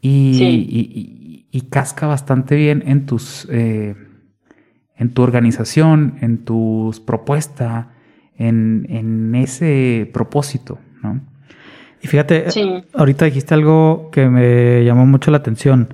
[0.00, 1.25] Y, y,
[1.70, 3.96] casca bastante bien en tus eh,
[4.98, 7.86] en tu organización, en tus propuestas,
[8.36, 11.20] en, en, ese propósito, ¿no?
[12.02, 12.46] Y fíjate,
[12.94, 15.92] ahorita dijiste algo que me llamó mucho la atención.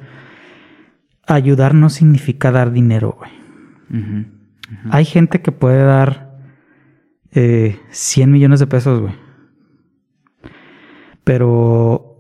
[1.27, 3.31] Ayudar no significa dar dinero, güey.
[4.91, 6.39] Hay gente que puede dar
[7.33, 9.15] eh, 100 millones de pesos, güey.
[11.25, 12.12] Pero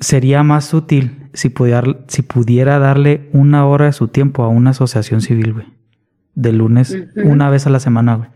[0.00, 4.70] sería más útil si pudiera, si pudiera darle una hora de su tiempo a una
[4.70, 5.66] asociación civil, güey.
[6.34, 8.28] De lunes, una vez a la semana, güey.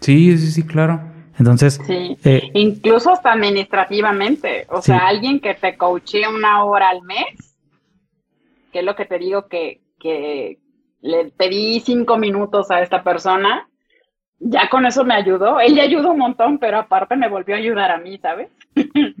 [0.00, 1.00] Sí, sí, sí, claro.
[1.38, 2.16] Entonces, Sí.
[2.24, 4.66] eh, Incluso hasta administrativamente.
[4.70, 4.86] O Sí.
[4.92, 7.56] sea, alguien que te coachee una hora al mes,
[8.72, 10.58] que es lo que te digo que, que
[11.00, 13.68] le pedí cinco minutos a esta persona,
[14.40, 15.60] ya con eso me ayudó.
[15.60, 18.48] Él ya ayudó un montón, pero aparte me volvió a ayudar a mí, ¿sabes?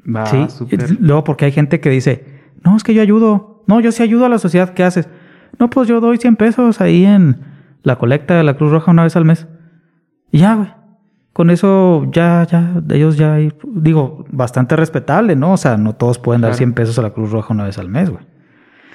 [0.04, 0.46] Va, sí.
[0.48, 1.00] súper.
[1.00, 3.62] Luego, porque hay gente que dice, no, es que yo ayudo.
[3.66, 4.74] No, yo sí ayudo a la sociedad.
[4.74, 5.08] ¿Qué haces?
[5.58, 7.40] No, pues yo doy 100 pesos ahí en
[7.82, 9.46] la colecta de la Cruz Roja una vez al mes.
[10.30, 10.68] Y ya, güey.
[11.32, 15.52] Con eso ya, ya, ellos ya, hay- digo, bastante respetable, ¿no?
[15.52, 16.58] O sea, no todos pueden dar Claro.
[16.58, 18.24] 100 pesos a la Cruz Roja una vez al mes, güey.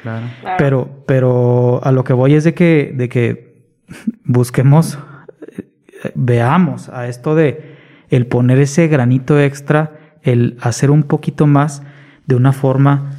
[0.01, 0.25] Claro.
[0.41, 0.55] Claro.
[0.57, 3.65] Pero, pero a lo que voy es de que, de que
[4.23, 4.97] busquemos,
[6.15, 7.77] veamos a esto de
[8.09, 9.91] el poner ese granito extra,
[10.23, 11.83] el hacer un poquito más
[12.25, 13.11] de una forma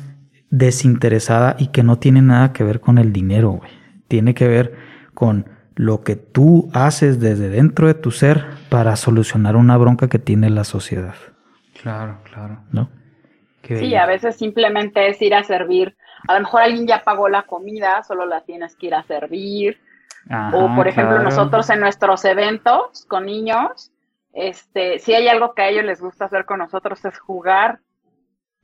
[0.50, 3.70] desinteresada y que no tiene nada que ver con el dinero, güey.
[4.08, 4.74] Tiene que ver
[5.14, 5.46] con
[5.76, 10.50] lo que tú haces desde dentro de tu ser para solucionar una bronca que tiene
[10.50, 11.14] la sociedad,
[11.80, 12.60] Claro, claro.
[12.72, 12.90] ¿no?
[13.62, 14.00] Qué Sí, bello.
[14.00, 15.96] a veces simplemente es ir a servir.
[16.28, 19.78] A lo mejor alguien ya pagó la comida, solo la tienes que ir a servir.
[20.30, 21.24] Ajá, O por ejemplo, claro.
[21.24, 23.92] nosotros en nuestros eventos con niños,
[24.32, 27.80] este, si hay algo que a ellos les gusta hacer con nosotros es jugar.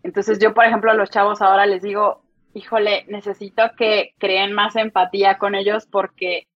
[0.02, 2.22] Entonces yo, por ejemplo, a los chavos ahora les digo,
[2.54, 6.46] híjole, necesito que creen más empatía con ellos porque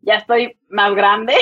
[0.00, 1.34] ya estoy más grande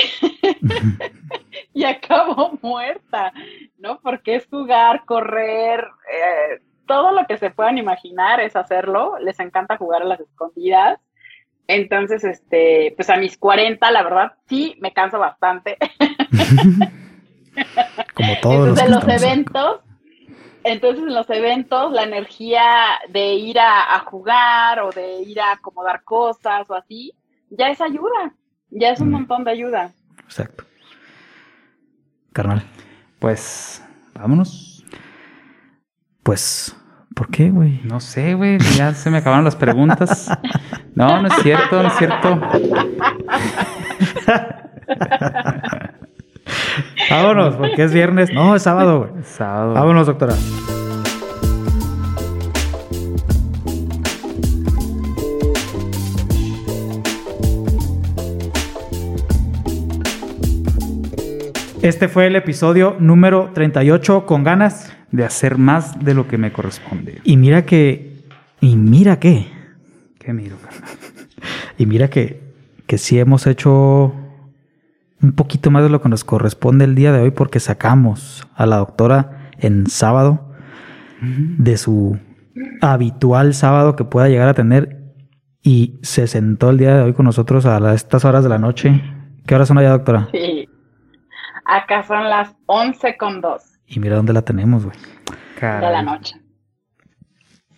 [1.73, 3.33] y acabo muerta,
[3.77, 3.99] ¿no?
[4.01, 9.17] Porque es jugar, correr, eh, todo lo que se puedan imaginar es hacerlo.
[9.19, 10.99] Les encanta jugar a las escondidas.
[11.67, 15.77] Entonces, este, pues a mis 40, la verdad, sí, me canso bastante.
[18.13, 19.15] Como todos los Entonces, que en los acá.
[19.15, 19.81] eventos,
[20.63, 25.53] entonces en los eventos, la energía de ir a, a jugar o de ir a
[25.53, 27.13] acomodar cosas o así,
[27.49, 28.33] ya es ayuda,
[28.69, 29.13] ya es un Mm.
[29.13, 29.91] montón de ayuda.
[30.23, 30.65] Exacto.
[32.33, 32.63] Carnal.
[33.19, 33.83] Pues,
[34.13, 34.83] vámonos.
[36.23, 36.75] Pues,
[37.15, 37.81] ¿por qué, güey?
[37.85, 38.59] No sé, güey.
[38.77, 40.29] Ya se me acabaron las preguntas.
[40.93, 42.39] No, no es cierto, no es cierto.
[47.09, 48.31] Vámonos, porque es viernes.
[48.31, 49.23] No, es sábado, güey.
[49.23, 49.73] Sábado.
[49.73, 50.35] Vámonos, doctora.
[61.81, 64.94] Este fue el episodio número 38 con ganas.
[65.11, 67.21] De hacer más de lo que me corresponde.
[67.23, 68.23] Y mira que.
[68.61, 69.47] Y mira que.
[70.19, 70.89] ¿Qué miro, carnal?
[71.77, 72.41] Y mira que,
[72.87, 74.13] que sí hemos hecho
[75.21, 78.65] un poquito más de lo que nos corresponde el día de hoy porque sacamos a
[78.65, 80.51] la doctora en sábado
[81.21, 82.17] de su
[82.81, 85.01] habitual sábado que pueda llegar a tener
[85.63, 88.57] y se sentó el día de hoy con nosotros a las- estas horas de la
[88.59, 89.01] noche.
[89.45, 90.27] ¿Qué horas son allá, doctora?
[90.31, 90.67] Sí.
[91.65, 94.97] Acá son las 11 con 2 Y mira dónde la tenemos, güey.
[95.61, 96.35] de la noche.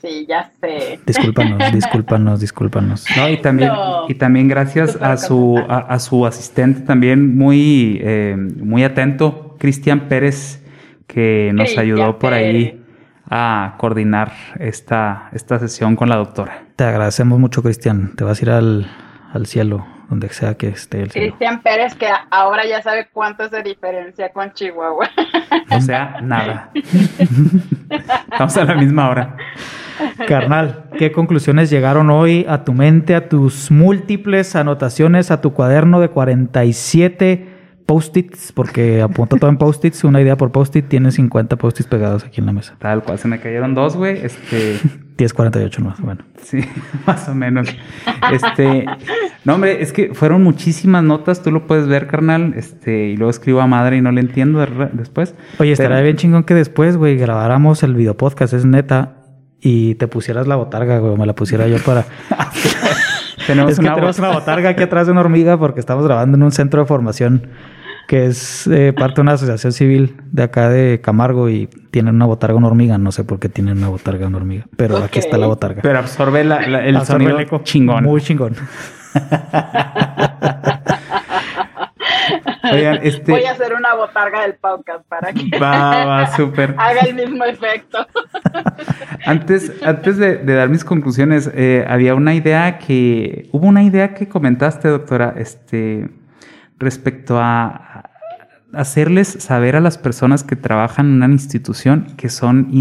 [0.01, 0.99] Sí, ya sé.
[1.05, 3.05] Discúlpanos, discúlpanos, discúlpanos.
[3.17, 4.05] No, y también, No.
[4.07, 10.01] y también gracias a su, a, a su asistente también muy, eh, muy atento, Cristian
[10.07, 10.63] Pérez,
[11.07, 12.83] que nos Cristian ayudó por ahí
[13.29, 16.65] a coordinar esta, esta sesión con la doctora.
[16.75, 18.15] Te agradecemos mucho, Cristian.
[18.15, 18.87] Te vas a ir al,
[19.33, 21.11] al cielo, donde sea que esté el.
[21.11, 25.09] Cristian Pérez, que ahora ya sabe cuánto es de diferencia con Chihuahua.
[25.69, 26.71] O sea, nada.
[28.31, 29.35] Estamos a la misma hora.
[30.27, 35.99] Carnal, ¿qué conclusiones llegaron hoy a tu mente, a tus múltiples anotaciones, a tu cuaderno
[35.99, 37.47] de 47
[37.85, 38.53] post-its?
[38.53, 42.45] Porque apunta todo en post-its, una idea por post-it, tienes 50 post-its pegados aquí en
[42.45, 42.75] la mesa.
[42.79, 44.23] Tal cual, se me cayeron dos, güey.
[44.23, 44.79] Este,
[45.17, 46.23] 10, 48 más, bueno.
[46.41, 46.59] sí,
[47.05, 47.67] más o menos.
[48.31, 48.85] Este,
[49.45, 52.53] no, hombre, es que fueron muchísimas notas, tú lo puedes ver, carnal.
[52.57, 55.33] Este, y luego escribo a madre y no le entiendo de después.
[55.59, 59.17] Oye, estaría bien chingón que después, güey, grabáramos el video podcast, es neta,
[59.61, 62.05] y te pusieras la botarga, güey, o me la pusiera yo para...
[63.47, 66.35] Tenemos es que una tenemos una botarga aquí atrás de una hormiga porque estamos grabando
[66.35, 67.47] en un centro de formación
[68.07, 72.25] que es eh, parte de una asociación civil de acá de Camargo y tienen una
[72.25, 72.97] botarga, una hormiga.
[72.99, 75.81] No sé por qué tienen una botarga, una hormiga, pero aquí está la botarga.
[75.81, 77.61] Pero absorbe la- la- el Absorbe sonido eco.
[77.63, 78.03] chingón.
[78.03, 78.55] Muy chingón.
[82.71, 83.31] Oigan, este.
[83.31, 86.75] Voy a hacer una botarga del podcast para que Va, va, súper.
[86.77, 88.05] haga el mismo efecto.
[89.25, 93.49] Antes, antes de, de dar mis conclusiones, eh, había una idea que.
[93.51, 96.09] Hubo una idea que comentaste, doctora, este.
[96.77, 98.09] respecto a
[98.73, 102.71] hacerles saber a las personas que trabajan en una institución que son,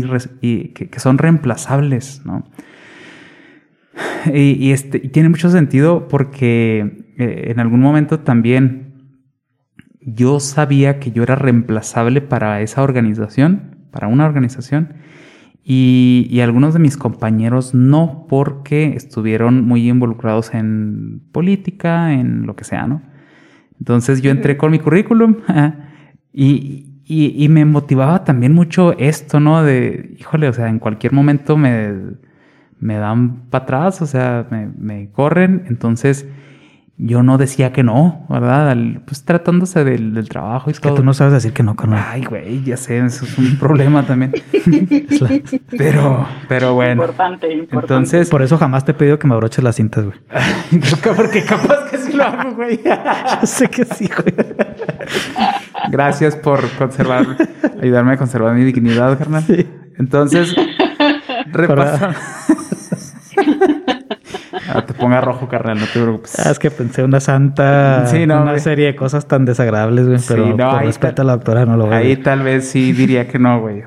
[0.41, 2.45] que, son reemplazables, ¿no?
[4.33, 8.95] Y, este, tiene mucho sentido porque eh, en algún momento también
[10.01, 14.95] yo sabía que yo era reemplazable para esa organización, para una organización,
[15.69, 22.55] y, y, algunos de mis compañeros no, porque estuvieron muy involucrados en política, en lo
[22.55, 23.03] que sea, ¿no?
[23.79, 25.37] Entonces yo entré con mi currículum
[26.33, 29.63] y, y, me motivaba también mucho esto, ¿no?
[29.63, 31.95] De, híjole, o sea, en cualquier momento me,
[32.81, 36.27] me dan para atrás, o sea, me, me corren, entonces
[36.99, 38.75] yo no decía que no, ¿verdad?
[39.05, 42.03] pues tratándose del, trabajo y es Que tú no sabes decir que no, carnal.
[42.07, 44.33] Ay, güey, ya sé, eso es un problema también.
[45.77, 47.03] pero, pero bueno.
[47.03, 47.95] Importante, importante.
[47.95, 48.31] Entonces.
[48.31, 50.19] Por eso jamás te he pedido que me abroches las cintas, güey.
[51.17, 52.81] Porque capaz que sí lo hago, güey.
[53.41, 54.35] yo sé que sí, güey.
[55.91, 57.27] Gracias por conservar,
[57.83, 59.43] ayudarme a conservar mi dignidad, carnal.
[59.43, 59.67] Sí.
[59.99, 60.57] Entonces,
[61.53, 62.15] repasa.
[64.69, 66.39] Ah, te ponga rojo, carnal, no te preocupes.
[66.39, 70.21] Ah, es que pensé una santa, sí, no, una serie de cosas tan desagradables, güey,
[70.27, 71.99] pero no, por respeto a la doctora no lo veo.
[71.99, 73.83] Ahí tal vez sí diría que no, güey.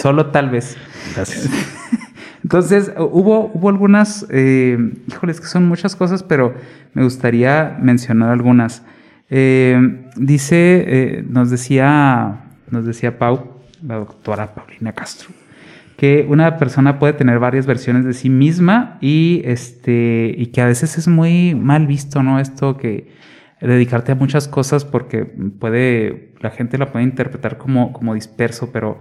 [0.00, 0.76] solo tal vez.
[1.14, 1.50] Gracias.
[2.42, 4.76] Entonces, hubo, hubo algunas, eh,
[5.06, 6.54] híjoles, que son muchas cosas, pero
[6.92, 8.82] me gustaría mencionar algunas.
[9.30, 15.30] Eh, dice, eh, nos decía, nos decía Pau, la doctora Paulina Castro,
[16.02, 20.66] que una persona puede tener varias versiones de sí misma y, este, y que a
[20.66, 22.40] veces es muy mal visto, ¿no?
[22.40, 23.12] Esto que
[23.60, 29.00] dedicarte a muchas cosas porque puede, la gente la puede interpretar como, como disperso, pero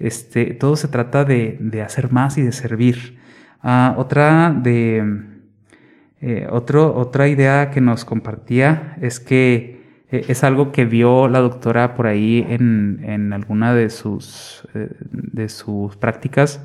[0.00, 3.20] este, todo se trata de, de hacer más y de servir.
[3.62, 5.22] Ah, otra de,
[6.20, 9.81] eh, otro, otra idea que nos compartía es que
[10.12, 15.96] es algo que vio la doctora por ahí en, alguna de sus, eh, de sus
[15.96, 16.62] prácticas.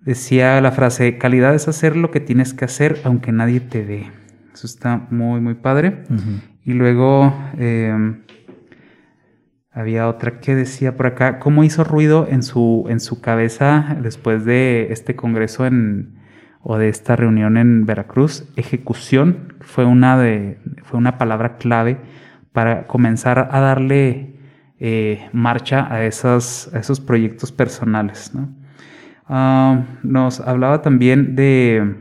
[0.00, 4.10] Decía la frase, calidad es hacer lo que tienes que hacer aunque nadie te ve.
[4.52, 6.02] Eso está muy, muy padre.
[6.64, 8.22] Y luego em,
[9.70, 14.44] había otra que decía por acá, ¿cómo hizo ruido en su, en su cabeza después
[14.44, 16.16] de este congreso en,
[16.62, 18.44] o de esta reunión en Veracruz?
[18.56, 21.98] Ejecución fue una, de, fue una palabra clave
[22.52, 24.34] para comenzar a darle
[24.78, 26.70] eh, marcha a esos,
[27.06, 28.32] proyectos personales.
[29.28, 31.96] Ah, nos hablaba también de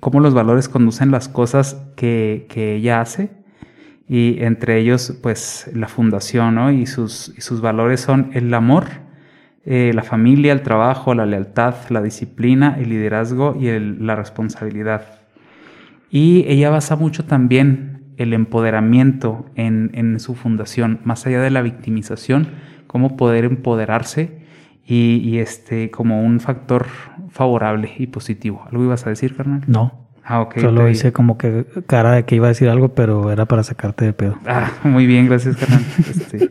[0.00, 3.30] cómo los valores conducen las cosas que, ella hace
[4.06, 8.84] y entre ellos pues la fundación y, sus, sus valores son el amor,
[9.64, 15.20] eh, la familia, el trabajo, la lealtad, la disciplina, el liderazgo y la responsabilidad.
[16.10, 22.48] Y ella basa mucho también el empoderamiento en, su fundación, más allá de la victimización,
[22.86, 24.40] cómo poder empoderarse
[24.84, 26.86] y, este como un factor
[27.30, 28.64] favorable y positivo.
[28.70, 29.62] ¿Algo ibas a decir, carnal?
[29.66, 30.08] No.
[30.24, 30.58] Ah, ok.
[30.58, 34.04] Solo hice como que cara de que iba a decir algo, pero era para sacarte
[34.04, 34.36] de pedo.
[34.46, 35.82] Ah, muy bien, gracias, carnal.
[35.98, 36.50] Este,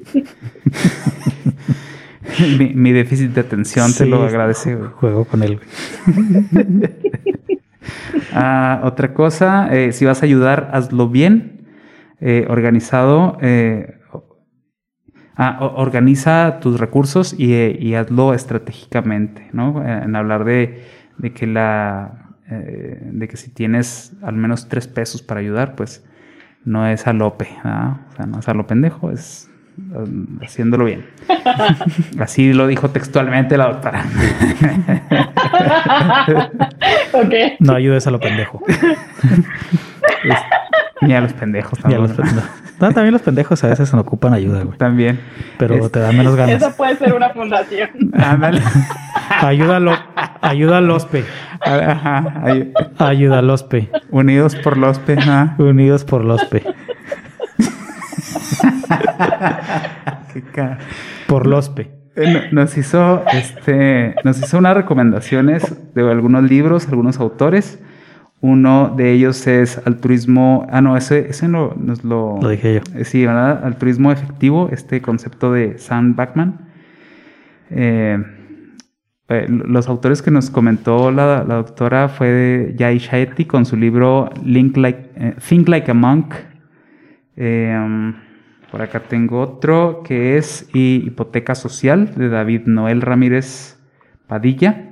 [2.76, 4.76] mi, déficit de atención te lo agradece.
[4.76, 5.60] Juego con él.
[8.34, 11.57] ah, otra cosa, eh, si vas a ayudar, hazlo bien
[12.20, 14.00] eh, organizado, eh,
[15.36, 19.86] ah, organiza tus recursos y, hazlo estratégicamente, ¿no?
[19.86, 20.84] En hablar de,
[21.36, 26.04] que la, eh, de que si tienes al menos tres pesos para ayudar, pues
[26.66, 31.06] no es a lope, o sea, no es a lo pendejo, es um, haciéndolo bien.
[32.20, 34.06] Así lo dijo textualmente la doctora.
[37.60, 38.62] No ayudes a lo pendejo.
[41.02, 42.08] Ni a los pendejos también.
[42.80, 44.78] también los pendejos a veces se ocupan ayuda, güey.
[44.78, 45.20] También.
[45.58, 46.62] Pero te da menos ganas.
[46.62, 47.90] Eso puede ser una fundación.
[48.14, 48.62] Ándale.
[49.42, 49.80] ayuda,
[50.42, 51.24] ayuda al OSPE.
[51.62, 52.44] Ajá.
[52.98, 53.90] ayuda al OSPE.
[54.10, 55.18] Unidos por los OSPE.
[55.58, 56.64] Unidos por los OSPE.
[60.34, 60.78] Qué
[61.28, 61.98] por los OSPE.
[62.16, 67.80] Eh, nos hizo, este, nos hizo unas recomendaciones de algunos libros, algunos autores.
[68.40, 70.68] Uno de ellos es altruismo.
[70.70, 72.38] Ah, no, ese, ese no, nos lo.
[72.42, 72.82] Lo dije yo.
[73.00, 73.66] Eh, sí, ¿verdad?
[73.66, 76.70] Altruismo efectivo, este concepto de Sam Backman.
[77.72, 78.24] Eh,
[79.30, 84.30] eh, los autores que nos comentó la, doctora fue de Jai Shaeti con su libro
[84.46, 86.34] Link like, Think Like a Monk.
[87.36, 88.16] Um,
[88.72, 93.80] por acá tengo otro que es Hipoteca Social de David Noel Ramírez
[94.28, 94.87] Padilla.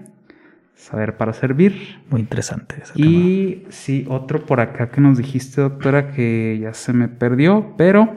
[0.76, 2.00] Saber para servir.
[2.10, 2.76] Muy interesante.
[2.96, 8.14] y sí, otro por acá que nos dijiste, doctora, que ya se me perdió, pero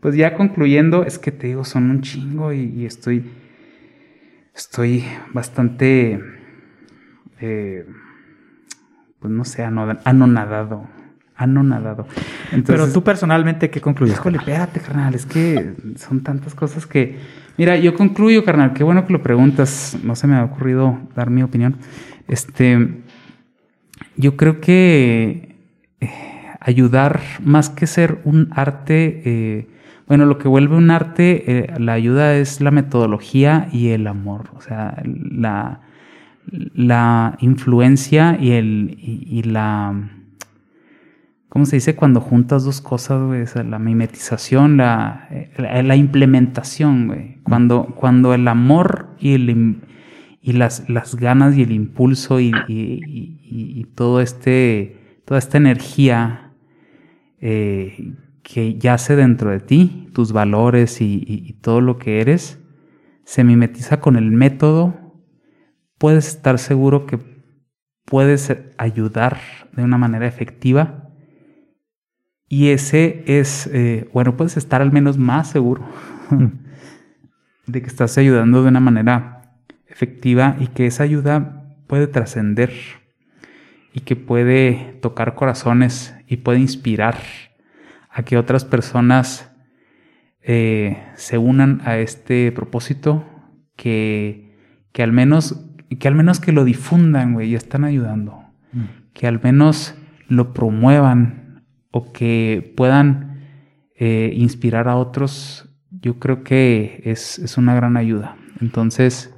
[0.00, 3.30] pues ya concluyendo, es que te digo, son un chingo y, estoy,
[4.54, 6.20] estoy bastante,
[7.40, 7.86] eh,
[9.18, 10.88] pues no sé, anonadado.
[11.34, 12.06] Anonadado.
[12.66, 14.16] Pero tú personalmente, ¿qué concluyes?
[14.16, 17.18] Híjole, espérate, carnal, es que son tantas cosas que...
[17.58, 21.28] Mira, yo concluyo, carnal, qué bueno que lo preguntas, no se me ha ocurrido dar
[21.28, 21.74] mi opinión.
[22.28, 23.02] Este,
[24.16, 25.56] yo creo que
[26.00, 26.08] eh,
[26.60, 29.68] ayudar, más que ser un arte, eh,
[30.06, 34.50] bueno, lo que vuelve un arte, eh, la ayuda es la metodología y el amor,
[34.54, 35.80] o sea, la,
[36.46, 39.94] la influencia y, el, y, la...
[41.58, 47.40] ¿Cómo se dice cuando juntas dos cosas, la mimetización, la, la, implementación.
[47.42, 49.80] Cuando, cuando el amor y, el,
[50.40, 56.52] y las, las ganas y el impulso y, y, todo este, toda esta energía
[57.40, 58.14] eh,
[58.44, 62.60] que yace dentro de ti, tus valores y, todo lo que eres,
[63.24, 64.94] se mimetiza con el método,
[65.98, 67.18] puedes estar seguro que
[68.04, 69.38] puedes ayudar
[69.72, 71.06] de una manera efectiva.
[72.48, 75.86] Y ese es, eh, bueno, puedes estar al menos más seguro
[76.30, 76.46] mm.
[77.66, 79.52] de que estás ayudando de una manera
[79.86, 82.72] efectiva y que esa ayuda puede trascender
[83.92, 87.16] y que puede tocar corazones y puede inspirar
[88.10, 89.50] a que otras personas
[90.42, 93.24] eh, se unan a este propósito,
[93.76, 94.56] que,
[94.92, 95.64] que, al menos
[95.98, 99.12] que al menos que lo difundan, güey, y están ayudando, mm.
[99.14, 99.94] que al menos
[100.28, 101.47] lo promuevan
[101.90, 103.28] o que puedan
[103.96, 108.36] eh, inspirar a otros, yo creo que es, es, una gran ayuda.
[108.60, 109.34] Entonces,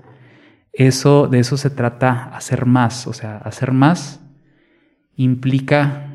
[0.72, 4.20] eso, de eso se trata, hacer más, o sea, hacer más
[5.16, 6.06] implica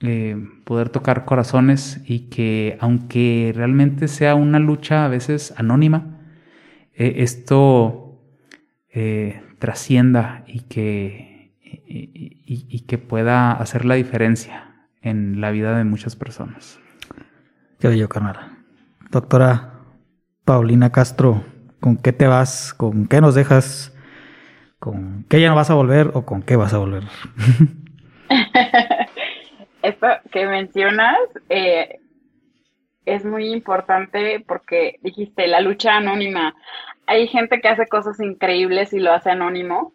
[0.00, 6.20] eh, poder tocar corazones y que aunque realmente sea una lucha a veces anónima,
[6.94, 8.06] eh, esto
[9.58, 14.69] trascienda y que, y, que pueda hacer la diferencia
[15.02, 16.80] en la vida de muchas personas.
[17.78, 18.36] Qué bello, carnal.
[19.10, 19.74] Doctora
[20.44, 21.44] Paulina Castro,
[21.80, 22.74] ¿con qué te vas?
[22.74, 23.96] ¿Con qué nos dejas?
[24.78, 27.04] ¿Con qué ya no vas a volver o con qué vas a volver?
[29.82, 31.18] esto que mencionas
[31.48, 32.00] eh,
[33.04, 36.54] es muy importante porque dijiste la lucha anónima.
[37.06, 39.94] Hay gente que hace cosas increíbles y lo hace anónimo.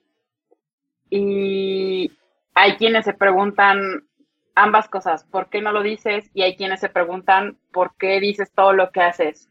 [1.09, 2.11] Y
[2.53, 3.79] hay quienes se preguntan
[4.55, 6.29] ambas cosas, ¿por qué no lo dices?
[6.33, 9.49] Y hay quienes se preguntan, ¿por qué dices todo lo que haces?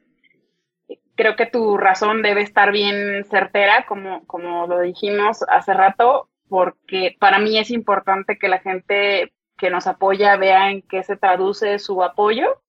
[1.14, 7.16] Creo que tu razón debe estar bien certera, como, como lo dijimos hace rato, porque
[7.20, 11.78] para mí es importante que la gente que nos apoya vea en qué se traduce
[11.78, 12.60] su apoyo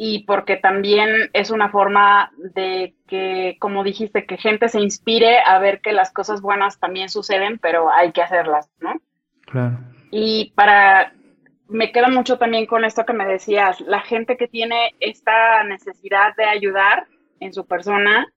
[0.00, 5.58] y porque también es una forma de que, como dijiste, que gente se inspire a
[5.58, 8.94] ver que las cosas buenas también suceden, pero hay que hacerlas, ¿no?
[9.46, 9.78] Claro.
[10.12, 11.12] Y para,
[11.68, 16.34] me queda mucho también con esto que me decías, la gente que tiene esta necesidad
[16.36, 17.06] de ayudar
[17.40, 18.32] en su persona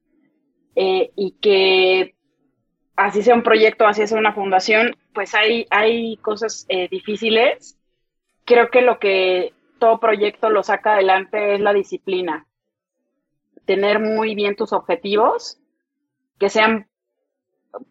[0.76, 2.16] eh, y que
[2.95, 7.78] así sea un proyecto, así sea una fundación, pues hay, hay cosas eh, difíciles.
[8.45, 12.45] Creo que lo que todo proyecto lo saca adelante es la disciplina.
[13.66, 15.60] Tener muy bien tus objetivos,
[16.38, 16.88] que sean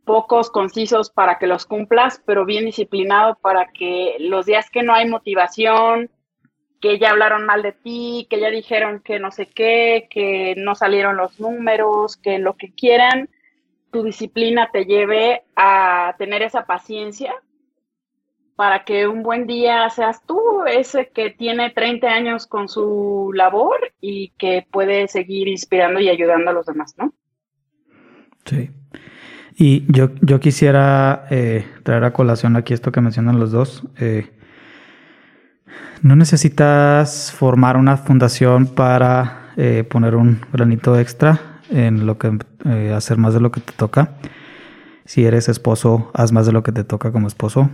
[0.05, 4.95] pocos, concisos para que los cumplas, pero bien disciplinado para que los días que no
[4.95, 6.11] hay motivación,
[6.81, 10.75] que ya hablaron mal de ti, que ya dijeron que no sé qué, que no
[10.75, 13.29] salieron los números, que lo que quieran,
[13.93, 17.35] tu disciplina te lleve a tener esa paciencia
[18.57, 23.95] para que un buen día seas tú ese que tiene 30 años con su labor
[24.01, 27.13] y que puede seguir inspirando y ayudando a los demás, ¿no?
[28.45, 28.71] Sí.
[29.63, 33.83] Y yo, yo quisiera eh, traer a colación aquí esto que mencionan los dos.
[33.99, 34.31] Eh,
[36.01, 42.95] no necesitas formar una fundación para eh, poner un granito extra en lo que eh,
[42.97, 44.15] hacer más de lo que te toca.
[45.05, 47.69] Si eres esposo, haz más de lo que te toca como esposo.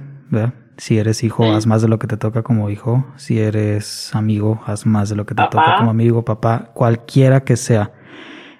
[0.78, 3.06] Si eres hijo, haz más de lo que te toca como hijo.
[3.14, 6.72] Si eres amigo, haz más de lo que te toca como amigo, papá.
[6.74, 7.92] Cualquiera que sea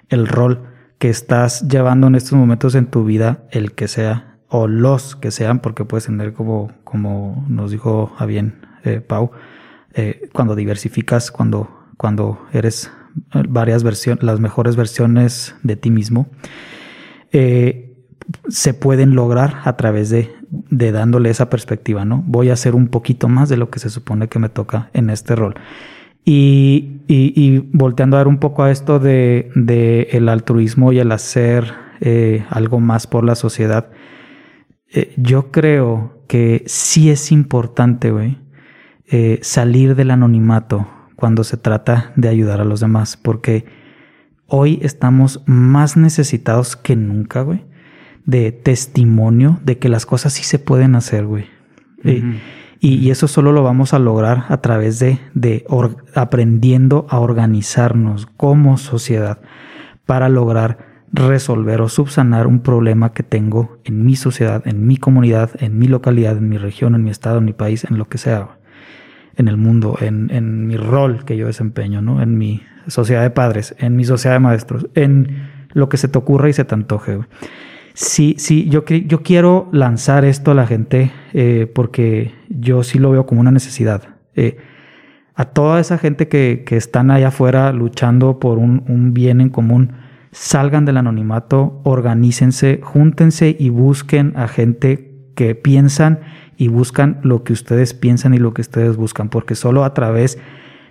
[0.07, 4.67] el rol que estás llevando en estos momentos en tu vida, el que sea, o
[4.67, 9.31] los que sean, porque puedes tener como, como nos dijo a bien eh, Pau,
[9.93, 12.91] eh, cuando diversificas, cuando, cuando eres
[13.49, 16.27] varias versiones, las mejores versiones de ti mismo.
[17.31, 17.83] Eh,
[18.49, 22.23] se pueden lograr a través de, de dándole esa perspectiva, ¿no?
[22.27, 25.09] Voy a hacer un poquito más de lo que se supone que me toca en
[25.09, 25.55] este rol.
[26.29, 31.13] Y, y, volteando a ver un poco a esto de, de el altruismo y el
[31.13, 33.91] hacer eh, algo más por la sociedad,
[34.91, 38.39] eh, yo creo que sí es importante, güey,
[39.07, 40.85] eh, salir del anonimato
[41.15, 43.63] cuando se trata de ayudar a los demás, porque
[44.47, 47.63] hoy estamos más necesitados que nunca, güey,
[48.25, 51.45] de testimonio de que las cosas sí se pueden hacer, güey.
[52.79, 55.65] Y, eso solo lo vamos a lograr a través de, de
[56.13, 59.39] aprendiendo a organizarnos como sociedad
[60.05, 60.77] para lograr
[61.11, 65.87] resolver o subsanar un problema que tengo en mi sociedad, en mi comunidad, en mi
[65.87, 68.57] localidad, en mi región, en mi estado, en mi país, en lo que sea,
[69.35, 72.21] en el mundo, en, en mi rol que yo desempeño, ¿no?
[72.21, 76.17] En mi sociedad de padres, en mi sociedad de maestros, en lo que se te
[76.17, 77.19] ocurra y se te antoje.
[77.99, 83.09] Sí, sí, yo, yo quiero lanzar esto a la gente eh, porque yo sí lo
[83.09, 84.03] veo como una necesidad.
[84.35, 84.57] Eh,
[85.33, 89.49] a toda esa gente que, que, están allá afuera luchando por un, un, bien en
[89.49, 89.93] común,
[90.31, 96.19] salgan del anonimato, organícense, júntense y busquen a gente que piensan
[96.55, 100.37] y buscan lo que ustedes piensan y lo que ustedes buscan, porque solo a través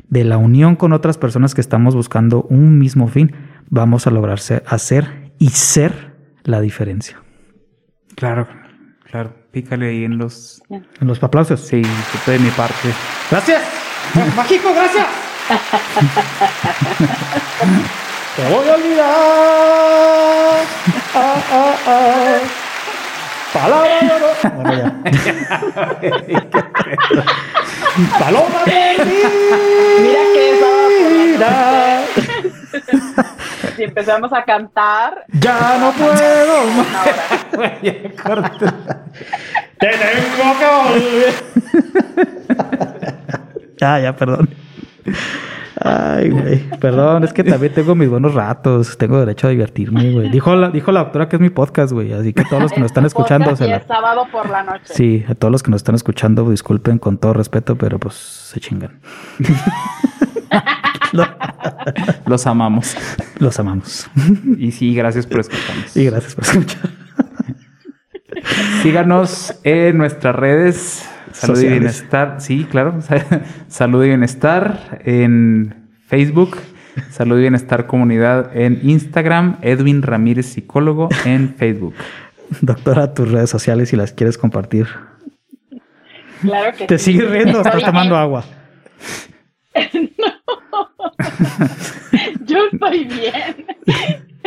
[0.08, 3.30] de la unión con otras personas que estamos buscando un mismo fin,
[3.70, 6.15] vamos a lograr hacer y ser
[6.46, 7.20] la diferencia.
[8.14, 8.48] Claro,
[9.10, 9.34] claro.
[9.50, 10.62] Pícale ahí en los...
[10.68, 11.60] En los aplausos.
[11.60, 11.82] Sí,
[12.26, 12.92] de mi parte.
[13.30, 13.62] ¡Gracias!
[14.36, 15.06] ¡Mágico, gracias!
[18.36, 19.06] Te voy a olvidar.
[21.14, 22.38] Ah, ah, ah.
[23.52, 24.26] Palabra de oro.
[24.56, 24.92] Bueno.
[28.18, 28.72] Paloma de
[30.02, 30.86] Mira que estaba
[33.76, 35.24] si empezamos a cantar.
[35.32, 36.12] Ya no puedo
[39.78, 41.34] Te tengo que volver.
[43.76, 44.48] ya, ya, perdón.
[45.78, 46.70] Ay, güey.
[46.80, 48.96] Perdón, es que también tengo mis buenos ratos.
[48.96, 50.30] Tengo derecho a divertirme, güey.
[50.30, 52.14] Dijo la, dijo la doctora que es mi podcast, güey.
[52.14, 53.54] Así que todos los que nos están escuchando.
[53.54, 53.82] se la...
[53.82, 54.94] sábado por la noche.
[54.94, 58.58] Sí, a todos los que nos están escuchando, disculpen con todo respeto, pero pues se
[58.60, 58.98] chingan.
[62.26, 62.96] Los amamos.
[63.38, 64.08] Los amamos.
[64.58, 65.96] Y sí, gracias por escucharnos.
[65.96, 66.90] Y gracias por escuchar.
[68.82, 71.08] Síganos en nuestras redes.
[71.32, 72.36] Salud y Bienestar.
[72.40, 72.98] Sí, claro.
[73.68, 75.74] Salud y Bienestar en
[76.06, 76.56] Facebook.
[77.10, 79.58] Salud y Bienestar Comunidad en Instagram.
[79.62, 81.94] Edwin Ramírez Psicólogo en Facebook.
[82.60, 84.86] Doctora, tus redes sociales si las quieres compartir.
[86.40, 88.44] Claro que Te sigues riendo o estás tomando agua.
[92.46, 93.66] Yo estoy bien.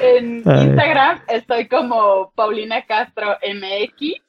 [0.00, 4.22] en Instagram estoy como Paulina Castro MX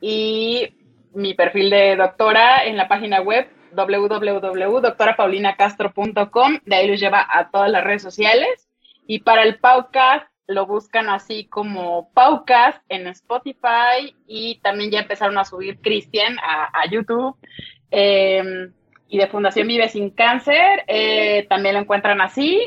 [0.00, 0.68] y
[1.14, 6.58] mi perfil de doctora en la página web www.doctorapaulinacastro.com.
[6.64, 8.68] De ahí los lleva a todas las redes sociales.
[9.06, 15.36] Y para el podcast lo buscan así como Paucast en Spotify y también ya empezaron
[15.38, 17.36] a subir Cristian a, YouTube.
[17.90, 18.72] Em,
[19.10, 22.60] y de Fundación Vive Sin Cáncer, eh, también lo encuentran así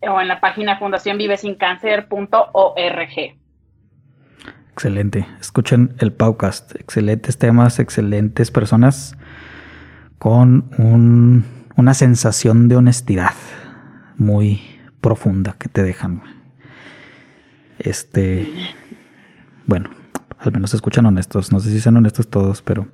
[0.00, 3.38] o en la página fundacionvivesincáncer.org.
[4.72, 5.26] Excelente.
[5.40, 6.74] Escuchen el podcast.
[6.76, 9.16] Excelentes temas, excelentes personas
[10.18, 11.44] con un,
[11.76, 13.34] una sensación de honestidad
[14.16, 14.60] muy
[15.00, 16.22] profunda que te dejan.
[17.78, 18.52] Este,
[19.66, 19.90] bueno,
[20.38, 21.52] al menos escuchan honestos.
[21.52, 22.88] No sé si sean honestos todos, pero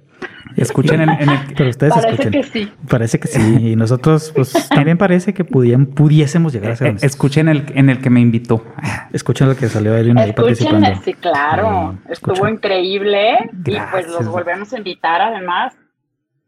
[0.56, 1.38] Escuchen en, el...
[1.56, 2.72] Pero ustedes parece que sí.
[2.88, 3.40] Parece que sí.
[3.40, 7.10] Y nosotros, pues, también parece que pudiésemos llegar a ser honestos.
[7.10, 8.64] Escuchen el, en el que me invitó.
[9.12, 10.88] Escuchen lo que salió Edwin ahí participando.
[11.05, 11.98] Sí, claro.
[12.09, 13.51] Estuvo increíble.
[13.64, 15.74] Y pues los volvemos a invitar además.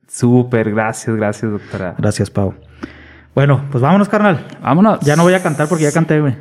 [0.07, 1.95] Súper, gracias, gracias, doctora.
[1.99, 2.55] Gracias, Pau.
[3.35, 4.47] Bueno, pues vámonos, carnal.
[4.63, 5.01] Vámonos.
[5.01, 6.37] Ya no voy a cantar porque ya canté, güey.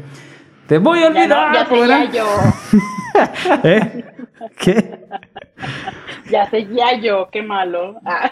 [0.68, 1.54] Te voy a olvidar.
[1.54, 2.26] Ya, no, ya yo.
[3.64, 4.06] ¿Eh?
[4.58, 5.00] ¿Qué?
[6.30, 8.00] Ya seguía yo, qué malo.
[8.06, 8.32] Ah.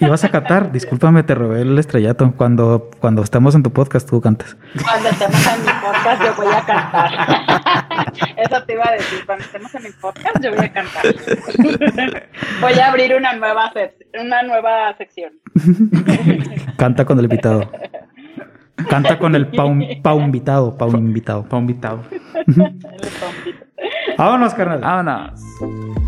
[0.00, 0.72] ¿Ibas a cantar?
[0.72, 2.32] Discúlpame, te robé el estrellato.
[2.36, 4.56] Cuando, cuando estamos en tu podcast, tú cantas.
[4.82, 7.10] Cuando estemos en mi podcast, yo voy a cantar.
[8.36, 9.24] Eso te iba a decir.
[9.26, 11.04] Cuando estemos en mi podcast, yo voy a cantar.
[12.60, 13.72] Voy a abrir una nueva,
[14.20, 15.32] una nueva sección.
[16.76, 17.70] Canta con el invitado.
[18.88, 19.70] Canta con el pau,
[20.20, 21.48] invitado, pau invitado.
[21.48, 22.02] Pau invitado.
[24.18, 24.80] Vámonos, carnal.
[24.80, 25.99] Vámonos.